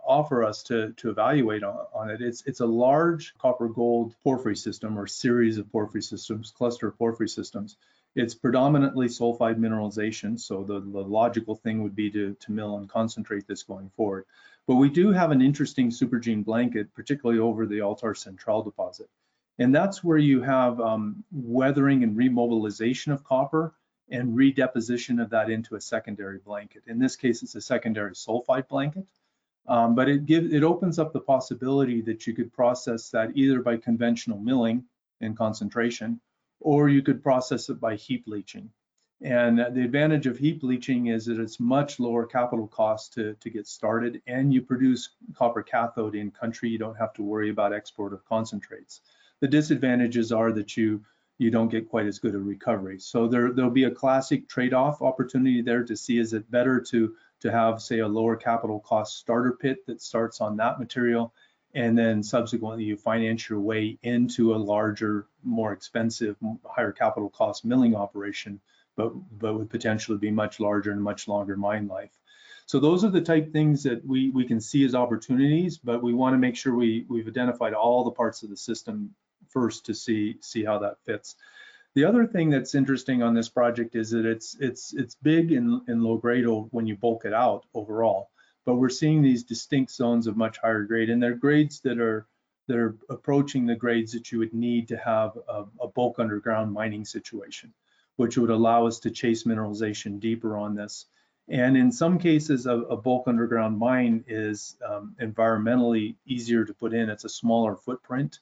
offer 0.05 0.42
us 0.42 0.64
to, 0.64 0.92
to 0.95 1.11
evaluate 1.11 1.62
on, 1.62 1.86
on, 1.95 2.11
it, 2.11 2.20
it's, 2.20 2.42
it's 2.47 2.61
a 2.61 2.66
large 2.66 3.34
copper 3.38 3.68
gold 3.68 4.16
porphyry 4.24 4.57
system 4.57 4.99
or 4.99 5.07
series 5.07 5.59
of 5.59 5.70
porphyry 5.70 6.03
systems, 6.03 6.51
cluster 6.51 6.88
of 6.88 6.99
porphyry 6.99 7.28
systems. 7.28 7.76
It's 8.14 8.34
predominantly 8.34 9.08
sulfide 9.08 9.58
mineralization, 9.58 10.38
so 10.38 10.62
the, 10.62 10.80
the 10.80 11.02
logical 11.02 11.56
thing 11.56 11.82
would 11.82 11.96
be 11.96 12.10
to, 12.12 12.34
to 12.34 12.52
mill 12.52 12.76
and 12.76 12.88
concentrate 12.88 13.46
this 13.46 13.64
going 13.64 13.90
forward. 13.96 14.24
But 14.66 14.76
we 14.76 14.88
do 14.88 15.10
have 15.10 15.30
an 15.30 15.42
interesting 15.42 15.90
supergene 15.90 16.44
blanket, 16.44 16.94
particularly 16.94 17.40
over 17.40 17.66
the 17.66 17.80
Altar 17.80 18.14
Central 18.14 18.62
deposit. 18.62 19.08
And 19.58 19.74
that's 19.74 20.02
where 20.02 20.18
you 20.18 20.42
have 20.42 20.80
um, 20.80 21.24
weathering 21.32 22.02
and 22.02 22.16
remobilization 22.16 23.12
of 23.12 23.24
copper 23.24 23.74
and 24.10 24.36
redeposition 24.36 25.20
of 25.22 25.30
that 25.30 25.50
into 25.50 25.74
a 25.74 25.80
secondary 25.80 26.38
blanket. 26.38 26.82
In 26.86 26.98
this 26.98 27.16
case, 27.16 27.42
it's 27.42 27.54
a 27.54 27.60
secondary 27.60 28.12
sulfide 28.12 28.68
blanket. 28.68 29.06
Um, 29.66 29.94
but 29.94 30.08
it 30.08 30.26
gives 30.26 30.52
it 30.52 30.62
opens 30.62 30.98
up 30.98 31.12
the 31.12 31.20
possibility 31.20 32.02
that 32.02 32.26
you 32.26 32.34
could 32.34 32.52
process 32.52 33.08
that 33.10 33.30
either 33.34 33.62
by 33.62 33.78
conventional 33.78 34.38
milling 34.38 34.84
and 35.22 35.36
concentration 35.36 36.20
or 36.61 36.88
you 36.88 37.02
could 37.02 37.22
process 37.22 37.68
it 37.68 37.80
by 37.80 37.96
heap 37.96 38.24
leaching. 38.26 38.70
And 39.20 39.59
the 39.59 39.84
advantage 39.84 40.26
of 40.26 40.36
heap 40.36 40.62
leaching 40.62 41.07
is 41.07 41.26
that 41.26 41.38
it's 41.38 41.59
much 41.59 41.98
lower 41.98 42.26
capital 42.26 42.66
cost 42.66 43.14
to, 43.14 43.34
to 43.40 43.50
get 43.50 43.66
started 43.66 44.20
and 44.26 44.52
you 44.52 44.61
produce 44.61 45.11
copper 45.34 45.62
cathode 45.62 46.14
in 46.14 46.30
country. 46.30 46.68
You 46.68 46.78
don't 46.78 46.98
have 46.98 47.14
to 47.14 47.22
worry 47.22 47.50
about 47.50 47.72
export 47.72 48.12
of 48.12 48.24
concentrates. 48.26 49.00
The 49.40 49.48
disadvantages 49.48 50.32
are 50.32 50.52
that 50.52 50.76
you 50.76 51.05
you 51.38 51.50
don't 51.50 51.68
get 51.70 51.88
quite 51.88 52.07
as 52.07 52.18
good 52.18 52.34
a 52.34 52.38
recovery. 52.38 53.00
So 53.00 53.26
there, 53.26 53.52
there'll 53.52 53.70
be 53.70 53.84
a 53.84 53.90
classic 53.90 54.48
trade-off 54.48 55.02
opportunity 55.02 55.62
there 55.62 55.82
to 55.82 55.96
see 55.96 56.18
is 56.18 56.32
it 56.32 56.48
better 56.48 56.80
to, 56.90 57.16
to 57.40 57.50
have, 57.50 57.82
say, 57.82 57.98
a 57.98 58.09
lower 58.09 58.36
capital 58.36 58.78
cost 58.78 59.18
starter 59.18 59.52
pit 59.52 59.84
that 59.86 60.00
starts 60.00 60.40
on 60.40 60.57
that 60.59 60.78
material 60.78 61.34
and 61.75 61.99
then 61.99 62.22
subsequently 62.22 62.85
you 62.85 62.97
finance 62.97 63.49
your 63.49 63.61
way 63.61 63.99
into 64.03 64.55
a 64.55 64.57
larger, 64.57 65.27
more 65.43 65.72
expensive, 65.72 66.37
higher 66.64 66.93
capital 66.93 67.29
cost 67.29 67.64
milling 67.64 67.97
operation, 67.97 68.61
but 68.97 69.12
but 69.39 69.55
would 69.55 69.70
potentially 69.70 70.18
be 70.18 70.31
much 70.31 70.61
larger 70.61 70.93
and 70.93 71.03
much 71.03 71.27
longer 71.27 71.57
mine 71.57 71.89
life. 71.89 72.16
So 72.66 72.81
those 72.81 73.05
are 73.05 73.11
the 73.11 73.20
type 73.20 73.53
things 73.53 73.83
that 73.83 74.07
we 74.07 74.31
we 74.31 74.47
can 74.47 74.61
see 74.61 74.85
as 74.85 74.95
opportunities, 74.95 75.77
but 75.77 76.03
we 76.03 76.14
want 76.14 76.35
to 76.35 76.39
make 76.39 76.57
sure 76.57 76.75
we 76.75 77.05
we've 77.09 77.29
identified 77.29 77.75
all 77.75 78.05
the 78.05 78.12
parts 78.12 78.43
of 78.43 78.51
the 78.51 78.57
system 78.57 79.14
first 79.49 79.87
to 79.87 79.95
see 79.95 80.37
see 80.41 80.64
how 80.64 80.79
that 80.79 80.99
fits. 81.05 81.37
The 81.95 82.05
other 82.05 82.27
thing 82.27 82.51
that's 82.51 82.75
interesting 82.75 83.22
on 83.22 83.35
this 83.35 83.49
project 83.49 83.97
is 83.97 84.11
that 84.11 84.25
it's 84.25 84.57
it's 84.61 84.95
it's 84.95 85.16
big 85.16 85.53
in, 85.53 85.81
in 85.89 86.03
low 86.03 86.16
grade 86.16 86.47
when 86.70 86.87
you 86.87 86.97
bulk 86.97 87.25
it 87.25 87.35
out 87.35 87.66
overall 87.75 88.31
but 88.64 88.76
we're 88.76 88.88
seeing 88.88 89.22
these 89.22 89.44
distinct 89.44 89.92
zones 89.92 90.26
of 90.26 90.36
much 90.36 90.58
higher 90.58 90.82
grade, 90.84 91.10
and 91.10 91.22
they're 91.22 91.34
grades 91.34 91.80
that 91.80 91.98
are 91.98 92.26
that 92.68 92.78
are 92.78 92.96
approaching 93.10 93.66
the 93.66 93.76
grades 93.76 94.12
that 94.12 94.32
you 94.32 94.38
would 94.38 94.54
need 94.54 94.88
to 94.88 94.96
have 94.96 95.36
a, 95.48 95.64
a 95.80 95.88
bulk 95.88 96.18
underground 96.18 96.72
mining 96.72 97.04
situation, 97.04 97.72
which 98.16 98.38
would 98.38 98.50
allow 98.50 98.86
us 98.86 99.00
to 99.00 99.10
chase 99.10 99.44
mineralization 99.44 100.18
deeper 100.18 100.56
on 100.56 100.74
this 100.74 101.06
And 101.48 101.76
in 101.76 101.92
some 101.92 102.18
cases, 102.18 102.66
a, 102.66 102.72
a 102.72 102.96
bulk 102.96 103.28
underground 103.28 103.78
mine 103.78 104.24
is 104.26 104.76
um, 104.86 105.14
environmentally 105.20 106.16
easier 106.26 106.64
to 106.64 106.72
put 106.72 106.94
in. 106.94 107.10
It's 107.10 107.24
a 107.24 107.28
smaller 107.28 107.76
footprint 107.76 108.38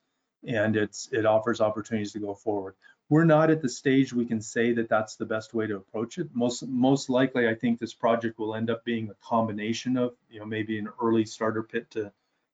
and 0.47 0.77
it's 0.77 1.09
it 1.13 1.27
offers 1.27 1.61
opportunities 1.61 2.13
to 2.13 2.21
go 2.21 2.35
forward. 2.35 2.75
We're 3.13 3.25
not 3.27 3.51
at 3.51 3.61
the 3.61 3.69
stage 3.69 4.15
we 4.15 4.25
can 4.25 4.41
say 4.41 4.73
that 4.73 4.89
that's 4.89 5.17
the 5.17 5.27
best 5.27 5.53
way 5.53 5.67
to 5.67 5.77
approach 5.77 6.17
it. 6.17 6.31
Most 6.33 6.67
most 6.67 7.11
likely, 7.11 7.47
I 7.47 7.55
think 7.55 7.79
this 7.79 7.93
project 7.93 8.39
will 8.39 8.55
end 8.55 8.71
up 8.71 8.87
being 8.87 9.11
a 9.11 9.15
combination 9.23 9.99
of, 9.99 10.15
you 10.31 10.41
know, 10.41 10.47
maybe 10.47 10.79
an 10.79 10.89
early 10.99 11.27
starter 11.27 11.63
pit 11.63 11.91
to 11.91 12.11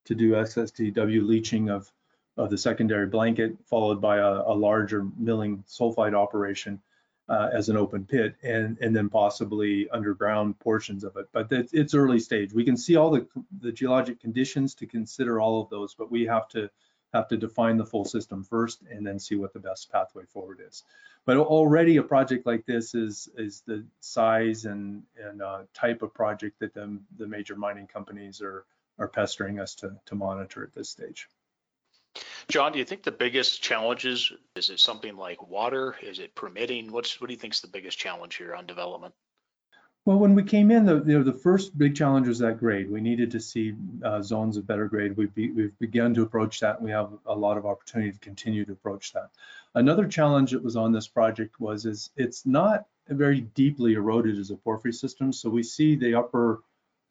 to 0.07 0.15
do 0.17 0.33
SXEW 0.33 1.25
leaching 1.25 1.71
of 1.71 1.93
of 2.37 2.51
the 2.51 2.59
secondary 2.59 3.07
blanket, 3.07 3.57
followed 3.67 4.01
by 4.01 4.17
a, 4.17 4.31
a 4.53 4.55
larger 4.69 5.07
milling 5.17 5.63
sulfide 5.69 6.15
operation 6.15 6.83
uh, 7.29 7.51
as 7.53 7.69
an 7.69 7.77
open 7.77 8.05
pit, 8.05 8.35
and 8.43 8.79
and 8.81 8.97
then 8.97 9.09
possibly 9.09 9.89
underground 9.91 10.59
portions 10.59 11.05
of 11.05 11.17
it. 11.19 11.29
But 11.31 11.53
it's, 11.53 11.73
it's 11.73 11.95
early 11.95 12.19
stage. 12.19 12.53
We 12.53 12.65
can 12.65 12.77
see 12.77 12.97
all 12.97 13.13
the 13.13 13.29
the 13.61 13.71
geologic 13.71 14.19
conditions 14.21 14.75
to 14.75 14.87
consider 14.87 15.41
all 15.41 15.63
of 15.63 15.71
those, 15.71 15.95
but 15.95 16.11
we 16.11 16.27
have 16.27 16.49
to 16.49 16.69
have 17.13 17.29
to 17.29 17.37
define 17.37 17.77
the 17.77 17.87
full 17.87 18.05
system 18.05 18.45
first 18.45 18.83
and 18.91 19.07
then 19.07 19.19
see 19.19 19.35
what 19.35 19.53
the 19.53 19.59
best 19.59 19.91
pathway 19.91 20.25
forward 20.25 20.61
is. 20.67 20.85
But 21.25 21.37
already 21.37 21.97
a 21.97 22.03
project 22.03 22.47
like 22.47 22.65
this 22.65 22.95
is 22.95 23.29
is 23.37 23.63
the 23.67 23.85
size 24.01 24.65
and 24.65 25.03
and 25.23 25.43
uh, 25.43 25.63
type 25.75 26.03
of 26.03 26.15
project 26.15 26.59
that 26.61 26.75
the 26.75 26.99
the 27.19 27.27
major 27.27 27.57
mining 27.57 27.87
companies 27.87 28.41
are 28.41 28.65
are 28.99 29.09
pestering 29.09 29.61
us 29.61 29.75
to 29.77 29.95
to 30.07 30.15
monitor 30.15 30.63
at 30.63 30.75
this 30.75 30.89
stage. 30.89 31.29
John, 32.49 32.73
do 32.73 32.79
you 32.79 32.85
think 32.85 33.03
the 33.03 33.13
biggest 33.13 33.63
challenges 33.63 34.33
is 34.57 34.71
it 34.71 34.81
something 34.81 35.17
like 35.17 35.47
water? 35.47 35.97
Is 36.03 36.19
it 36.19 36.35
permitting? 36.35 36.91
What's 36.91 37.21
what 37.21 37.27
do 37.27 37.35
you 37.35 37.39
think 37.39 37.55
is 37.55 37.61
the 37.61 37.69
biggest 37.69 37.99
challenge 37.99 38.37
here 38.37 38.55
on 38.55 38.67
development? 38.67 39.15
Well, 40.09 40.19
when 40.19 40.35
we 40.35 40.43
came 40.43 40.71
in, 40.71 40.87
the 40.87 41.05
you 41.05 41.19
know, 41.19 41.23
the 41.23 41.35
first 41.35 41.77
big 41.77 41.95
challenge 41.95 42.29
was 42.29 42.39
that 42.39 42.59
grade. 42.59 42.91
We 42.91 43.03
needed 43.03 43.31
to 43.33 43.41
see 43.41 43.75
uh, 44.03 44.23
zones 44.23 44.57
of 44.57 44.67
better 44.67 44.87
grade. 44.87 45.15
We've, 45.19 45.35
be, 45.35 45.51
we've 45.51 45.79
begun 45.81 46.15
to 46.15 46.23
approach 46.23 46.61
that, 46.61 46.77
and 46.77 46.85
we 46.87 46.91
have 46.93 47.11
a 47.27 47.35
lot 47.35 47.59
of 47.59 47.67
opportunity 47.67 48.13
to 48.13 48.19
continue 48.21 48.65
to 48.65 48.73
approach 48.73 49.13
that. 49.13 49.29
Another 49.75 50.09
challenge 50.09 50.53
that 50.53 50.65
was 50.65 50.77
on 50.77 50.93
this 50.93 51.07
project 51.07 51.61
was 51.61 51.85
is 51.85 52.09
it's 52.17 52.47
not 52.47 52.87
very 53.11 53.43
deeply 53.43 53.93
eroded 53.93 54.39
as 54.39 54.51
a 54.51 54.57
porphyry 54.57 54.95
system. 54.95 55.31
So 55.31 55.51
we 55.51 55.63
see 55.63 55.95
the 55.95 56.15
upper 56.15 56.63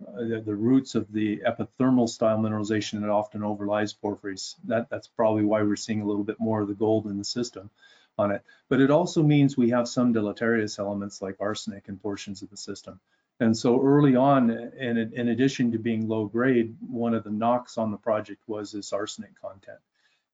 uh, 0.02 0.24
the, 0.24 0.42
the, 0.44 0.56
roots 0.56 0.96
of 0.96 1.12
the 1.12 1.38
epithermal 1.46 2.10
style 2.10 2.40
mineralization 2.40 3.02
that 3.02 3.12
often 3.12 3.42
overlies 3.42 3.96
porphyries. 3.96 4.56
That, 4.64 4.90
that's 4.90 5.08
probably 5.08 5.44
why 5.44 5.62
we're 5.62 5.76
seeing 5.76 6.02
a 6.02 6.06
little 6.06 6.24
bit 6.24 6.40
more 6.40 6.62
of 6.62 6.68
the 6.68 6.74
gold 6.74 7.06
in 7.06 7.20
the 7.20 7.26
system 7.26 7.70
on 8.18 8.32
it. 8.32 8.42
But 8.70 8.82
it 8.82 8.92
also 8.92 9.24
means 9.24 9.56
we 9.56 9.70
have 9.70 9.88
some 9.88 10.12
deleterious 10.12 10.80
elements 10.80 11.22
like 11.22 11.38
arsenic 11.40 11.86
in 11.88 11.98
portions 11.98 12.42
of 12.42 12.50
the 12.50 12.58
system. 12.58 13.00
And 13.40 13.56
so 13.56 13.82
early 13.82 14.16
on, 14.16 14.50
in, 14.50 14.98
in 14.98 15.30
addition 15.30 15.72
to 15.72 15.78
being 15.78 16.08
low 16.08 16.26
grade, 16.26 16.76
one 16.90 17.14
of 17.14 17.24
the 17.24 17.30
knocks 17.30 17.78
on 17.78 17.92
the 17.92 17.98
project 17.98 18.42
was 18.48 18.72
this 18.72 18.92
arsenic 18.94 19.40
content. 19.40 19.78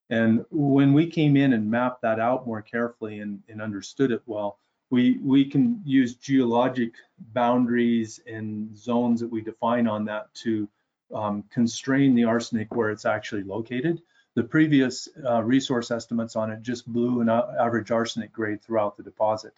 And 0.09 0.45
when 0.51 0.93
we 0.93 1.07
came 1.07 1.35
in 1.35 1.53
and 1.53 1.69
mapped 1.69 2.01
that 2.03 2.19
out 2.19 2.47
more 2.47 2.61
carefully 2.61 3.19
and, 3.19 3.41
and 3.49 3.61
understood 3.61 4.11
it 4.11 4.21
well, 4.25 4.59
we, 4.89 5.17
we 5.21 5.45
can 5.45 5.81
use 5.83 6.15
geologic 6.15 6.93
boundaries 7.33 8.19
and 8.27 8.77
zones 8.77 9.19
that 9.19 9.31
we 9.31 9.41
define 9.41 9.87
on 9.87 10.05
that 10.05 10.33
to 10.35 10.69
um, 11.13 11.43
constrain 11.51 12.15
the 12.15 12.25
arsenic 12.25 12.73
where 12.75 12.89
it's 12.89 13.05
actually 13.05 13.43
located. 13.43 14.01
The 14.35 14.43
previous 14.43 15.07
uh, 15.23 15.43
resource 15.43 15.91
estimates 15.91 16.35
on 16.35 16.51
it 16.51 16.61
just 16.61 16.91
blew 16.91 17.21
an 17.21 17.29
average 17.29 17.91
arsenic 17.91 18.33
grade 18.33 18.63
throughout 18.63 18.97
the 18.97 19.03
deposit. 19.03 19.53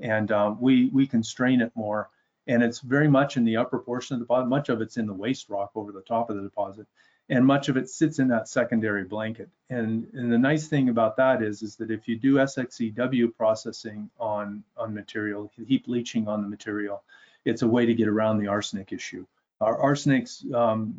And 0.00 0.32
uh, 0.32 0.54
we, 0.58 0.86
we 0.86 1.06
constrain 1.06 1.60
it 1.60 1.72
more. 1.74 2.08
And 2.46 2.62
it's 2.62 2.80
very 2.80 3.08
much 3.08 3.36
in 3.36 3.44
the 3.44 3.56
upper 3.56 3.78
portion 3.78 4.14
of 4.14 4.20
the 4.20 4.24
deposit. 4.24 4.48
Much 4.48 4.68
of 4.68 4.80
it's 4.80 4.96
in 4.96 5.06
the 5.06 5.14
waste 5.14 5.48
rock 5.48 5.70
over 5.74 5.92
the 5.92 6.02
top 6.02 6.30
of 6.30 6.36
the 6.36 6.42
deposit 6.42 6.86
and 7.28 7.46
much 7.46 7.68
of 7.68 7.76
it 7.76 7.88
sits 7.88 8.18
in 8.18 8.28
that 8.28 8.48
secondary 8.48 9.04
blanket. 9.04 9.48
And, 9.70 10.06
and 10.12 10.30
the 10.30 10.38
nice 10.38 10.68
thing 10.68 10.88
about 10.88 11.16
that 11.16 11.42
is, 11.42 11.62
is 11.62 11.76
that 11.76 11.90
if 11.90 12.06
you 12.06 12.16
do 12.16 12.34
SXEW 12.34 13.34
processing 13.36 14.10
on, 14.20 14.62
on 14.76 14.94
material, 14.94 15.50
heap 15.66 15.84
leaching 15.88 16.28
on 16.28 16.42
the 16.42 16.48
material, 16.48 17.02
it's 17.44 17.62
a 17.62 17.68
way 17.68 17.86
to 17.86 17.94
get 17.94 18.08
around 18.08 18.38
the 18.38 18.48
arsenic 18.48 18.92
issue. 18.92 19.26
Our 19.64 19.78
arsenics, 19.92 20.52
um, 20.54 20.94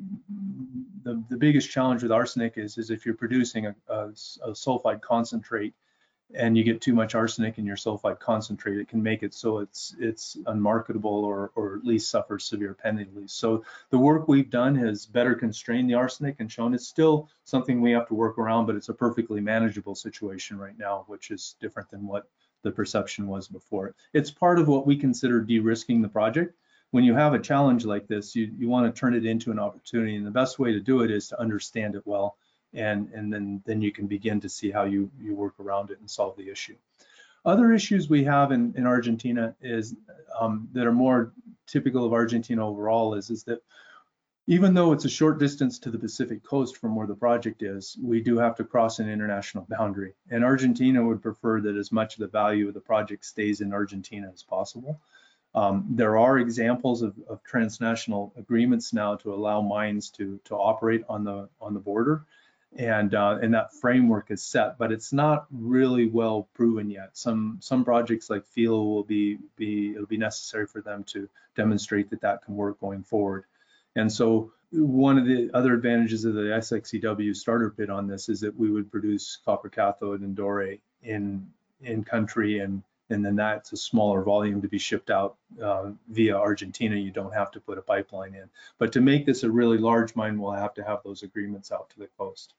the, 1.03 1.23
the 1.29 1.37
biggest 1.37 1.69
challenge 1.69 2.01
with 2.01 2.11
arsenic 2.11 2.57
is, 2.57 2.77
is 2.77 2.89
if 2.89 3.05
you're 3.05 3.15
producing 3.15 3.67
a, 3.67 3.75
a, 3.87 4.07
a 4.43 4.51
sulfide 4.51 5.01
concentrate 5.01 5.73
and 6.33 6.57
you 6.57 6.63
get 6.63 6.81
too 6.81 6.93
much 6.93 7.13
arsenic 7.13 7.59
in 7.59 7.65
your 7.65 7.75
sulfide 7.75 8.19
concentrate, 8.19 8.77
it 8.79 8.87
can 8.87 9.01
make 9.03 9.21
it 9.21 9.33
so 9.33 9.59
it's 9.59 9.95
it's 9.99 10.37
unmarketable 10.47 11.23
or 11.23 11.51
or 11.55 11.75
at 11.77 11.85
least 11.85 12.09
suffer 12.09 12.39
severe 12.39 12.73
penalties. 12.73 13.31
So 13.31 13.63
the 13.91 13.99
work 13.99 14.27
we've 14.27 14.49
done 14.49 14.73
has 14.75 15.05
better 15.05 15.35
constrained 15.35 15.87
the 15.87 15.93
arsenic 15.93 16.37
and 16.39 16.51
shown 16.51 16.73
it's 16.73 16.87
still 16.87 17.29
something 17.43 17.79
we 17.79 17.91
have 17.91 18.07
to 18.07 18.15
work 18.15 18.39
around, 18.39 18.65
but 18.65 18.75
it's 18.75 18.89
a 18.89 18.93
perfectly 18.93 19.41
manageable 19.41 19.95
situation 19.95 20.57
right 20.57 20.77
now, 20.77 21.05
which 21.07 21.29
is 21.29 21.55
different 21.61 21.91
than 21.91 22.07
what 22.07 22.27
the 22.63 22.71
perception 22.71 23.27
was 23.27 23.47
before. 23.47 23.93
It's 24.13 24.31
part 24.31 24.57
of 24.57 24.67
what 24.67 24.87
we 24.87 24.97
consider 24.97 25.39
de-risking 25.41 26.01
the 26.01 26.09
project. 26.09 26.55
When 26.95 27.03
you 27.03 27.13
have 27.13 27.33
a 27.33 27.39
challenge 27.39 27.83
like 27.85 28.07
this, 28.07 28.35
you, 28.35 28.51
you 28.57 28.69
want 28.69 28.85
to 28.87 28.99
turn 28.99 29.15
it 29.15 29.25
into 29.25 29.51
an 29.51 29.59
opportunity, 29.59 30.15
and 30.15 30.25
the 30.25 30.31
best 30.31 30.59
way 30.59 30.71
to 30.71 30.79
do 30.79 31.01
it 31.01 31.11
is 31.11 31.27
to 31.29 31.39
understand 31.39 31.95
it 31.95 32.03
well 32.05 32.37
and 32.75 33.09
and 33.13 33.31
then 33.31 33.61
then 33.65 33.81
you 33.81 33.91
can 33.91 34.05
begin 34.05 34.39
to 34.41 34.49
see 34.49 34.69
how 34.69 34.83
you 34.83 35.09
you 35.19 35.33
work 35.33 35.53
around 35.59 35.89
it 35.89 35.99
and 35.99 36.09
solve 36.09 36.35
the 36.37 36.49
issue. 36.49 36.75
Other 37.45 37.71
issues 37.71 38.09
we 38.09 38.23
have 38.23 38.51
in, 38.51 38.73
in 38.75 38.87
Argentina 38.87 39.55
is 39.61 39.95
um, 40.39 40.67
that 40.73 40.85
are 40.85 40.91
more 40.91 41.31
typical 41.67 42.05
of 42.05 42.13
Argentina 42.13 42.67
overall 42.67 43.13
is 43.15 43.29
is 43.29 43.43
that 43.43 43.61
even 44.47 44.75
though 44.75 44.91
it's 44.91 45.05
a 45.05 45.09
short 45.09 45.39
distance 45.39 45.79
to 45.79 45.89
the 45.89 45.97
Pacific 45.97 46.43
coast 46.43 46.77
from 46.77 46.95
where 46.95 47.07
the 47.07 47.15
project 47.15 47.63
is, 47.63 47.97
we 47.99 48.21
do 48.21 48.37
have 48.37 48.55
to 48.55 48.63
cross 48.63 48.99
an 48.99 49.09
international 49.09 49.65
boundary. 49.67 50.13
And 50.29 50.43
Argentina 50.43 51.03
would 51.03 51.23
prefer 51.23 51.61
that 51.61 51.75
as 51.75 51.91
much 51.91 52.13
of 52.13 52.19
the 52.19 52.27
value 52.27 52.67
of 52.67 52.75
the 52.75 52.79
project 52.79 53.25
stays 53.25 53.61
in 53.61 53.73
Argentina 53.73 54.29
as 54.31 54.43
possible. 54.43 54.99
Um, 55.55 55.85
there 55.91 56.17
are 56.17 56.37
examples 56.37 57.01
of, 57.01 57.15
of, 57.29 57.41
transnational 57.43 58.33
agreements 58.37 58.91
now 58.91 59.15
to 59.15 59.33
allow 59.33 59.61
mines 59.61 60.09
to, 60.11 60.37
to 60.45 60.55
operate 60.55 61.05
on 61.07 61.23
the 61.23 61.47
on 61.61 61.73
the 61.73 61.79
border 61.79 62.25
and 62.75 63.15
uh, 63.15 63.39
and 63.41 63.53
that 63.53 63.73
framework 63.73 64.31
is 64.31 64.43
set, 64.43 64.77
but 64.77 64.91
it's 64.91 65.13
not 65.13 65.45
really 65.51 66.07
well 66.07 66.49
proven 66.53 66.89
yet. 66.89 67.11
Some 67.13 67.57
some 67.61 67.85
projects 67.85 68.29
like 68.29 68.45
Filo 68.45 68.83
will 68.83 69.03
be 69.03 69.37
be 69.55 69.91
it'll 69.91 70.05
be 70.05 70.17
necessary 70.17 70.67
for 70.67 70.81
them 70.81 71.03
to 71.05 71.29
demonstrate 71.55 72.09
that 72.09 72.21
that 72.21 72.43
can 72.43 72.55
work 72.55 72.79
going 72.79 73.03
forward. 73.03 73.45
And 73.95 74.11
so 74.11 74.51
one 74.71 75.17
of 75.17 75.25
the 75.25 75.49
other 75.53 75.73
advantages 75.73 76.25
of 76.25 76.33
the 76.33 76.41
SXEW 76.41 77.35
starter 77.35 77.69
pit 77.69 77.89
on 77.89 78.07
this 78.07 78.27
is 78.27 78.41
that 78.41 78.57
we 78.57 78.69
would 78.69 78.91
produce 78.91 79.37
copper 79.45 79.69
cathode 79.69 80.21
and 80.21 80.35
doré 80.35 80.79
in 81.01 81.47
in 81.81 82.03
country 82.03 82.59
and 82.59 82.83
and 83.09 83.23
then 83.23 83.35
that's 83.35 83.71
a 83.71 83.77
smaller 83.77 84.23
volume 84.23 84.61
to 84.61 84.67
be 84.67 84.79
shipped 84.79 85.09
out 85.09 85.37
uh, 85.61 85.91
via 86.09 86.35
Argentina. 86.35 86.95
You 86.95 87.11
don't 87.11 87.33
have 87.33 87.51
to 87.51 87.59
put 87.59 87.77
a 87.77 87.81
pipeline 87.81 88.33
in. 88.33 88.49
But 88.79 88.91
to 88.93 89.01
make 89.01 89.25
this 89.25 89.43
a 89.43 89.51
really 89.51 89.77
large 89.77 90.15
mine, 90.15 90.39
we'll 90.39 90.51
have 90.51 90.73
to 90.75 90.83
have 90.83 91.01
those 91.03 91.23
agreements 91.23 91.71
out 91.71 91.89
to 91.91 91.99
the 91.99 92.09
coast. 92.17 92.53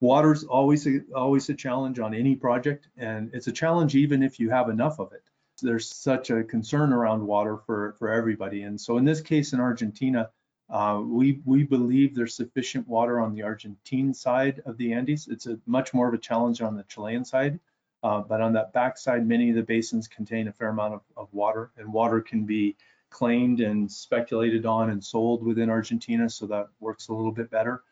Water's 0.00 0.44
always 0.44 0.86
a, 0.86 1.00
always 1.14 1.48
a 1.48 1.54
challenge 1.54 1.98
on 1.98 2.14
any 2.14 2.36
project, 2.36 2.88
and 2.96 3.30
it's 3.32 3.48
a 3.48 3.52
challenge 3.52 3.94
even 3.96 4.22
if 4.22 4.38
you 4.38 4.50
have 4.50 4.68
enough 4.68 5.00
of 5.00 5.12
it. 5.12 5.22
There's 5.60 5.92
such 5.92 6.30
a 6.30 6.44
concern 6.44 6.92
around 6.92 7.26
water 7.26 7.56
for, 7.66 7.96
for 7.98 8.10
everybody. 8.10 8.62
And 8.62 8.80
so 8.80 8.96
in 8.98 9.04
this 9.04 9.20
case 9.20 9.52
in 9.52 9.60
Argentina, 9.60 10.30
uh, 10.70 11.00
we, 11.02 11.40
we 11.44 11.64
believe 11.64 12.14
there's 12.14 12.34
sufficient 12.34 12.86
water 12.86 13.18
on 13.18 13.34
the 13.34 13.42
Argentine 13.42 14.14
side 14.14 14.62
of 14.66 14.76
the 14.76 14.92
Andes. 14.92 15.26
It's 15.26 15.46
a 15.46 15.58
much 15.66 15.94
more 15.94 16.06
of 16.06 16.14
a 16.14 16.18
challenge 16.18 16.60
on 16.60 16.76
the 16.76 16.84
Chilean 16.84 17.24
side. 17.24 17.58
Uh, 18.02 18.20
but 18.20 18.40
on 18.40 18.52
that 18.52 18.72
backside, 18.72 19.26
many 19.26 19.50
of 19.50 19.56
the 19.56 19.62
basins 19.62 20.06
contain 20.06 20.48
a 20.48 20.52
fair 20.52 20.68
amount 20.68 20.94
of, 20.94 21.00
of 21.16 21.28
water, 21.32 21.70
and 21.76 21.92
water 21.92 22.20
can 22.20 22.44
be 22.44 22.76
claimed 23.10 23.60
and 23.60 23.90
speculated 23.90 24.66
on 24.66 24.90
and 24.90 25.02
sold 25.02 25.42
within 25.42 25.70
Argentina, 25.70 26.28
so 26.28 26.46
that 26.46 26.68
works 26.78 27.08
a 27.08 27.12
little 27.12 27.32
bit 27.32 27.50
better 27.50 27.82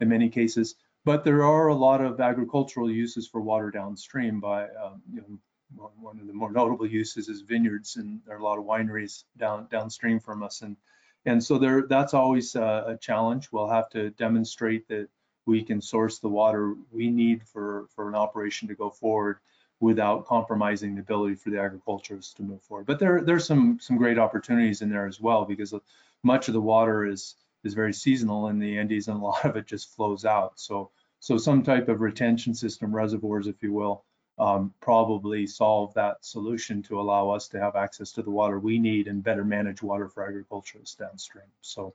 in 0.00 0.08
many 0.08 0.28
cases. 0.28 0.76
But 1.04 1.24
there 1.24 1.44
are 1.44 1.68
a 1.68 1.74
lot 1.74 2.00
of 2.00 2.20
agricultural 2.20 2.90
uses 2.90 3.26
for 3.26 3.40
water 3.40 3.70
downstream 3.70 4.40
by, 4.40 4.64
um, 4.64 5.02
you 5.12 5.20
know, 5.20 5.90
one 6.00 6.18
of 6.18 6.26
the 6.26 6.32
more 6.32 6.50
notable 6.50 6.86
uses 6.86 7.28
is 7.28 7.42
vineyards 7.42 7.96
and 7.96 8.20
there 8.26 8.36
are 8.36 8.40
a 8.40 8.44
lot 8.44 8.58
of 8.58 8.64
wineries 8.64 9.24
down 9.38 9.68
downstream 9.70 10.18
from 10.18 10.42
us. 10.42 10.62
And, 10.62 10.76
and 11.24 11.42
so 11.42 11.58
there, 11.58 11.86
that's 11.86 12.12
always 12.12 12.54
a, 12.56 12.84
a 12.88 12.96
challenge. 13.00 13.48
We'll 13.52 13.68
have 13.68 13.88
to 13.90 14.10
demonstrate 14.10 14.88
that 14.88 15.08
we 15.46 15.62
can 15.62 15.80
source 15.80 16.18
the 16.18 16.28
water 16.28 16.74
we 16.90 17.08
need 17.08 17.46
for, 17.46 17.86
for 17.94 18.08
an 18.08 18.14
operation 18.14 18.68
to 18.68 18.74
go 18.74 18.90
forward 18.90 19.38
without 19.80 20.26
compromising 20.26 20.94
the 20.94 21.00
ability 21.00 21.34
for 21.34 21.50
the 21.50 21.58
agriculturists 21.58 22.34
to 22.34 22.42
move 22.42 22.62
forward. 22.62 22.86
But 22.86 22.98
there, 22.98 23.22
there's 23.22 23.46
some, 23.46 23.78
some 23.80 23.96
great 23.96 24.18
opportunities 24.18 24.82
in 24.82 24.90
there 24.90 25.06
as 25.06 25.20
well 25.20 25.44
because 25.46 25.74
much 26.22 26.48
of 26.48 26.54
the 26.54 26.60
water 26.60 27.06
is 27.06 27.34
is 27.64 27.74
very 27.74 27.92
seasonal 27.92 28.48
in 28.48 28.58
the 28.58 28.78
Andes 28.78 29.08
and 29.08 29.18
a 29.18 29.24
lot 29.24 29.44
of 29.44 29.56
it 29.56 29.66
just 29.66 29.94
flows 29.94 30.24
out. 30.24 30.58
So, 30.58 30.90
so 31.18 31.36
some 31.36 31.62
type 31.62 31.88
of 31.88 32.00
retention 32.00 32.54
system, 32.54 32.94
reservoirs, 32.94 33.46
if 33.46 33.62
you 33.62 33.72
will, 33.72 34.04
um, 34.38 34.72
probably 34.80 35.46
solve 35.46 35.92
that 35.94 36.24
solution 36.24 36.82
to 36.84 36.98
allow 36.98 37.28
us 37.28 37.48
to 37.48 37.60
have 37.60 37.76
access 37.76 38.12
to 38.12 38.22
the 38.22 38.30
water 38.30 38.58
we 38.58 38.78
need 38.78 39.06
and 39.06 39.22
better 39.22 39.44
manage 39.44 39.82
water 39.82 40.08
for 40.08 40.26
agriculturists 40.26 40.94
downstream. 40.94 41.44
So, 41.60 41.94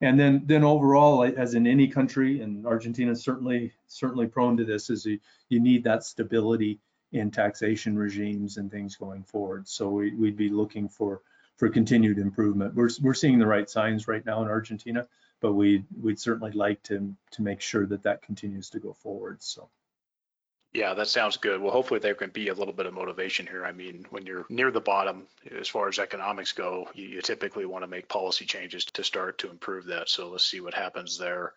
and 0.00 0.18
then 0.18 0.42
then 0.46 0.62
overall, 0.62 1.24
as 1.24 1.54
in 1.54 1.66
any 1.66 1.88
country, 1.88 2.40
and 2.40 2.66
Argentina 2.66 3.10
is 3.12 3.22
certainly 3.24 3.72
certainly 3.88 4.26
prone 4.26 4.56
to 4.58 4.64
this, 4.64 4.90
is 4.90 5.04
you, 5.04 5.18
you 5.48 5.58
need 5.58 5.82
that 5.84 6.04
stability 6.04 6.78
in 7.12 7.30
taxation 7.30 7.96
regimes 7.96 8.56
and 8.56 8.70
things 8.70 8.96
going 8.96 9.22
forward. 9.22 9.68
So 9.68 9.88
we, 9.88 10.14
we'd 10.14 10.36
be 10.36 10.48
looking 10.48 10.88
for 10.88 11.22
for 11.56 11.68
continued 11.68 12.18
improvement. 12.18 12.74
We're 12.74 12.90
we're 13.00 13.14
seeing 13.14 13.38
the 13.38 13.46
right 13.46 13.68
signs 13.68 14.08
right 14.08 14.24
now 14.24 14.42
in 14.42 14.48
Argentina, 14.48 15.06
but 15.40 15.52
we 15.52 15.84
we'd 16.00 16.18
certainly 16.18 16.52
like 16.52 16.82
to 16.84 17.14
to 17.32 17.42
make 17.42 17.60
sure 17.60 17.86
that 17.86 18.02
that 18.02 18.22
continues 18.22 18.70
to 18.70 18.80
go 18.80 18.92
forward. 18.92 19.42
So. 19.42 19.68
Yeah, 20.74 20.94
that 20.94 21.08
sounds 21.08 21.36
good. 21.36 21.60
Well, 21.60 21.70
hopefully 21.70 22.00
there 22.00 22.14
can 22.14 22.30
be 22.30 22.48
a 22.48 22.54
little 22.54 22.72
bit 22.72 22.86
of 22.86 22.94
motivation 22.94 23.46
here. 23.46 23.62
I 23.62 23.72
mean, 23.72 24.06
when 24.08 24.24
you're 24.24 24.46
near 24.48 24.70
the 24.70 24.80
bottom, 24.80 25.26
as 25.60 25.68
far 25.68 25.88
as 25.88 25.98
economics 25.98 26.52
go, 26.52 26.88
you, 26.94 27.08
you 27.08 27.20
typically 27.20 27.66
want 27.66 27.82
to 27.82 27.88
make 27.88 28.08
policy 28.08 28.46
changes 28.46 28.86
to 28.86 29.04
start 29.04 29.36
to 29.38 29.50
improve 29.50 29.84
that. 29.86 30.08
So 30.08 30.30
let's 30.30 30.46
see 30.46 30.62
what 30.62 30.72
happens 30.72 31.18
there. 31.18 31.52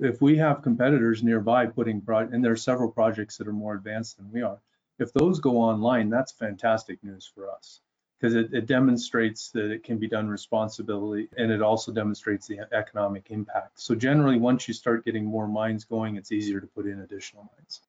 If 0.00 0.20
we 0.20 0.36
have 0.36 0.62
competitors 0.62 1.22
nearby 1.22 1.66
putting, 1.66 2.00
pro- 2.00 2.18
and 2.18 2.44
there 2.44 2.52
are 2.52 2.56
several 2.56 2.90
projects 2.90 3.36
that 3.38 3.48
are 3.48 3.52
more 3.52 3.74
advanced 3.74 4.16
than 4.18 4.30
we 4.32 4.42
are, 4.42 4.58
if 4.98 5.12
those 5.12 5.40
go 5.40 5.58
online, 5.58 6.10
that's 6.10 6.32
fantastic 6.32 7.02
news 7.04 7.30
for 7.34 7.50
us 7.50 7.80
because 8.18 8.34
it, 8.34 8.52
it 8.52 8.66
demonstrates 8.66 9.50
that 9.50 9.70
it 9.70 9.84
can 9.84 9.98
be 9.98 10.08
done 10.08 10.28
responsibly 10.28 11.28
and 11.36 11.50
it 11.52 11.60
also 11.60 11.92
demonstrates 11.92 12.46
the 12.46 12.60
economic 12.72 13.30
impact. 13.30 13.78
So 13.80 13.94
generally, 13.94 14.38
once 14.38 14.66
you 14.68 14.74
start 14.74 15.04
getting 15.04 15.24
more 15.24 15.46
mines 15.46 15.84
going, 15.84 16.16
it's 16.16 16.32
easier 16.32 16.60
to 16.60 16.66
put 16.66 16.86
in 16.86 17.00
additional 17.00 17.50
mines. 17.56 17.80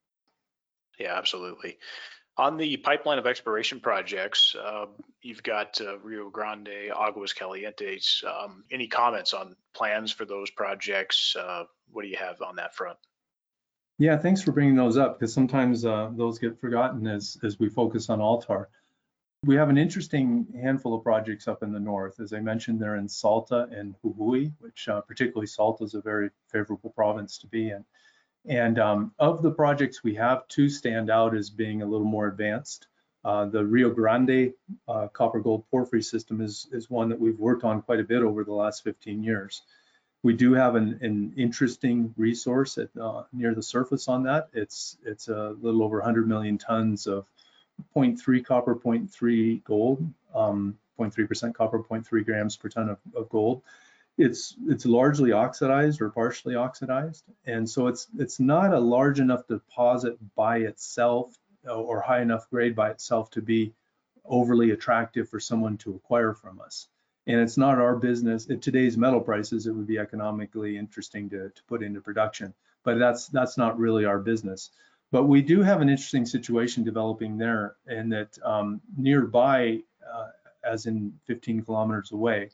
Yeah, 1.00 1.18
absolutely. 1.18 1.78
On 2.40 2.56
the 2.56 2.78
pipeline 2.78 3.18
of 3.18 3.26
exploration 3.26 3.80
projects, 3.80 4.56
uh, 4.56 4.86
you've 5.24 5.42
got 5.42 5.82
uh, 5.82 5.98
Rio 6.00 6.30
Grande, 6.30 6.92
Aguas 6.96 7.34
Calientes. 7.34 8.24
Um, 8.24 8.64
any 8.72 8.88
comments 8.88 9.34
on 9.34 9.56
plans 9.74 10.12
for 10.12 10.24
those 10.24 10.52
projects? 10.52 11.36
Uh, 11.36 11.64
what 11.92 12.04
do 12.04 12.10
you 12.10 12.18
have 12.18 12.40
on 12.44 12.58
that 12.58 12.76
front? 12.76 12.98
Yeah, 13.98 14.18
thanks 14.18 14.44
for 14.44 14.52
bringing 14.52 14.76
those 14.76 14.98
up 14.98 15.18
because 15.18 15.34
sometimes 15.34 15.84
uh, 15.84 16.12
those 16.14 16.38
get 16.38 16.60
forgotten 16.60 17.08
as, 17.08 17.38
as 17.44 17.58
we 17.58 17.70
focus 17.70 18.08
on 18.10 18.22
Altar. 18.22 18.70
We 19.44 19.56
have 19.56 19.70
an 19.70 19.78
interesting 19.78 20.46
handful 20.62 20.94
of 20.94 21.04
projects 21.04 21.48
up 21.48 21.64
in 21.64 21.72
the 21.72 21.80
north. 21.80 22.20
As 22.20 22.34
I 22.34 22.40
mentioned, 22.40 22.80
they're 22.80 22.98
in 22.98 23.10
Salta 23.10 23.68
and 23.72 23.96
Jujuy, 24.04 24.54
which 24.60 24.88
uh, 24.88 25.02
particularly 25.02 25.48
Salta 25.48 25.86
is 25.86 25.96
a 25.96 26.02
very 26.02 26.30
favorable 26.52 26.92
province 26.92 27.40
to 27.40 27.48
be 27.48 27.70
in. 27.72 27.84
And 28.48 28.80
um, 28.80 29.12
of 29.20 29.42
the 29.42 29.52
projects 29.52 30.04
we 30.04 30.16
have, 30.16 30.48
two 30.48 30.70
stand 30.70 31.10
out 31.10 31.36
as 31.36 31.50
being 31.50 31.82
a 31.82 31.86
little 31.86 32.08
more 32.08 32.28
advanced. 32.28 32.88
Uh, 33.26 33.46
the 33.46 33.66
Rio 33.66 33.90
Grande 33.90 34.54
uh, 34.88 35.08
copper 35.08 35.42
gold 35.42 35.66
porphyry 35.70 36.02
system 36.02 36.40
is, 36.40 36.68
is 36.72 36.90
one 36.90 37.10
that 37.10 37.20
we've 37.20 37.40
worked 37.40 37.66
on 37.66 37.82
quite 37.82 38.00
a 38.00 38.06
bit 38.06 38.24
over 38.24 38.46
the 38.46 38.54
last 38.54 38.84
15 38.86 39.22
years. 39.22 39.64
We 40.24 40.34
do 40.34 40.54
have 40.54 40.76
an, 40.76 40.98
an 41.02 41.34
interesting 41.36 42.14
resource 42.16 42.78
at, 42.78 42.90
uh, 43.00 43.24
near 43.34 43.54
the 43.54 43.62
surface 43.62 44.08
on 44.08 44.24
that. 44.24 44.48
It's, 44.54 44.98
it's 45.04 45.28
a 45.28 45.56
little 45.62 45.84
over 45.84 45.98
100 45.98 46.28
million 46.28 46.58
tons 46.58 47.06
of 47.06 47.28
0.3 47.96 48.46
copper, 48.46 48.76
0.3 48.76 49.64
gold, 49.66 50.08
0.3% 50.34 51.44
um, 51.44 51.54
copper, 51.54 51.80
0.3 51.80 52.26
grams 52.26 52.56
per 52.56 52.70
ton 52.70 52.90
of, 52.90 52.98
of 53.14 53.30
gold 53.30 53.62
it's 54.18 54.56
it's 54.68 54.86
largely 54.86 55.32
oxidized 55.32 56.02
or 56.02 56.10
partially 56.10 56.56
oxidized, 56.56 57.26
and 57.46 57.70
so 57.70 57.88
it's 57.88 58.08
it's 58.18 58.40
not 58.40 58.74
a 58.74 58.80
large 58.80 59.20
enough 59.20 59.48
deposit 59.48 60.18
by 60.36 60.60
itself 60.60 61.38
or 61.68 62.02
high 62.02 62.22
enough 62.22 62.50
grade 62.50 62.76
by 62.76 62.90
itself 62.90 63.30
to 63.32 63.42
be 63.42 63.74
overly 64.26 64.72
attractive 64.72 65.30
for 65.30 65.40
someone 65.40 65.78
to 65.78 65.96
acquire 65.96 66.34
from 66.34 66.60
us. 66.62 66.88
And 67.28 67.40
it's 67.40 67.58
not 67.58 67.80
our 67.80 67.96
business. 67.96 68.50
At 68.50 68.62
today's 68.62 68.98
metal 68.98 69.20
prices, 69.20 69.68
it 69.68 69.72
would 69.72 69.88
be 69.88 70.00
economically 70.00 70.78
interesting 70.78 71.30
to, 71.32 71.50
to 71.50 71.64
put 71.68 71.84
into 71.84 72.02
production, 72.02 72.54
but 72.84 72.98
that's 73.00 73.28
that's 73.28 73.58
not 73.58 73.78
really 73.78 74.06
our 74.06 74.20
business. 74.20 74.72
But 75.12 75.26
we 75.26 75.42
do 75.42 75.62
have 75.62 75.82
an 75.82 75.90
interesting 75.90 76.26
situation 76.26 76.84
developing 76.84 77.38
there, 77.38 77.76
and 77.86 78.12
that 78.12 78.38
um, 78.44 78.82
nearby, 78.98 79.80
uh, 80.12 80.28
as 80.64 80.86
in 80.86 81.14
15 81.26 81.64
kilometers 81.64 82.12
away, 82.12 82.50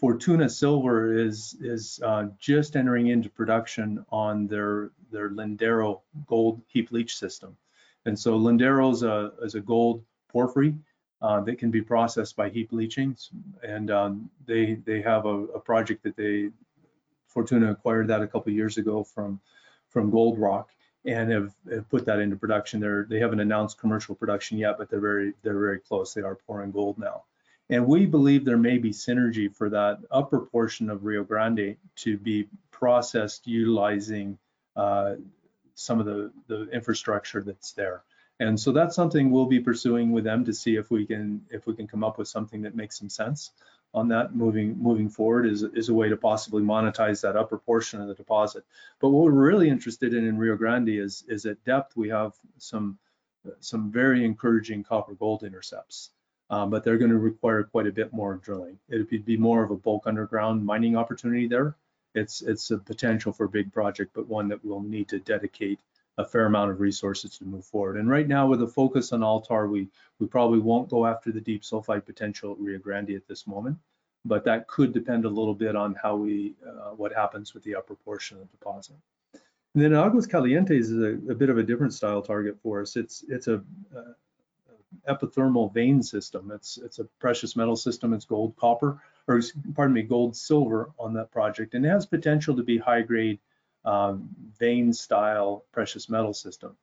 Fortuna 0.00 0.48
Silver 0.48 1.12
is 1.12 1.54
is 1.60 2.00
uh, 2.02 2.28
just 2.38 2.74
entering 2.74 3.08
into 3.08 3.28
production 3.28 4.02
on 4.10 4.46
their 4.46 4.92
their 5.12 5.28
Lindero 5.28 6.00
gold 6.26 6.62
heap 6.68 6.90
leach 6.90 7.18
system, 7.18 7.54
and 8.06 8.18
so 8.18 8.38
Lindero 8.38 8.90
is 8.92 9.02
a 9.02 9.32
is 9.42 9.56
a 9.56 9.60
gold 9.60 10.02
porphyry 10.28 10.74
uh, 11.20 11.42
that 11.42 11.58
can 11.58 11.70
be 11.70 11.82
processed 11.82 12.34
by 12.34 12.48
heap 12.48 12.72
leaching, 12.72 13.14
and 13.62 13.90
um, 13.90 14.30
they 14.46 14.76
they 14.86 15.02
have 15.02 15.26
a, 15.26 15.44
a, 15.58 15.60
project 15.60 16.02
that 16.04 16.16
they 16.16 16.48
Fortuna 17.26 17.70
acquired 17.70 18.08
that 18.08 18.22
a 18.22 18.26
couple 18.26 18.50
years 18.54 18.78
ago 18.78 19.04
from 19.04 19.38
from 19.90 20.10
Goldrock 20.10 20.68
and 21.04 21.30
have, 21.30 21.52
have 21.70 21.90
put 21.90 22.06
that 22.06 22.20
into 22.20 22.36
production. 22.36 22.80
They're 22.80 23.04
they 23.04 23.20
haven't 23.20 23.40
announced 23.40 23.78
commercial 23.78 24.14
production 24.14 24.56
yet, 24.56 24.78
but 24.78 24.88
they're 24.88 24.98
very 24.98 25.34
they're 25.42 25.60
very 25.60 25.78
close. 25.78 26.14
They 26.14 26.22
are 26.22 26.36
pouring 26.36 26.70
gold 26.70 26.96
now. 26.96 27.24
And 27.70 27.86
we 27.86 28.04
believe 28.04 28.44
there 28.44 28.56
may 28.56 28.78
be 28.78 28.90
synergy 28.90 29.54
for 29.54 29.70
that 29.70 30.00
upper 30.10 30.40
portion 30.40 30.90
of 30.90 31.04
Rio 31.04 31.22
Grande 31.22 31.76
to 31.96 32.18
be 32.18 32.48
processed 32.72 33.46
utilizing 33.46 34.38
uh, 34.74 35.14
some 35.76 36.00
of 36.00 36.06
the, 36.06 36.32
the 36.48 36.68
infrastructure 36.70 37.42
that's 37.42 37.72
there. 37.72 38.02
And 38.40 38.58
so 38.58 38.72
that's 38.72 38.96
something 38.96 39.30
we'll 39.30 39.46
be 39.46 39.60
pursuing 39.60 40.10
with 40.10 40.24
them 40.24 40.44
to 40.46 40.52
see 40.52 40.74
if 40.74 40.90
we 40.90 41.06
can 41.06 41.42
if 41.50 41.66
we 41.66 41.74
can 41.74 41.86
come 41.86 42.02
up 42.02 42.18
with 42.18 42.26
something 42.26 42.62
that 42.62 42.74
makes 42.74 42.98
some 42.98 43.10
sense 43.10 43.52
on 43.92 44.08
that 44.08 44.34
moving 44.34 44.78
moving 44.78 45.08
forward 45.08 45.46
is, 45.46 45.62
is 45.62 45.90
a 45.90 45.94
way 45.94 46.08
to 46.08 46.16
possibly 46.16 46.62
monetize 46.62 47.20
that 47.20 47.36
upper 47.36 47.58
portion 47.58 48.00
of 48.00 48.08
the 48.08 48.14
deposit. 48.14 48.64
But 48.98 49.10
what 49.10 49.24
we're 49.24 49.32
really 49.32 49.68
interested 49.68 50.14
in 50.14 50.26
in 50.26 50.38
Rio 50.38 50.56
Grande 50.56 50.88
is 50.88 51.22
is 51.28 51.44
at 51.46 51.62
depth 51.64 51.96
we 51.96 52.08
have 52.08 52.32
some 52.58 52.98
some 53.60 53.92
very 53.92 54.24
encouraging 54.24 54.84
copper 54.84 55.14
gold 55.14 55.44
intercepts 55.44 56.10
um, 56.50 56.68
but 56.68 56.84
they're 56.84 56.98
going 56.98 57.10
to 57.10 57.18
require 57.18 57.62
quite 57.62 57.86
a 57.86 57.92
bit 57.92 58.12
more 58.12 58.36
drilling. 58.36 58.78
It 58.88 59.10
would 59.10 59.24
be 59.24 59.36
more 59.36 59.62
of 59.62 59.70
a 59.70 59.76
bulk 59.76 60.06
underground 60.06 60.64
mining 60.64 60.96
opportunity 60.96 61.46
there. 61.46 61.76
It's 62.14 62.42
it's 62.42 62.70
a 62.72 62.78
potential 62.78 63.32
for 63.32 63.44
a 63.44 63.48
big 63.48 63.72
project, 63.72 64.10
but 64.14 64.26
one 64.26 64.48
that 64.48 64.64
we'll 64.64 64.82
need 64.82 65.08
to 65.08 65.20
dedicate 65.20 65.78
a 66.18 66.24
fair 66.26 66.46
amount 66.46 66.72
of 66.72 66.80
resources 66.80 67.38
to 67.38 67.44
move 67.44 67.64
forward. 67.64 67.96
And 67.96 68.10
right 68.10 68.26
now, 68.26 68.46
with 68.46 68.62
a 68.62 68.66
focus 68.66 69.12
on 69.12 69.22
Altar, 69.22 69.68
we 69.68 69.88
we 70.18 70.26
probably 70.26 70.58
won't 70.58 70.90
go 70.90 71.06
after 71.06 71.30
the 71.30 71.40
deep 71.40 71.62
sulfide 71.62 72.04
potential 72.04 72.52
at 72.52 72.58
Rio 72.58 72.78
Grande 72.78 73.10
at 73.10 73.28
this 73.28 73.46
moment, 73.46 73.78
but 74.24 74.44
that 74.44 74.66
could 74.66 74.92
depend 74.92 75.24
a 75.24 75.28
little 75.28 75.54
bit 75.54 75.76
on 75.76 75.94
how 76.02 76.16
we 76.16 76.54
uh, 76.66 76.90
what 76.90 77.12
happens 77.12 77.54
with 77.54 77.62
the 77.62 77.76
upper 77.76 77.94
portion 77.94 78.38
of 78.38 78.42
the 78.42 78.56
deposit. 78.58 78.96
And 79.74 79.84
then 79.84 79.94
Aguas 79.94 80.26
Calientes 80.26 80.80
is 80.80 80.92
a, 80.92 81.12
a, 81.30 81.34
bit 81.34 81.48
of 81.48 81.56
a 81.56 81.62
different 81.62 81.94
style 81.94 82.22
target 82.22 82.58
for 82.60 82.82
us. 82.82 82.96
It's 82.96 83.24
it's 83.28 83.46
a, 83.46 83.62
a 83.94 84.02
epithermal 85.08 85.72
vein 85.72 86.02
system. 86.02 86.50
It's 86.54 86.78
it's 86.78 86.98
a 86.98 87.04
precious 87.18 87.56
metal 87.56 87.76
system. 87.76 88.12
It's 88.12 88.24
gold, 88.24 88.56
copper, 88.56 89.00
or 89.26 89.40
pardon 89.74 89.94
me, 89.94 90.02
gold, 90.02 90.36
silver 90.36 90.90
on 90.98 91.14
that 91.14 91.30
project, 91.30 91.74
and 91.74 91.84
it 91.84 91.88
has 91.88 92.06
potential 92.06 92.56
to 92.56 92.62
be 92.62 92.78
high 92.78 93.02
grade 93.02 93.38
um, 93.84 94.28
vein 94.58 94.92
style 94.92 95.64
precious 95.72 96.08
metal 96.08 96.34
system. 96.34 96.76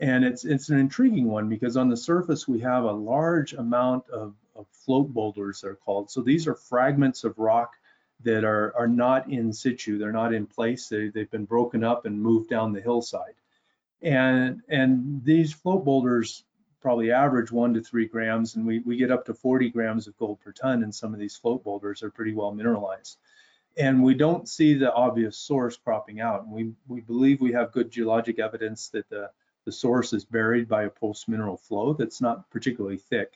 And 0.00 0.24
it's 0.24 0.44
it's 0.44 0.68
an 0.68 0.78
intriguing 0.78 1.26
one 1.26 1.48
because 1.48 1.76
on 1.76 1.88
the 1.88 1.96
surface 1.96 2.46
we 2.46 2.60
have 2.60 2.84
a 2.84 2.92
large 2.92 3.54
amount 3.54 4.08
of, 4.10 4.34
of 4.54 4.66
float 4.68 5.08
boulders, 5.08 5.62
they're 5.62 5.74
called. 5.74 6.10
So 6.10 6.20
these 6.20 6.46
are 6.46 6.54
fragments 6.54 7.24
of 7.24 7.38
rock 7.38 7.76
that 8.22 8.44
are 8.44 8.76
are 8.76 8.88
not 8.88 9.30
in 9.30 9.52
situ. 9.52 9.98
They're 9.98 10.12
not 10.12 10.34
in 10.34 10.46
place. 10.46 10.88
They 10.88 11.08
they've 11.08 11.30
been 11.30 11.46
broken 11.46 11.82
up 11.82 12.04
and 12.04 12.20
moved 12.20 12.50
down 12.50 12.72
the 12.72 12.82
hillside. 12.82 13.34
And 14.02 14.60
and 14.68 15.24
these 15.24 15.54
float 15.54 15.84
boulders 15.84 16.44
probably 16.86 17.10
average 17.10 17.50
one 17.50 17.74
to 17.74 17.82
three 17.82 18.06
grams, 18.06 18.54
and 18.54 18.64
we, 18.64 18.78
we 18.78 18.96
get 18.96 19.10
up 19.10 19.24
to 19.24 19.34
40 19.34 19.70
grams 19.70 20.06
of 20.06 20.16
gold 20.18 20.38
per 20.38 20.52
ton 20.52 20.84
in 20.84 20.92
some 20.92 21.12
of 21.12 21.18
these 21.18 21.36
float 21.36 21.64
boulders 21.64 22.04
are 22.04 22.12
pretty 22.12 22.32
well 22.32 22.52
mineralized. 22.52 23.18
And 23.76 24.04
we 24.04 24.14
don't 24.14 24.48
see 24.48 24.74
the 24.74 24.92
obvious 24.92 25.36
source 25.36 25.76
cropping 25.76 26.20
out. 26.20 26.44
And 26.44 26.52
we, 26.52 26.74
we 26.86 27.00
believe 27.00 27.40
we 27.40 27.50
have 27.54 27.72
good 27.72 27.90
geologic 27.90 28.38
evidence 28.38 28.90
that 28.90 29.10
the, 29.10 29.30
the 29.64 29.72
source 29.72 30.12
is 30.12 30.24
buried 30.24 30.68
by 30.68 30.84
a 30.84 30.88
post-mineral 30.88 31.56
flow 31.56 31.92
that's 31.92 32.20
not 32.20 32.48
particularly 32.50 32.98
thick. 32.98 33.32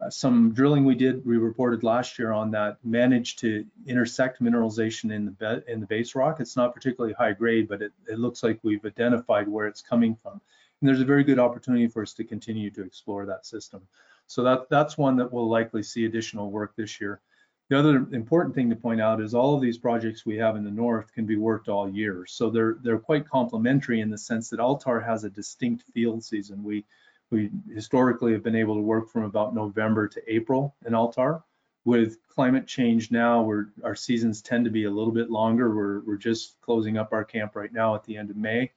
Uh, 0.00 0.08
some 0.08 0.54
drilling 0.54 0.86
we 0.86 0.94
did, 0.94 1.26
we 1.26 1.36
reported 1.36 1.82
last 1.82 2.18
year 2.18 2.32
on 2.32 2.52
that, 2.52 2.78
managed 2.82 3.40
to 3.40 3.66
intersect 3.86 4.40
mineralization 4.40 5.12
in 5.12 5.36
the 5.38 5.62
in 5.70 5.80
the 5.80 5.86
base 5.86 6.14
rock. 6.14 6.40
It's 6.40 6.56
not 6.56 6.74
particularly 6.74 7.12
high 7.12 7.32
grade, 7.32 7.68
but 7.68 7.82
it, 7.82 7.92
it 8.08 8.18
looks 8.18 8.42
like 8.42 8.58
we've 8.62 8.86
identified 8.86 9.48
where 9.48 9.66
it's 9.66 9.82
coming 9.82 10.16
from. 10.16 10.40
And 10.80 10.88
there's 10.88 11.00
a 11.00 11.06
very 11.06 11.24
good 11.24 11.38
opportunity 11.38 11.88
for 11.88 12.02
us 12.02 12.12
to 12.14 12.24
continue 12.24 12.70
to 12.70 12.84
explore 12.84 13.26
that 13.26 13.46
system. 13.46 13.82
So 14.26 14.42
that 14.42 14.68
that's 14.68 14.98
one 14.98 15.16
that 15.16 15.32
we'll 15.32 15.48
likely 15.48 15.82
see 15.82 16.04
additional 16.04 16.50
work 16.50 16.74
this 16.76 17.00
year. 17.00 17.20
The 17.68 17.78
other 17.78 18.06
important 18.12 18.54
thing 18.54 18.70
to 18.70 18.76
point 18.76 19.00
out 19.00 19.20
is 19.20 19.34
all 19.34 19.54
of 19.54 19.60
these 19.60 19.78
projects 19.78 20.24
we 20.24 20.36
have 20.36 20.54
in 20.54 20.64
the 20.64 20.70
north 20.70 21.12
can 21.12 21.26
be 21.26 21.36
worked 21.36 21.68
all 21.68 21.88
year. 21.88 22.24
So 22.28 22.50
they're 22.50 22.76
they're 22.82 22.98
quite 22.98 23.28
complementary 23.28 24.00
in 24.00 24.10
the 24.10 24.18
sense 24.18 24.50
that 24.50 24.60
Altar 24.60 25.00
has 25.00 25.24
a 25.24 25.30
distinct 25.30 25.82
field 25.92 26.22
season. 26.22 26.62
We 26.62 26.84
we 27.30 27.50
historically 27.72 28.32
have 28.32 28.44
been 28.44 28.54
able 28.54 28.76
to 28.76 28.82
work 28.82 29.10
from 29.10 29.24
about 29.24 29.54
November 29.54 30.06
to 30.08 30.22
April 30.32 30.76
in 30.86 30.94
Altar. 30.94 31.42
With 31.84 32.18
climate 32.26 32.66
change 32.66 33.12
now, 33.12 33.42
where 33.42 33.68
our 33.84 33.94
seasons 33.94 34.42
tend 34.42 34.64
to 34.64 34.72
be 34.72 34.84
a 34.84 34.90
little 34.90 35.12
bit 35.12 35.30
longer. 35.30 35.72
We're 35.74 36.00
we're 36.00 36.16
just 36.16 36.60
closing 36.60 36.98
up 36.98 37.12
our 37.12 37.24
camp 37.24 37.54
right 37.54 37.72
now 37.72 37.94
at 37.94 38.02
the 38.04 38.16
end 38.16 38.30
of 38.30 38.36
May 38.36 38.72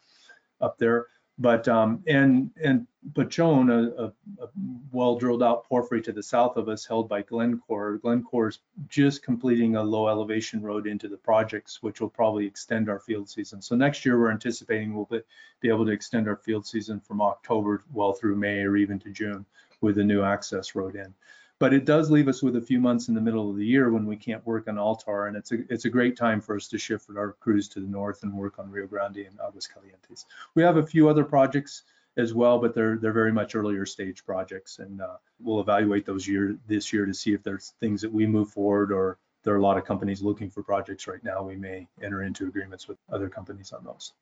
up 0.62 0.78
there. 0.78 1.08
But 1.40 1.70
um, 1.70 2.04
and 2.06 2.52
and 2.62 2.86
Pachón, 3.14 3.72
a, 3.72 4.04
a, 4.04 4.08
a 4.44 4.50
well 4.92 5.16
drilled 5.16 5.42
out 5.42 5.64
porphyry 5.64 6.02
to 6.02 6.12
the 6.12 6.22
south 6.22 6.58
of 6.58 6.68
us, 6.68 6.86
held 6.86 7.08
by 7.08 7.22
Glencore. 7.22 7.98
Glencore 7.98 8.50
is 8.50 8.60
just 8.90 9.24
completing 9.24 9.78
a 9.78 9.84
low 9.84 10.10
elevation 10.10 10.62
road 10.62 10.86
into 10.86 11.08
the 11.08 11.16
projects, 11.16 11.82
which 11.82 12.02
will 12.02 12.10
probably 12.10 12.46
extend 12.46 12.90
our 12.90 13.00
field 13.00 13.30
season. 13.30 13.62
So 13.62 13.76
next 13.76 14.06
year 14.06 14.20
we're 14.20 14.32
anticipating 14.32 14.94
we'll 14.94 15.06
be, 15.06 15.22
be 15.62 15.70
able 15.70 15.86
to 15.86 15.94
extend 15.94 16.28
our 16.28 16.36
field 16.36 16.68
season 16.68 17.00
from 17.00 17.22
October 17.22 17.84
well 17.94 18.12
through 18.12 18.36
May 18.36 18.60
or 18.64 18.76
even 18.76 19.00
to 19.00 19.10
June 19.10 19.46
with 19.80 19.98
a 19.98 20.04
new 20.04 20.24
access 20.24 20.76
road 20.76 20.98
in 20.98 21.14
but 21.60 21.74
it 21.74 21.86
does 21.86 22.10
leave 22.10 22.30
us 22.30 22.42
with 22.42 22.56
a 22.56 22.62
few 22.62 22.80
months 22.80 23.10
in 23.10 23.14
the 23.14 23.22
middle 23.22 23.50
of 23.50 23.58
the 23.58 23.66
year 23.66 23.92
when 23.92 24.06
we 24.06 24.16
can't 24.16 24.46
work 24.48 24.68
on 24.68 24.78
Altar, 24.78 25.28
and 25.28 25.36
it's 25.36 25.52
a 25.52 25.58
it's 25.70 25.86
a 25.86 25.90
great 25.90 26.18
time 26.18 26.42
for 26.42 26.56
us 26.56 26.68
to 26.70 26.78
shift 26.78 27.10
our 27.16 27.34
crews 27.34 27.68
to 27.70 27.82
the 27.82 27.88
north 27.88 28.24
and 28.24 28.34
work 28.34 28.58
on 28.60 28.72
Rio 28.72 28.88
Grande 28.88 29.18
and 29.18 29.38
Aguas 29.46 29.68
Calientes. 29.68 30.26
We 30.56 30.64
have 30.64 30.78
a 30.78 30.86
few 30.86 31.10
other 31.10 31.26
projects 31.26 31.84
as 32.18 32.34
well, 32.34 32.60
but 32.60 32.74
they're 32.74 32.98
they're 32.98 33.14
very 33.14 33.34
much 33.34 33.56
earlier 33.56 33.86
stage 33.86 34.26
projects, 34.26 34.80
and 34.80 35.02
uh, 35.02 35.18
we'll 35.42 35.60
evaluate 35.60 36.06
those 36.06 36.28
year 36.28 36.58
this 36.68 36.94
year 36.94 37.06
to 37.06 37.14
see 37.14 37.34
if 37.34 37.44
there's 37.44 37.74
things 37.80 38.02
that 38.02 38.12
we 38.12 38.26
move 38.26 38.50
forward 38.50 38.92
or 38.92 39.18
there 39.44 39.54
are 39.54 39.58
a 39.58 39.62
lot 39.62 39.78
of 39.78 39.86
companies 39.86 40.22
looking 40.22 40.50
for 40.50 40.64
projects 40.64 41.08
right 41.08 41.24
now. 41.24 41.44
We 41.44 41.56
may 41.56 41.88
enter 42.02 42.24
into 42.24 42.48
agreements 42.48 42.88
with 42.88 42.98
other 43.12 43.30
companies 43.30 43.72
on 43.72 43.84
those. 43.84 44.14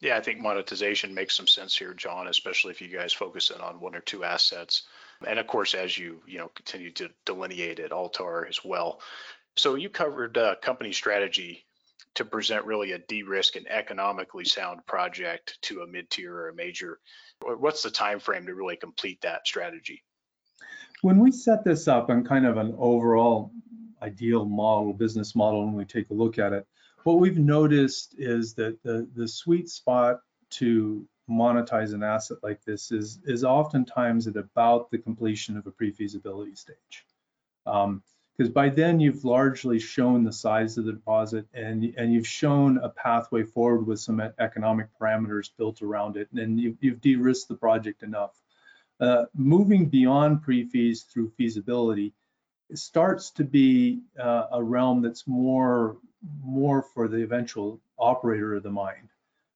Yeah, 0.00 0.16
I 0.16 0.20
think 0.20 0.40
monetization 0.40 1.14
makes 1.14 1.36
some 1.36 1.46
sense 1.46 1.78
here, 1.78 1.94
John, 1.94 2.26
especially 2.26 2.72
if 2.72 2.80
you 2.80 2.88
guys 2.88 3.12
focus 3.12 3.50
in 3.50 3.60
on 3.60 3.78
one 3.78 3.94
or 3.94 4.00
two 4.00 4.24
assets. 4.24 4.82
And 5.26 5.38
of 5.38 5.46
course, 5.46 5.74
as 5.74 5.96
you 5.96 6.22
you 6.26 6.38
know 6.38 6.48
continue 6.48 6.92
to 6.92 7.10
delineate 7.24 7.78
it, 7.78 7.92
Altar 7.92 8.46
as 8.46 8.64
well. 8.64 9.00
So 9.56 9.74
you 9.74 9.90
covered 9.90 10.36
uh, 10.38 10.54
company 10.62 10.92
strategy 10.92 11.64
to 12.14 12.24
present 12.24 12.66
really 12.66 12.92
a 12.92 12.98
de-risk 12.98 13.56
and 13.56 13.66
economically 13.68 14.44
sound 14.44 14.84
project 14.86 15.58
to 15.62 15.80
a 15.80 15.86
mid-tier 15.86 16.34
or 16.34 16.48
a 16.50 16.54
major. 16.54 16.98
What's 17.40 17.82
the 17.82 17.90
time 17.90 18.20
frame 18.20 18.46
to 18.46 18.54
really 18.54 18.76
complete 18.76 19.22
that 19.22 19.46
strategy? 19.46 20.02
When 21.00 21.18
we 21.18 21.32
set 21.32 21.64
this 21.64 21.88
up 21.88 22.10
on 22.10 22.24
kind 22.24 22.46
of 22.46 22.58
an 22.58 22.74
overall 22.78 23.50
ideal 24.02 24.44
model, 24.44 24.92
business 24.92 25.34
model, 25.34 25.64
and 25.64 25.74
we 25.74 25.84
take 25.84 26.10
a 26.10 26.14
look 26.14 26.38
at 26.38 26.52
it, 26.52 26.66
what 27.04 27.18
we've 27.18 27.38
noticed 27.38 28.14
is 28.18 28.54
that 28.54 28.82
the, 28.82 29.08
the 29.14 29.26
sweet 29.26 29.68
spot 29.68 30.20
to 30.50 31.06
monetize 31.28 31.94
an 31.94 32.02
asset 32.02 32.38
like 32.42 32.64
this 32.64 32.90
is, 32.90 33.20
is 33.24 33.44
oftentimes 33.44 34.26
at 34.26 34.36
about 34.36 34.90
the 34.90 34.98
completion 34.98 35.56
of 35.56 35.66
a 35.66 35.70
pre-feasibility 35.70 36.54
stage. 36.54 37.06
Um, 37.66 38.02
because 38.36 38.50
by 38.50 38.70
then 38.70 38.98
you've 38.98 39.24
largely 39.24 39.78
shown 39.78 40.24
the 40.24 40.32
size 40.32 40.78
of 40.78 40.86
the 40.86 40.92
deposit 40.92 41.46
and, 41.52 41.84
and 41.96 42.12
you've 42.12 42.26
shown 42.26 42.78
a 42.78 42.88
pathway 42.88 43.44
forward 43.44 43.86
with 43.86 44.00
some 44.00 44.20
economic 44.38 44.88
parameters 44.98 45.50
built 45.58 45.82
around 45.82 46.16
it, 46.16 46.28
and 46.32 46.58
you've, 46.58 46.76
you've 46.80 47.00
de-risked 47.00 47.48
the 47.48 47.54
project 47.54 48.02
enough. 48.02 48.40
Uh, 49.00 49.26
moving 49.34 49.86
beyond 49.86 50.42
pre-fees 50.42 51.02
through 51.02 51.30
feasibility 51.36 52.14
starts 52.74 53.30
to 53.32 53.44
be 53.44 54.00
uh, 54.18 54.46
a 54.52 54.62
realm 54.62 55.02
that's 55.02 55.26
more 55.26 55.98
more 56.44 56.82
for 56.82 57.08
the 57.08 57.22
eventual 57.22 57.80
operator 57.98 58.54
of 58.54 58.62
the 58.62 58.70
mine. 58.70 59.08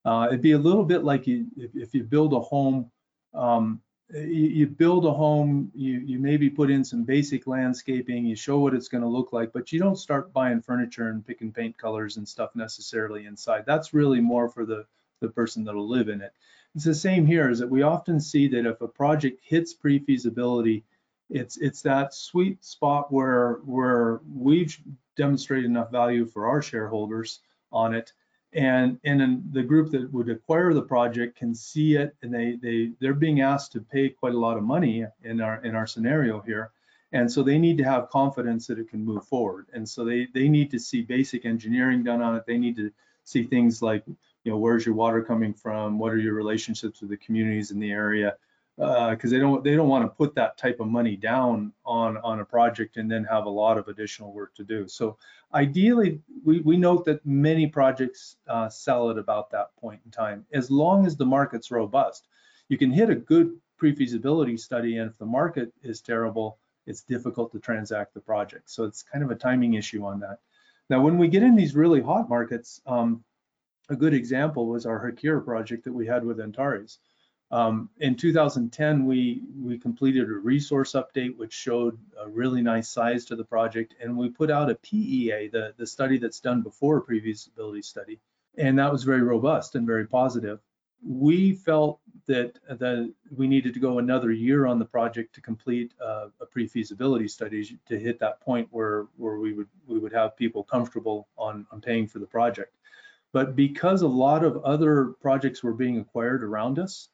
Uh, 0.07 0.29
it'd 0.29 0.41
be 0.41 0.53
a 0.53 0.59
little 0.59 0.85
bit 0.85 1.03
like 1.03 1.27
you, 1.27 1.47
if, 1.57 1.75
if 1.75 1.93
you 1.93 2.05
build 2.05 2.33
a 2.33 2.39
home, 2.39 2.89
um, 3.35 3.81
you, 4.15 4.23
you, 4.61 4.67
build 4.69 5.05
a 5.05 5.13
home, 5.13 5.69
you, 5.75 5.99
you 5.99 6.21
maybe 6.21 6.49
put 6.49 6.71
in 6.71 6.85
some 6.85 7.03
basic 7.03 7.49
landscaping, 7.49 8.25
you 8.25 8.37
show 8.37 8.61
what 8.61 8.73
it's 8.73 8.87
going 8.87 9.03
to 9.03 9.09
look 9.09 9.33
like, 9.33 9.53
but 9.53 9.73
you 9.73 9.81
don't 9.81 9.99
start 9.99 10.33
buying 10.33 10.63
furniture 10.63 11.09
and 11.09 11.27
picking 11.27 11.53
paint 11.53 11.77
colors 11.77 12.19
and 12.19 12.29
stuff 12.29 12.55
necessarily 12.55 13.27
inside. 13.27 13.65
That's 13.67 13.93
really 13.93 14.21
more 14.21 14.49
for 14.49 14.65
the, 14.65 14.87
the 15.21 15.29
person 15.29 15.65
that'll 15.65 15.89
live 15.89 16.09
in 16.09 16.21
it. 16.21 16.33
It's 16.77 16.85
the 16.85 16.95
same 16.95 17.27
here 17.27 17.51
is 17.51 17.59
that 17.59 17.69
we 17.69 17.83
often 17.83 18.21
see 18.21 18.47
that 18.47 18.65
if 18.65 18.81
a 18.83 18.87
project 18.87 19.41
hits 19.43 19.75
pre-feasibility, 19.75 20.85
it's 21.31 21.57
it's 21.57 21.83
that 21.83 22.15
sweet 22.15 22.65
spot 22.65 23.13
where 23.13 23.55
where 23.65 24.21
we've 24.33 24.79
demonstrated 25.17 25.65
enough 25.65 25.91
value 25.91 26.27
for 26.27 26.47
our 26.47 26.63
shareholders 26.63 27.41
on 27.73 27.95
it 27.95 28.13
and 28.57 28.99
and 29.05 29.53
the 29.53 29.63
group 29.63 29.91
that 29.91 30.11
would 30.13 30.31
acquire 30.31 30.73
the 30.73 30.83
project 30.83 31.37
can 31.37 31.55
see 31.55 31.97
it 31.97 32.17
and 32.23 32.33
they 32.33 32.57
they 32.63 32.93
they're 33.01 33.15
being 33.15 33.43
asked 33.43 33.73
to 33.73 33.81
pay 33.81 34.09
quite 34.09 34.35
a 34.35 34.39
lot 34.39 34.57
of 34.57 34.63
money 34.63 35.05
in 35.23 35.41
our 35.41 35.63
in 35.63 35.77
our 35.77 35.87
scenario 35.87 36.41
here. 36.41 36.71
And 37.13 37.31
so 37.31 37.43
they 37.43 37.59
need 37.59 37.79
to 37.79 37.85
have 37.85 38.09
confidence 38.09 38.67
that 38.67 38.79
it 38.79 38.91
can 38.91 39.05
move 39.05 39.25
forward. 39.27 39.67
And 39.75 39.87
so 39.89 40.05
they 40.05 40.27
they 40.33 40.49
need 40.49 40.71
to 40.71 40.79
see 40.79 41.03
basic 41.03 41.45
engineering 41.45 42.03
done 42.03 42.23
on 42.23 42.35
it. 42.35 42.45
They 42.47 42.57
need 42.57 42.77
to 42.77 42.91
see 43.25 43.45
things 43.45 43.83
like 43.83 44.03
you 44.07 44.51
know 44.51 44.57
where's 44.57 44.87
your 44.87 44.95
water 44.95 45.23
coming 45.23 45.53
from? 45.53 45.99
What 45.99 46.13
are 46.13 46.19
your 46.19 46.35
relationships 46.35 47.03
with 47.03 47.11
the 47.11 47.19
communities 47.19 47.71
in 47.71 47.79
the 47.79 47.93
area 47.93 48.37
because 48.77 49.33
uh, 49.33 49.35
they 49.35 49.39
don't 49.39 49.65
they 49.65 49.75
don't 49.75 49.89
want 49.89 50.05
to 50.05 50.09
put 50.09 50.35
that 50.35 50.59
type 50.59 50.81
of 50.81 50.87
money 50.87 51.17
down 51.17 51.73
on 51.87 52.19
on 52.19 52.41
a 52.41 52.45
project 52.45 52.99
and 52.99 53.11
then 53.11 53.25
have 53.25 53.47
a 53.47 53.51
lot 53.51 53.79
of 53.79 53.89
additional 53.89 54.33
work 54.33 54.55
to 54.55 54.65
do. 54.65 54.87
So 54.87 55.17
ideally, 55.55 56.21
we, 56.45 56.61
we 56.61 56.77
note 56.77 57.07
that 57.07 57.25
many 57.25 57.67
projects 57.67 58.37
uh, 58.49 58.69
sell 58.69 59.11
at 59.11 59.17
about 59.17 59.51
that 59.51 59.75
point 59.77 60.01
in 60.05 60.11
time, 60.11 60.45
as 60.53 60.71
long 60.71 61.07
as 61.07 61.17
the 61.17 61.25
market's 61.25 61.71
robust. 61.71 62.29
You 62.69 62.77
can 62.77 62.91
hit 62.91 63.11
a 63.11 63.15
good 63.15 63.57
pre-feasibility 63.79 64.57
study, 64.57 64.99
and 64.99 65.11
if 65.11 65.17
the 65.19 65.27
market 65.27 65.73
is 65.83 66.01
terrible, 66.01 66.59
it's 66.87 67.03
difficult 67.03 67.53
to 67.53 67.61
transact 67.61 68.13
the 68.13 68.21
project. 68.21 68.71
So 68.71 68.85
it's 68.85 69.03
kind 69.03 69.25
of 69.25 69.31
a 69.31 69.37
timing 69.37 69.75
issue 69.75 70.05
on 70.05 70.21
that. 70.21 70.41
Now, 70.91 71.01
when 71.01 71.17
we 71.17 71.29
get 71.29 71.43
in 71.43 71.57
these 71.57 71.75
really 71.75 72.01
hot 72.01 72.29
markets, 72.29 72.81
um, 72.87 73.25
a 73.89 73.97
good 73.97 74.15
example 74.15 74.67
was 74.67 74.85
our 74.85 75.01
Haquira 75.01 75.45
project 75.45 75.85
that 75.85 75.93
we 75.93 76.07
had 76.07 76.25
with 76.25 76.41
Antares. 76.41 76.99
Um, 77.53 77.91
in 78.01 78.17
2010, 78.17 79.05
we 79.07 79.43
we 79.63 79.79
completed 79.79 80.29
a 80.29 80.33
resource 80.33 80.93
update 80.93 81.37
which 81.37 81.53
showed 81.53 81.97
a 82.19 82.29
really 82.29 82.61
nice 82.61 82.89
size 82.89 83.25
to 83.27 83.37
the 83.37 83.45
project, 83.45 83.95
and 84.01 84.17
we 84.17 84.29
put 84.29 84.51
out 84.51 84.71
a 84.71 84.75
PEA, 84.75 85.49
the 85.49 85.73
the 85.77 85.87
study 85.87 86.19
that's 86.19 86.41
done 86.41 86.63
before 86.63 86.97
a 86.97 87.03
pre-feasibility 87.03 87.83
study, 87.83 88.19
and 88.59 88.79
that 88.79 88.91
was 88.91 89.05
very 89.05 89.23
robust 89.23 89.77
and 89.77 89.87
very 89.87 90.07
positive. 90.07 90.59
We 91.07 91.55
felt 91.55 92.01
that 92.27 92.59
that 92.69 93.13
we 93.37 93.47
needed 93.47 93.75
to 93.75 93.81
go 93.81 94.01
another 94.01 94.33
year 94.33 94.67
on 94.67 94.81
the 94.81 94.85
project 94.85 95.33
to 95.37 95.41
complete 95.41 95.95
uh, 96.05 96.29
a 96.41 96.47
pre-feasibility 96.47 97.29
study 97.29 97.79
to 97.87 97.97
hit 97.97 98.19
that 98.19 98.41
point 98.41 98.67
where 98.73 99.07
where 99.17 99.39
we 99.39 99.53
would 99.53 99.69
we 99.87 100.01
would 100.01 100.13
have 100.13 100.37
people 100.37 100.65
comfortable 100.65 101.29
on 101.39 101.65
on 101.71 101.81
paying 101.81 102.09
for 102.09 102.19
the 102.19 102.27
project. 102.27 102.75
But 103.33 103.55
because 103.55 104.03
a 104.03 104.09
lot 104.09 104.43
of 104.43 104.65
other 104.65 105.15
projects 105.21 105.63
were 105.63 105.75
being 105.75 105.99
acquired 105.99 106.43
around 106.43 106.81
us, 106.81 107.09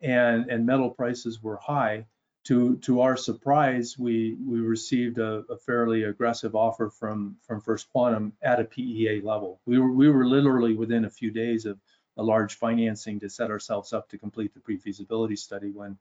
and, 0.00 0.50
and 0.50 0.66
metal 0.66 0.90
prices 0.90 1.42
were 1.42 1.56
high. 1.56 2.06
To, 2.44 2.76
to 2.78 3.02
our 3.02 3.16
surprise, 3.18 3.98
we, 3.98 4.36
we 4.46 4.60
received 4.60 5.18
a, 5.18 5.44
a 5.50 5.58
fairly 5.58 6.04
aggressive 6.04 6.54
offer 6.54 6.88
from, 6.88 7.36
from 7.46 7.60
First 7.60 7.90
Quantum 7.92 8.32
at 8.42 8.60
a 8.60 8.64
PEA 8.64 9.20
level. 9.22 9.60
We 9.66 9.78
were, 9.78 9.92
we 9.92 10.08
were 10.08 10.26
literally 10.26 10.74
within 10.74 11.04
a 11.04 11.10
few 11.10 11.30
days 11.30 11.66
of 11.66 11.78
a 12.16 12.22
large 12.22 12.54
financing 12.54 13.20
to 13.20 13.28
set 13.28 13.50
ourselves 13.50 13.92
up 13.92 14.08
to 14.08 14.18
complete 14.18 14.54
the 14.54 14.60
pre-feasibility 14.60 15.36
study 15.36 15.70
when, 15.70 15.98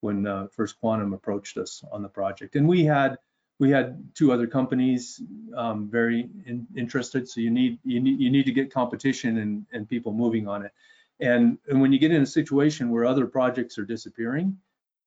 when 0.00 0.26
uh, 0.26 0.46
First 0.52 0.78
Quantum 0.80 1.12
approached 1.12 1.56
us 1.56 1.82
on 1.90 2.02
the 2.02 2.08
project. 2.08 2.54
And 2.54 2.68
we 2.68 2.84
had 2.84 3.18
we 3.60 3.70
had 3.70 4.02
two 4.14 4.32
other 4.32 4.46
companies 4.46 5.22
um, 5.54 5.88
very 5.88 6.28
in, 6.46 6.66
interested. 6.74 7.28
So 7.28 7.42
you 7.42 7.50
need 7.50 7.78
you 7.84 8.00
need 8.00 8.18
you 8.18 8.30
need 8.30 8.46
to 8.46 8.52
get 8.52 8.72
competition 8.72 9.38
and, 9.38 9.66
and 9.72 9.88
people 9.88 10.12
moving 10.12 10.48
on 10.48 10.64
it. 10.64 10.72
And, 11.20 11.58
and 11.68 11.80
when 11.80 11.92
you 11.92 11.98
get 11.98 12.12
in 12.12 12.22
a 12.22 12.26
situation 12.26 12.90
where 12.90 13.04
other 13.04 13.26
projects 13.26 13.78
are 13.78 13.84
disappearing, 13.84 14.56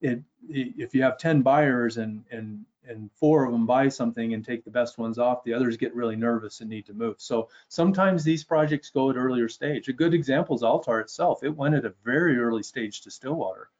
it, 0.00 0.22
if 0.48 0.94
you 0.94 1.02
have 1.02 1.18
10 1.18 1.42
buyers 1.42 1.96
and, 1.96 2.24
and, 2.30 2.64
and 2.86 3.10
four 3.14 3.44
of 3.44 3.52
them 3.52 3.66
buy 3.66 3.88
something 3.88 4.34
and 4.34 4.44
take 4.44 4.64
the 4.64 4.70
best 4.70 4.98
ones 4.98 5.18
off, 5.18 5.42
the 5.44 5.54
others 5.54 5.76
get 5.76 5.94
really 5.94 6.16
nervous 6.16 6.60
and 6.60 6.70
need 6.70 6.86
to 6.86 6.92
move. 6.92 7.16
So 7.18 7.48
sometimes 7.68 8.22
these 8.22 8.44
projects 8.44 8.90
go 8.90 9.10
at 9.10 9.16
earlier 9.16 9.48
stage. 9.48 9.88
A 9.88 9.92
good 9.92 10.14
example 10.14 10.54
is 10.54 10.62
Altar 10.62 11.00
itself. 11.00 11.42
It 11.42 11.56
went 11.56 11.74
at 11.74 11.86
a 11.86 11.94
very 12.04 12.38
early 12.38 12.62
stage 12.62 13.00
to 13.02 13.10
Stillwater 13.10 13.70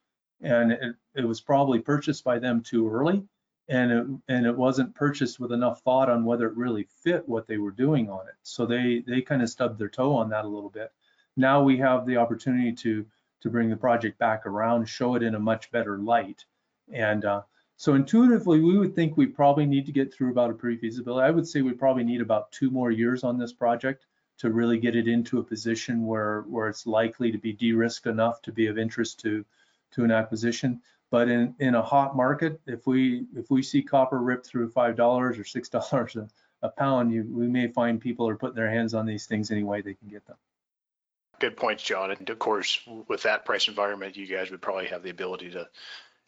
and 0.40 0.72
it, 0.72 0.94
it 1.14 1.24
was 1.24 1.40
probably 1.40 1.78
purchased 1.78 2.24
by 2.24 2.38
them 2.38 2.62
too 2.62 2.90
early 2.90 3.22
and 3.68 3.92
it, 3.92 4.06
and 4.28 4.46
it 4.46 4.56
wasn't 4.56 4.94
purchased 4.94 5.38
with 5.38 5.52
enough 5.52 5.82
thought 5.82 6.10
on 6.10 6.24
whether 6.24 6.46
it 6.48 6.56
really 6.56 6.86
fit 7.02 7.28
what 7.28 7.46
they 7.46 7.58
were 7.58 7.70
doing 7.70 8.10
on 8.10 8.26
it. 8.26 8.34
So 8.42 8.66
they, 8.66 9.04
they 9.06 9.22
kind 9.22 9.42
of 9.42 9.48
stubbed 9.48 9.78
their 9.78 9.88
toe 9.88 10.14
on 10.14 10.30
that 10.30 10.44
a 10.44 10.48
little 10.48 10.70
bit 10.70 10.90
now 11.36 11.62
we 11.62 11.76
have 11.78 12.06
the 12.06 12.16
opportunity 12.16 12.72
to 12.72 13.06
to 13.44 13.50
bring 13.50 13.68
the 13.68 13.76
project 13.76 14.18
back 14.18 14.46
around, 14.46 14.86
show 14.86 15.16
it 15.16 15.22
in 15.22 15.34
a 15.34 15.38
much 15.38 15.70
better 15.70 15.98
light. 15.98 16.46
And 16.90 17.26
uh, 17.26 17.42
So 17.76 17.94
intuitively, 17.94 18.60
we 18.60 18.78
would 18.78 18.94
think 18.94 19.16
we 19.16 19.26
probably 19.26 19.66
need 19.66 19.84
to 19.84 19.92
get 19.92 20.14
through 20.14 20.30
about 20.30 20.50
a 20.50 20.54
pre-feasibility. 20.54 21.26
I 21.26 21.30
would 21.30 21.46
say 21.46 21.60
we 21.60 21.72
probably 21.72 22.04
need 22.04 22.22
about 22.22 22.50
two 22.52 22.70
more 22.70 22.90
years 22.90 23.22
on 23.22 23.36
this 23.36 23.52
project 23.52 24.06
to 24.38 24.50
really 24.50 24.78
get 24.78 24.96
it 24.96 25.06
into 25.08 25.40
a 25.40 25.44
position 25.44 26.06
where, 26.06 26.42
where 26.48 26.68
it's 26.68 26.86
likely 26.86 27.30
to 27.32 27.38
be 27.38 27.52
de-risked 27.52 28.06
enough 28.06 28.40
to 28.42 28.52
be 28.52 28.66
of 28.66 28.78
interest 28.78 29.20
to, 29.20 29.44
to 29.92 30.04
an 30.04 30.10
acquisition. 30.10 30.80
But 31.10 31.28
in, 31.28 31.54
in 31.58 31.74
a 31.74 31.82
hot 31.82 32.16
market, 32.16 32.60
if 32.66 32.86
we 32.86 33.26
if 33.36 33.50
we 33.50 33.62
see 33.62 33.82
copper 33.82 34.20
rip 34.20 34.44
through 34.44 34.70
five 34.70 34.96
dollars 34.96 35.38
or 35.38 35.44
six 35.44 35.68
dollars 35.76 36.16
a, 36.62 36.68
pound, 36.70 37.12
you, 37.12 37.24
we 37.30 37.46
may 37.46 37.68
find 37.68 38.00
people 38.00 38.26
are 38.26 38.36
putting 38.36 38.56
their 38.56 38.70
hands 38.70 38.94
on 38.94 39.04
these 39.04 39.26
things 39.26 39.50
any 39.50 39.62
way 39.62 39.82
they 39.82 39.94
can 39.94 40.08
get 40.08 40.26
them. 40.26 40.36
Good 41.40 41.56
points, 41.56 41.82
John. 41.82 42.10
And 42.10 42.28
of 42.30 42.38
course, 42.38 42.80
with 43.08 43.22
that 43.22 43.44
price 43.44 43.68
environment, 43.68 44.16
you 44.16 44.26
guys 44.26 44.50
would 44.50 44.62
probably 44.62 44.86
have 44.86 45.02
the 45.02 45.10
ability 45.10 45.50
to 45.50 45.68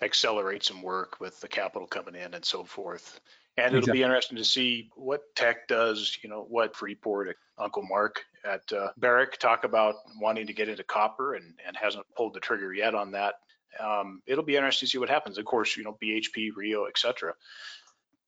accelerate 0.02 0.64
some 0.64 0.82
work 0.82 1.20
with 1.20 1.40
the 1.40 1.48
capital 1.48 1.86
coming 1.86 2.14
in 2.14 2.34
and 2.34 2.44
so 2.44 2.64
forth. 2.64 3.20
And 3.56 3.74
it'll 3.74 3.92
be 3.92 4.02
interesting 4.02 4.36
to 4.36 4.44
see 4.44 4.90
what 4.94 5.22
Teck 5.34 5.66
does, 5.66 6.18
you 6.22 6.28
know, 6.28 6.44
what 6.48 6.76
Freeport, 6.76 7.34
Uncle 7.56 7.82
Mark 7.82 8.22
at 8.44 8.70
uh, 8.70 8.90
Barrick 8.98 9.38
talk 9.38 9.64
about 9.64 9.94
wanting 10.20 10.46
to 10.46 10.52
get 10.52 10.68
into 10.68 10.84
copper 10.84 11.34
and, 11.34 11.54
and 11.66 11.74
hasn't 11.74 12.04
pulled 12.14 12.34
the 12.34 12.40
trigger 12.40 12.74
yet 12.74 12.94
on 12.94 13.12
that. 13.12 13.36
Um, 13.82 14.20
it'll 14.26 14.44
be 14.44 14.56
interesting 14.56 14.86
to 14.86 14.90
see 14.90 14.98
what 14.98 15.08
happens. 15.08 15.38
Of 15.38 15.46
course, 15.46 15.76
you 15.76 15.84
know, 15.84 15.96
BHP, 16.02 16.50
Rio, 16.54 16.84
et 16.84 16.98
cetera. 16.98 17.34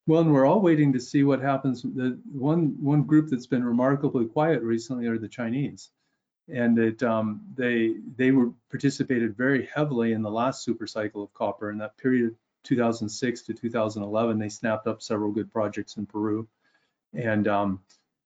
Well, 0.06 0.22
and 0.22 0.32
we're 0.32 0.46
all 0.46 0.60
waiting 0.60 0.94
to 0.94 1.00
see 1.00 1.22
what 1.22 1.40
happens. 1.42 1.82
The 1.82 2.18
one 2.32 2.76
one 2.80 3.02
group 3.02 3.28
that's 3.28 3.46
been 3.46 3.62
remarkably 3.62 4.24
quiet 4.24 4.62
recently 4.62 5.06
are 5.06 5.18
the 5.18 5.28
Chinese, 5.28 5.90
and 6.52 6.78
it 6.78 7.02
um, 7.02 7.40
they 7.54 7.94
they 8.16 8.30
were 8.30 8.52
participated 8.70 9.36
very 9.36 9.68
heavily 9.74 10.12
in 10.12 10.22
the 10.22 10.30
last 10.30 10.62
super 10.62 10.86
cycle 10.86 11.22
of 11.22 11.32
copper. 11.34 11.70
In 11.70 11.78
that 11.78 11.96
period, 11.96 12.34
2006 12.64 13.42
to 13.42 13.54
2011, 13.54 14.38
they 14.38 14.48
snapped 14.48 14.86
up 14.86 15.02
several 15.02 15.32
good 15.32 15.52
projects 15.52 15.96
in 15.96 16.06
Peru, 16.06 16.48
and 17.14 17.48
um, 17.48 17.80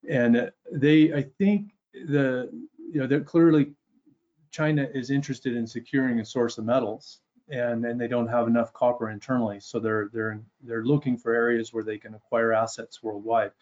and 0.08 0.50
they 0.70 1.12
I 1.12 1.22
think 1.22 1.72
the 1.92 2.48
you 2.78 3.00
know 3.00 3.06
they're 3.06 3.20
clearly 3.20 3.72
China 4.50 4.88
is 4.94 5.10
interested 5.10 5.56
in 5.56 5.66
securing 5.66 6.20
a 6.20 6.24
source 6.24 6.58
of 6.58 6.64
metals 6.64 7.20
and 7.48 7.84
and 7.84 8.00
they 8.00 8.08
don't 8.08 8.28
have 8.28 8.46
enough 8.46 8.72
copper 8.72 9.10
internally. 9.10 9.60
So 9.60 9.78
they're 9.78 10.08
they're 10.12 10.40
they're 10.62 10.84
looking 10.84 11.16
for 11.16 11.34
areas 11.34 11.72
where 11.72 11.84
they 11.84 11.98
can 11.98 12.14
acquire 12.14 12.52
assets 12.52 13.02
worldwide. 13.02 13.52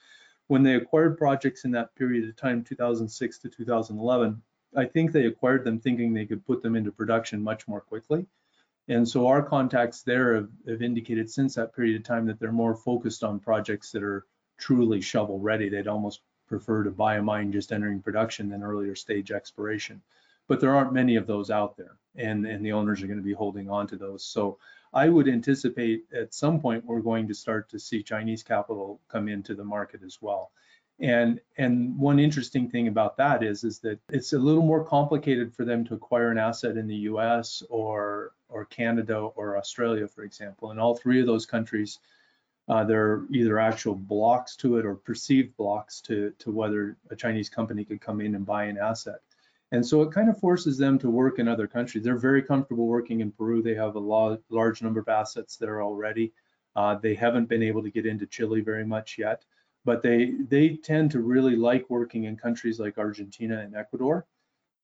When 0.46 0.62
they 0.62 0.74
acquired 0.74 1.16
projects 1.16 1.64
in 1.64 1.70
that 1.72 1.94
period 1.94 2.28
of 2.28 2.36
time 2.36 2.64
2006 2.64 3.38
to 3.38 3.48
2011 3.48 4.42
i 4.76 4.84
think 4.84 5.12
they 5.12 5.26
acquired 5.26 5.64
them 5.64 5.78
thinking 5.78 6.12
they 6.12 6.26
could 6.26 6.44
put 6.46 6.62
them 6.62 6.76
into 6.76 6.92
production 6.92 7.42
much 7.42 7.66
more 7.68 7.80
quickly. 7.80 8.26
And 8.88 9.08
so 9.08 9.28
our 9.28 9.40
contacts 9.40 10.02
there 10.02 10.34
have, 10.34 10.48
have 10.66 10.82
indicated 10.82 11.30
since 11.30 11.54
that 11.54 11.76
period 11.76 11.94
of 11.96 12.02
time 12.02 12.26
that 12.26 12.40
they're 12.40 12.50
more 12.50 12.74
focused 12.74 13.22
on 13.22 13.38
projects 13.38 13.92
that 13.92 14.02
are 14.02 14.26
truly 14.58 15.00
shovel 15.00 15.38
ready 15.38 15.68
they'd 15.68 15.86
almost 15.86 16.22
prefer 16.48 16.82
to 16.82 16.90
buy 16.90 17.16
a 17.16 17.22
mine 17.22 17.52
just 17.52 17.72
entering 17.72 18.02
production 18.02 18.48
than 18.48 18.64
earlier 18.64 18.96
stage 18.96 19.30
exploration. 19.30 20.02
But 20.48 20.58
there 20.58 20.74
aren't 20.74 20.92
many 20.92 21.14
of 21.16 21.28
those 21.28 21.50
out 21.50 21.76
there 21.76 21.96
and 22.16 22.46
and 22.46 22.64
the 22.64 22.72
owners 22.72 23.02
are 23.02 23.06
going 23.06 23.18
to 23.18 23.24
be 23.24 23.32
holding 23.32 23.70
on 23.70 23.86
to 23.88 23.96
those. 23.96 24.24
So 24.24 24.58
i 24.92 25.08
would 25.08 25.28
anticipate 25.28 26.04
at 26.12 26.34
some 26.34 26.60
point 26.60 26.84
we're 26.84 27.00
going 27.00 27.28
to 27.28 27.34
start 27.34 27.68
to 27.68 27.78
see 27.78 28.02
chinese 28.02 28.42
capital 28.42 29.00
come 29.08 29.28
into 29.28 29.54
the 29.54 29.64
market 29.64 30.02
as 30.04 30.18
well 30.20 30.50
and 31.00 31.40
and 31.56 31.96
one 31.98 32.18
interesting 32.18 32.68
thing 32.68 32.88
about 32.88 33.16
that 33.16 33.42
is 33.42 33.64
is 33.64 33.78
that 33.80 33.98
it's 34.10 34.32
a 34.32 34.38
little 34.38 34.62
more 34.62 34.84
complicated 34.84 35.54
for 35.54 35.64
them 35.64 35.84
to 35.84 35.94
acquire 35.94 36.30
an 36.30 36.38
asset 36.38 36.76
in 36.76 36.86
the 36.86 36.96
us 36.96 37.62
or 37.70 38.32
or 38.48 38.64
canada 38.66 39.16
or 39.16 39.56
australia 39.56 40.06
for 40.06 40.24
example 40.24 40.70
in 40.70 40.78
all 40.78 40.94
three 40.94 41.20
of 41.20 41.26
those 41.26 41.46
countries 41.46 41.98
uh, 42.68 42.84
there 42.84 43.04
are 43.04 43.26
either 43.32 43.58
actual 43.58 43.94
blocks 43.94 44.54
to 44.56 44.76
it 44.76 44.84
or 44.84 44.94
perceived 44.94 45.56
blocks 45.56 46.00
to 46.00 46.32
to 46.38 46.50
whether 46.50 46.96
a 47.10 47.16
chinese 47.16 47.48
company 47.48 47.84
could 47.84 48.00
come 48.00 48.20
in 48.20 48.34
and 48.34 48.44
buy 48.44 48.64
an 48.64 48.76
asset 48.76 49.20
and 49.72 49.86
so 49.86 50.02
it 50.02 50.12
kind 50.12 50.28
of 50.28 50.38
forces 50.38 50.76
them 50.78 50.98
to 50.98 51.10
work 51.10 51.38
in 51.38 51.46
other 51.46 51.66
countries. 51.68 52.02
They're 52.02 52.18
very 52.18 52.42
comfortable 52.42 52.86
working 52.86 53.20
in 53.20 53.30
Peru. 53.30 53.62
They 53.62 53.74
have 53.74 53.94
a 53.94 54.00
lo- 54.00 54.38
large 54.48 54.82
number 54.82 55.00
of 55.00 55.08
assets 55.08 55.56
there 55.56 55.82
already. 55.82 56.32
Uh, 56.74 56.96
they 56.96 57.14
haven't 57.14 57.48
been 57.48 57.62
able 57.62 57.82
to 57.82 57.90
get 57.90 58.06
into 58.06 58.26
Chile 58.26 58.60
very 58.60 58.84
much 58.84 59.16
yet, 59.18 59.44
but 59.84 60.02
they 60.02 60.32
they 60.48 60.76
tend 60.76 61.10
to 61.10 61.20
really 61.20 61.56
like 61.56 61.88
working 61.88 62.24
in 62.24 62.36
countries 62.36 62.78
like 62.80 62.98
Argentina 62.98 63.60
and 63.60 63.74
Ecuador 63.74 64.26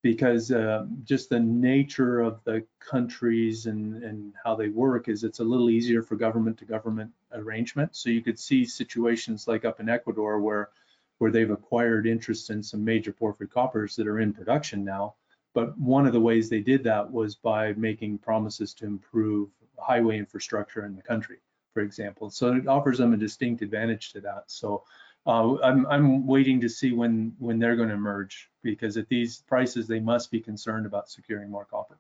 because 0.03 0.53
uh, 0.53 0.87
just 1.03 1.31
the 1.31 1.41
nature 1.41 2.21
of 2.21 2.39
the 2.45 2.65
countries 2.79 3.67
and, 3.67 4.03
and 4.05 4.33
how 4.45 4.55
they 4.55 4.69
work 4.69 5.09
is 5.09 5.25
it's 5.25 5.41
a 5.41 5.45
little 5.45 5.69
easier 5.69 6.03
for 6.03 6.15
government 6.15 6.57
to 6.59 6.65
government 6.65 7.11
arrangement. 7.33 7.97
So 7.97 8.11
you 8.11 8.23
could 8.23 8.39
see 8.39 8.65
situations 8.65 9.49
like 9.49 9.65
up 9.65 9.81
in 9.81 9.89
Ecuador 9.89 10.41
where 10.41 10.71
where 11.19 11.31
they've 11.31 11.51
acquired 11.51 12.07
interest 12.07 12.51
in 12.51 12.63
some 12.63 12.85
major 12.85 13.13
porphyry 13.13 13.49
coppers 13.49 13.97
that 13.97 14.07
are 14.07 14.21
in 14.21 14.33
production 14.33 14.85
now. 14.85 15.15
But 15.55 15.77
one 15.79 16.07
of 16.07 16.13
the 16.13 16.21
ways 16.21 16.51
they 16.51 16.61
did 16.61 16.85
that 16.85 17.11
was 17.11 17.35
by 17.35 17.73
making 17.73 18.19
promises 18.19 18.75
to 18.75 18.87
improve 18.87 19.49
highway 19.79 20.19
infrastructure 20.19 20.85
in 20.85 20.95
the 20.95 21.03
country, 21.03 21.39
for 21.77 21.83
example. 21.83 22.31
So 22.31 22.55
it 22.55 22.67
offers 22.67 22.97
them 22.97 23.13
a 23.13 23.19
distinct 23.19 23.61
advantage 23.61 24.11
to 24.15 24.21
that. 24.23 24.45
So 24.47 24.85
uh, 25.27 25.61
I'm, 25.63 25.85
I'm 25.89 26.27
waiting 26.27 26.59
to 26.63 26.71
see 26.71 26.93
when, 26.93 27.35
when 27.39 27.59
they're 27.59 27.77
going 27.77 27.91
to 27.91 27.95
emerge 27.95 28.49
because 28.63 28.97
at 28.97 29.11
these 29.11 29.43
prices, 29.47 29.87
they 29.87 30.01
must 30.01 30.31
be 30.31 30.41
concerned 30.41 30.87
about 30.87 31.11
securing 31.11 31.51
more 31.51 31.67
copper. 31.67 31.99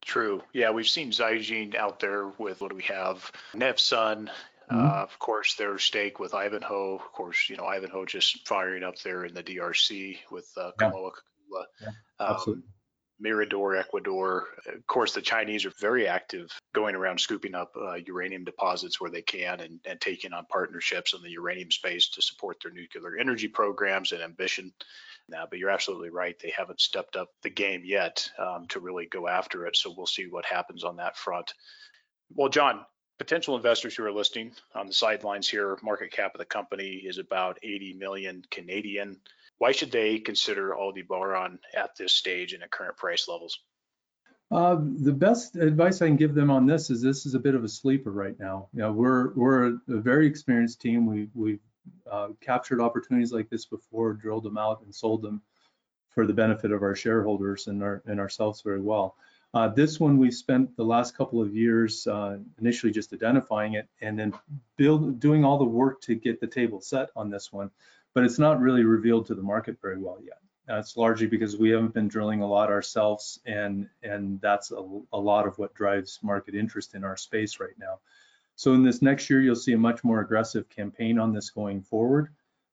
True. 0.00 0.42
Yeah, 0.54 0.70
we've 0.70 0.88
seen 0.88 1.10
Zijin 1.10 1.74
out 1.74 2.00
there 2.00 2.28
with 2.38 2.62
what 2.62 2.70
do 2.70 2.76
we 2.76 2.84
have? 2.84 3.30
Nevsun, 3.52 4.30
Mhm. 4.70 4.90
uh, 4.90 5.02
of 5.02 5.18
course, 5.18 5.54
their 5.56 5.78
stake 5.78 6.18
with 6.18 6.32
Ivanhoe. 6.32 6.94
Of 6.94 7.12
course, 7.12 7.50
you 7.50 7.56
know 7.58 7.66
Ivanhoe 7.66 8.06
just 8.06 8.48
firing 8.48 8.84
up 8.84 8.98
there 9.00 9.26
in 9.26 9.34
the 9.34 9.42
DRC 9.42 10.18
with 10.30 10.50
uh, 10.56 10.70
Yeah. 10.80 10.90
Kamoa-Kakula. 10.90 11.64
Yeah, 11.82 11.88
Um, 12.20 12.34
absolutely. 12.36 12.64
Mirador, 13.22 13.76
Ecuador. 13.76 14.48
Of 14.66 14.86
course, 14.86 15.12
the 15.12 15.22
Chinese 15.22 15.64
are 15.64 15.72
very 15.78 16.08
active 16.08 16.50
going 16.74 16.96
around 16.96 17.20
scooping 17.20 17.54
up 17.54 17.72
uh, 17.80 17.94
uranium 17.94 18.44
deposits 18.44 19.00
where 19.00 19.10
they 19.10 19.22
can 19.22 19.60
and, 19.60 19.78
and 19.84 20.00
taking 20.00 20.32
on 20.32 20.44
partnerships 20.46 21.14
in 21.14 21.22
the 21.22 21.30
uranium 21.30 21.70
space 21.70 22.08
to 22.10 22.22
support 22.22 22.58
their 22.62 22.72
nuclear 22.72 23.16
energy 23.16 23.46
programs 23.46 24.10
and 24.10 24.22
ambition. 24.22 24.72
Now, 25.28 25.46
but 25.48 25.60
you're 25.60 25.70
absolutely 25.70 26.10
right. 26.10 26.36
They 26.38 26.52
haven't 26.56 26.80
stepped 26.80 27.14
up 27.14 27.28
the 27.42 27.50
game 27.50 27.82
yet 27.84 28.28
um, 28.38 28.66
to 28.68 28.80
really 28.80 29.06
go 29.06 29.28
after 29.28 29.66
it. 29.66 29.76
So 29.76 29.94
we'll 29.96 30.06
see 30.06 30.26
what 30.26 30.44
happens 30.44 30.82
on 30.82 30.96
that 30.96 31.16
front. 31.16 31.54
Well, 32.34 32.48
John, 32.48 32.84
potential 33.18 33.54
investors 33.54 33.94
who 33.94 34.04
are 34.04 34.12
listening 34.12 34.52
on 34.74 34.88
the 34.88 34.92
sidelines 34.92 35.48
here, 35.48 35.78
market 35.80 36.10
cap 36.10 36.34
of 36.34 36.40
the 36.40 36.44
company 36.44 37.02
is 37.04 37.18
about 37.18 37.58
80 37.62 37.94
million 37.94 38.42
Canadian. 38.50 39.20
Why 39.58 39.72
should 39.72 39.92
they 39.92 40.18
consider 40.18 40.76
Aldebaran 40.76 41.58
at 41.74 41.96
this 41.96 42.12
stage 42.12 42.52
and 42.52 42.62
at 42.62 42.70
current 42.70 42.96
price 42.96 43.28
levels? 43.28 43.58
Uh, 44.52 44.76
the 44.98 45.12
best 45.12 45.56
advice 45.56 46.02
I 46.02 46.08
can 46.08 46.16
give 46.16 46.34
them 46.34 46.50
on 46.50 46.66
this 46.66 46.90
is 46.90 47.00
this 47.00 47.24
is 47.24 47.34
a 47.34 47.38
bit 47.38 47.54
of 47.54 47.64
a 47.64 47.68
sleeper 47.68 48.10
right 48.10 48.38
now. 48.38 48.68
You 48.74 48.80
know, 48.80 48.92
we're 48.92 49.32
we're 49.32 49.66
a, 49.68 49.78
very 49.86 50.26
experienced 50.26 50.80
team. 50.82 51.06
We 51.06 51.28
we've 51.34 51.62
uh, 52.10 52.28
captured 52.42 52.80
opportunities 52.80 53.32
like 53.32 53.48
this 53.48 53.64
before, 53.64 54.12
drilled 54.12 54.44
them 54.44 54.58
out, 54.58 54.82
and 54.82 54.94
sold 54.94 55.22
them 55.22 55.40
for 56.10 56.26
the 56.26 56.34
benefit 56.34 56.70
of 56.70 56.82
our 56.82 56.94
shareholders 56.94 57.66
and 57.66 57.82
our 57.82 58.02
and 58.04 58.20
ourselves 58.20 58.60
very 58.60 58.80
well. 58.80 59.16
Uh, 59.54 59.68
this 59.68 59.98
one 59.98 60.18
we 60.18 60.30
spent 60.30 60.76
the 60.76 60.84
last 60.84 61.16
couple 61.16 61.40
of 61.40 61.54
years 61.54 62.06
uh, 62.06 62.36
initially 62.58 62.92
just 62.92 63.12
identifying 63.14 63.74
it 63.74 63.88
and 64.00 64.18
then 64.18 64.32
build 64.76 65.18
doing 65.20 65.44
all 65.44 65.58
the 65.58 65.64
work 65.64 66.00
to 66.00 66.14
get 66.14 66.40
the 66.40 66.46
table 66.46 66.80
set 66.80 67.08
on 67.16 67.30
this 67.30 67.52
one, 67.52 67.70
but 68.14 68.24
it's 68.24 68.38
not 68.38 68.60
really 68.60 68.84
revealed 68.84 69.26
to 69.26 69.34
the 69.34 69.42
market 69.42 69.78
very 69.80 69.98
well 69.98 70.18
yet. 70.22 70.38
That's 70.66 70.96
largely 70.96 71.26
because 71.26 71.56
we 71.56 71.70
haven't 71.70 71.94
been 71.94 72.08
drilling 72.08 72.40
a 72.40 72.46
lot 72.46 72.70
ourselves, 72.70 73.40
and 73.46 73.88
and 74.02 74.40
that's 74.40 74.70
a, 74.70 75.00
a 75.12 75.18
lot 75.18 75.46
of 75.46 75.58
what 75.58 75.74
drives 75.74 76.20
market 76.22 76.54
interest 76.54 76.94
in 76.94 77.04
our 77.04 77.16
space 77.16 77.58
right 77.58 77.76
now. 77.78 77.98
So 78.54 78.74
in 78.74 78.82
this 78.82 79.02
next 79.02 79.28
year, 79.28 79.40
you'll 79.40 79.56
see 79.56 79.72
a 79.72 79.78
much 79.78 80.04
more 80.04 80.20
aggressive 80.20 80.68
campaign 80.68 81.18
on 81.18 81.32
this 81.32 81.50
going 81.50 81.82
forward. 81.82 82.28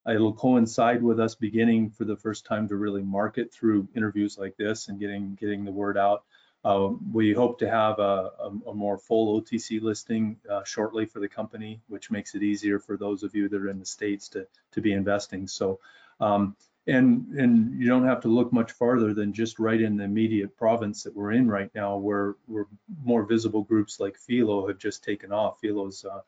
It'll 0.08 0.34
coincide 0.34 1.04
with 1.04 1.20
us 1.20 1.36
beginning 1.36 1.90
for 1.92 2.06
the 2.06 2.16
first 2.16 2.46
time 2.46 2.68
to 2.68 2.76
really 2.76 3.02
market 3.02 3.54
through 3.54 3.90
interviews 3.96 4.38
like 4.38 4.56
this 4.56 4.88
and 4.88 5.00
getting 5.00 5.36
getting 5.36 5.66
the 5.66 5.72
word 5.72 5.98
out. 5.98 6.24
Uh, 6.66 6.89
we 7.14 7.34
hope 7.34 7.57
to 7.60 7.70
have 7.70 7.99
a, 7.99 8.32
a, 8.39 8.51
a 8.68 8.74
more 8.74 8.97
full 8.97 9.41
OTC 9.41 9.82
listing 9.82 10.38
uh, 10.49 10.64
shortly 10.64 11.05
for 11.05 11.20
the 11.20 11.30
company, 11.30 11.82
which 11.88 12.12
makes 12.12 12.36
it 12.36 12.43
easier 12.43 12.80
for 12.80 12.97
those 12.97 13.24
of 13.24 13.34
you 13.34 13.47
that 13.47 13.62
are 13.62 13.70
in 13.70 13.80
the 13.80 13.86
states 13.86 14.28
to 14.30 14.47
to 14.72 14.82
be 14.82 14.93
investing. 14.93 15.47
So. 15.47 15.80
Um, 16.20 16.55
and 16.88 17.28
and 17.38 17.80
you 17.80 17.88
don't 17.88 18.05
have 18.05 18.22
to 18.22 18.30
look 18.30 18.51
much 18.51 18.72
farther 18.72 19.14
than 19.14 19.32
just 19.32 19.60
right 19.60 19.80
in 19.80 19.97
the 19.97 20.03
immediate 20.03 20.57
province 20.57 21.03
that 21.03 21.16
we're 21.16 21.34
in 21.34 21.47
right 21.47 21.70
now 21.76 21.97
where 21.97 22.36
where 22.47 22.66
more 23.03 23.24
visible 23.24 23.62
groups 23.62 23.99
like 23.99 24.18
Filo 24.18 24.68
have 24.68 24.80
just 24.80 25.03
taken 25.03 25.32
off. 25.32 25.60
Filo's 25.60 26.03
uh, 26.03 26.22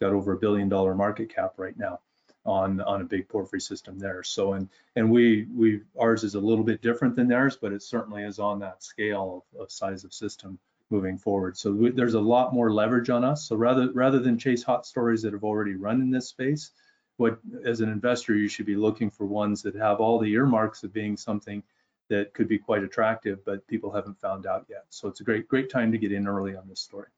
got 0.00 0.12
over 0.12 0.32
a 0.32 0.38
billion 0.38 0.68
dollar 0.68 0.94
market 0.94 1.34
cap 1.34 1.54
right 1.58 1.76
now 1.76 2.00
on 2.46 2.80
on 2.80 3.00
a 3.00 3.04
big 3.04 3.28
porphyry 3.28 3.60
system 3.60 3.98
there. 3.98 4.22
So 4.22 4.54
and 4.54 4.68
and 4.94 5.10
we 5.10 5.46
we 5.54 5.80
ours 5.98 6.24
is 6.24 6.34
a 6.34 6.40
little 6.40 6.64
bit 6.64 6.82
different 6.82 7.16
than 7.16 7.28
theirs, 7.28 7.56
but 7.60 7.72
it 7.72 7.82
certainly 7.82 8.22
is 8.22 8.38
on 8.38 8.60
that 8.60 8.82
scale 8.82 9.44
of, 9.54 9.62
of 9.62 9.70
size 9.70 10.04
of 10.04 10.14
system 10.14 10.58
moving 10.90 11.18
forward. 11.18 11.56
So 11.56 11.72
we- 11.72 11.90
there's 11.90 12.14
a 12.14 12.20
lot 12.20 12.54
more 12.54 12.72
leverage 12.72 13.10
on 13.10 13.24
us. 13.24 13.46
So 13.48 13.56
rather 13.56 13.90
rather 13.92 14.18
than 14.20 14.38
chase 14.38 14.62
hot 14.62 14.86
stories 14.86 15.22
that 15.22 15.32
have 15.32 15.44
already 15.44 15.74
run 15.74 16.00
in 16.00 16.10
this 16.10 16.28
space, 16.28 16.70
what 17.16 17.38
as 17.64 17.80
an 17.80 17.88
investor 17.88 18.34
you 18.34 18.48
should 18.48 18.66
be 18.66 18.76
looking 18.76 19.10
for 19.10 19.26
ones 19.26 19.62
that 19.62 19.74
have 19.74 20.00
all 20.00 20.18
the 20.18 20.32
earmarks 20.32 20.84
of 20.84 20.92
being 20.92 21.16
something 21.16 21.62
that 22.08 22.32
could 22.34 22.46
be 22.46 22.58
quite 22.58 22.84
attractive, 22.84 23.44
but 23.44 23.66
people 23.66 23.90
haven't 23.90 24.20
found 24.20 24.46
out 24.46 24.64
yet. 24.68 24.84
So 24.90 25.08
it's 25.08 25.20
a 25.20 25.24
great 25.24 25.48
great 25.48 25.70
time 25.70 25.92
to 25.92 25.98
get 25.98 26.12
in 26.12 26.28
early 26.28 26.54
on 26.56 26.68
this 26.68 26.80
story. 26.80 27.08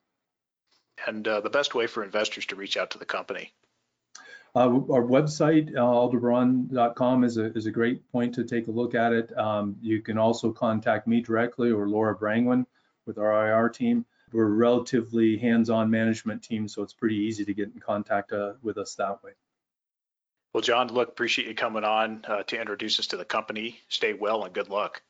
And 1.06 1.26
uh, 1.28 1.40
the 1.40 1.50
best 1.50 1.74
way 1.74 1.86
for 1.86 2.02
investors 2.02 2.46
to 2.46 2.56
reach 2.56 2.76
out 2.76 2.90
to 2.90 2.98
the 2.98 3.04
company. 3.04 3.52
Uh, 4.58 4.82
our 4.92 5.04
website, 5.04 5.72
uh, 5.76 5.78
aldebaran.com, 5.78 7.22
is 7.22 7.36
a, 7.36 7.56
is 7.56 7.66
a 7.66 7.70
great 7.70 8.10
point 8.10 8.34
to 8.34 8.42
take 8.42 8.66
a 8.66 8.70
look 8.72 8.96
at 8.96 9.12
it. 9.12 9.36
Um, 9.38 9.76
you 9.80 10.02
can 10.02 10.18
also 10.18 10.50
contact 10.50 11.06
me 11.06 11.20
directly 11.20 11.70
or 11.70 11.88
Laura 11.88 12.16
Brangwen 12.16 12.66
with 13.06 13.18
our 13.18 13.46
IR 13.46 13.68
team. 13.68 14.04
We're 14.32 14.46
a 14.46 14.50
relatively 14.50 15.38
hands-on 15.38 15.88
management 15.90 16.42
team, 16.42 16.66
so 16.66 16.82
it's 16.82 16.92
pretty 16.92 17.14
easy 17.14 17.44
to 17.44 17.54
get 17.54 17.70
in 17.72 17.78
contact 17.78 18.32
uh, 18.32 18.54
with 18.60 18.78
us 18.78 18.96
that 18.96 19.22
way. 19.22 19.30
Well, 20.52 20.62
John, 20.62 20.88
look, 20.88 21.08
appreciate 21.08 21.46
you 21.46 21.54
coming 21.54 21.84
on 21.84 22.24
uh, 22.26 22.42
to 22.42 22.60
introduce 22.60 22.98
us 22.98 23.06
to 23.08 23.16
the 23.16 23.24
company. 23.24 23.78
Stay 23.88 24.12
well 24.12 24.42
and 24.42 24.52
good 24.52 24.70
luck. 24.70 25.02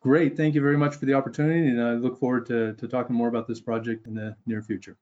Great, 0.00 0.36
thank 0.36 0.54
you 0.54 0.60
very 0.60 0.76
much 0.76 0.94
for 0.94 1.06
the 1.06 1.14
opportunity, 1.14 1.66
and 1.66 1.82
I 1.82 1.94
look 1.94 2.20
forward 2.20 2.46
to, 2.46 2.74
to 2.74 2.86
talking 2.86 3.16
more 3.16 3.26
about 3.26 3.48
this 3.48 3.60
project 3.60 4.06
in 4.06 4.14
the 4.14 4.36
near 4.46 4.62
future. 4.62 4.96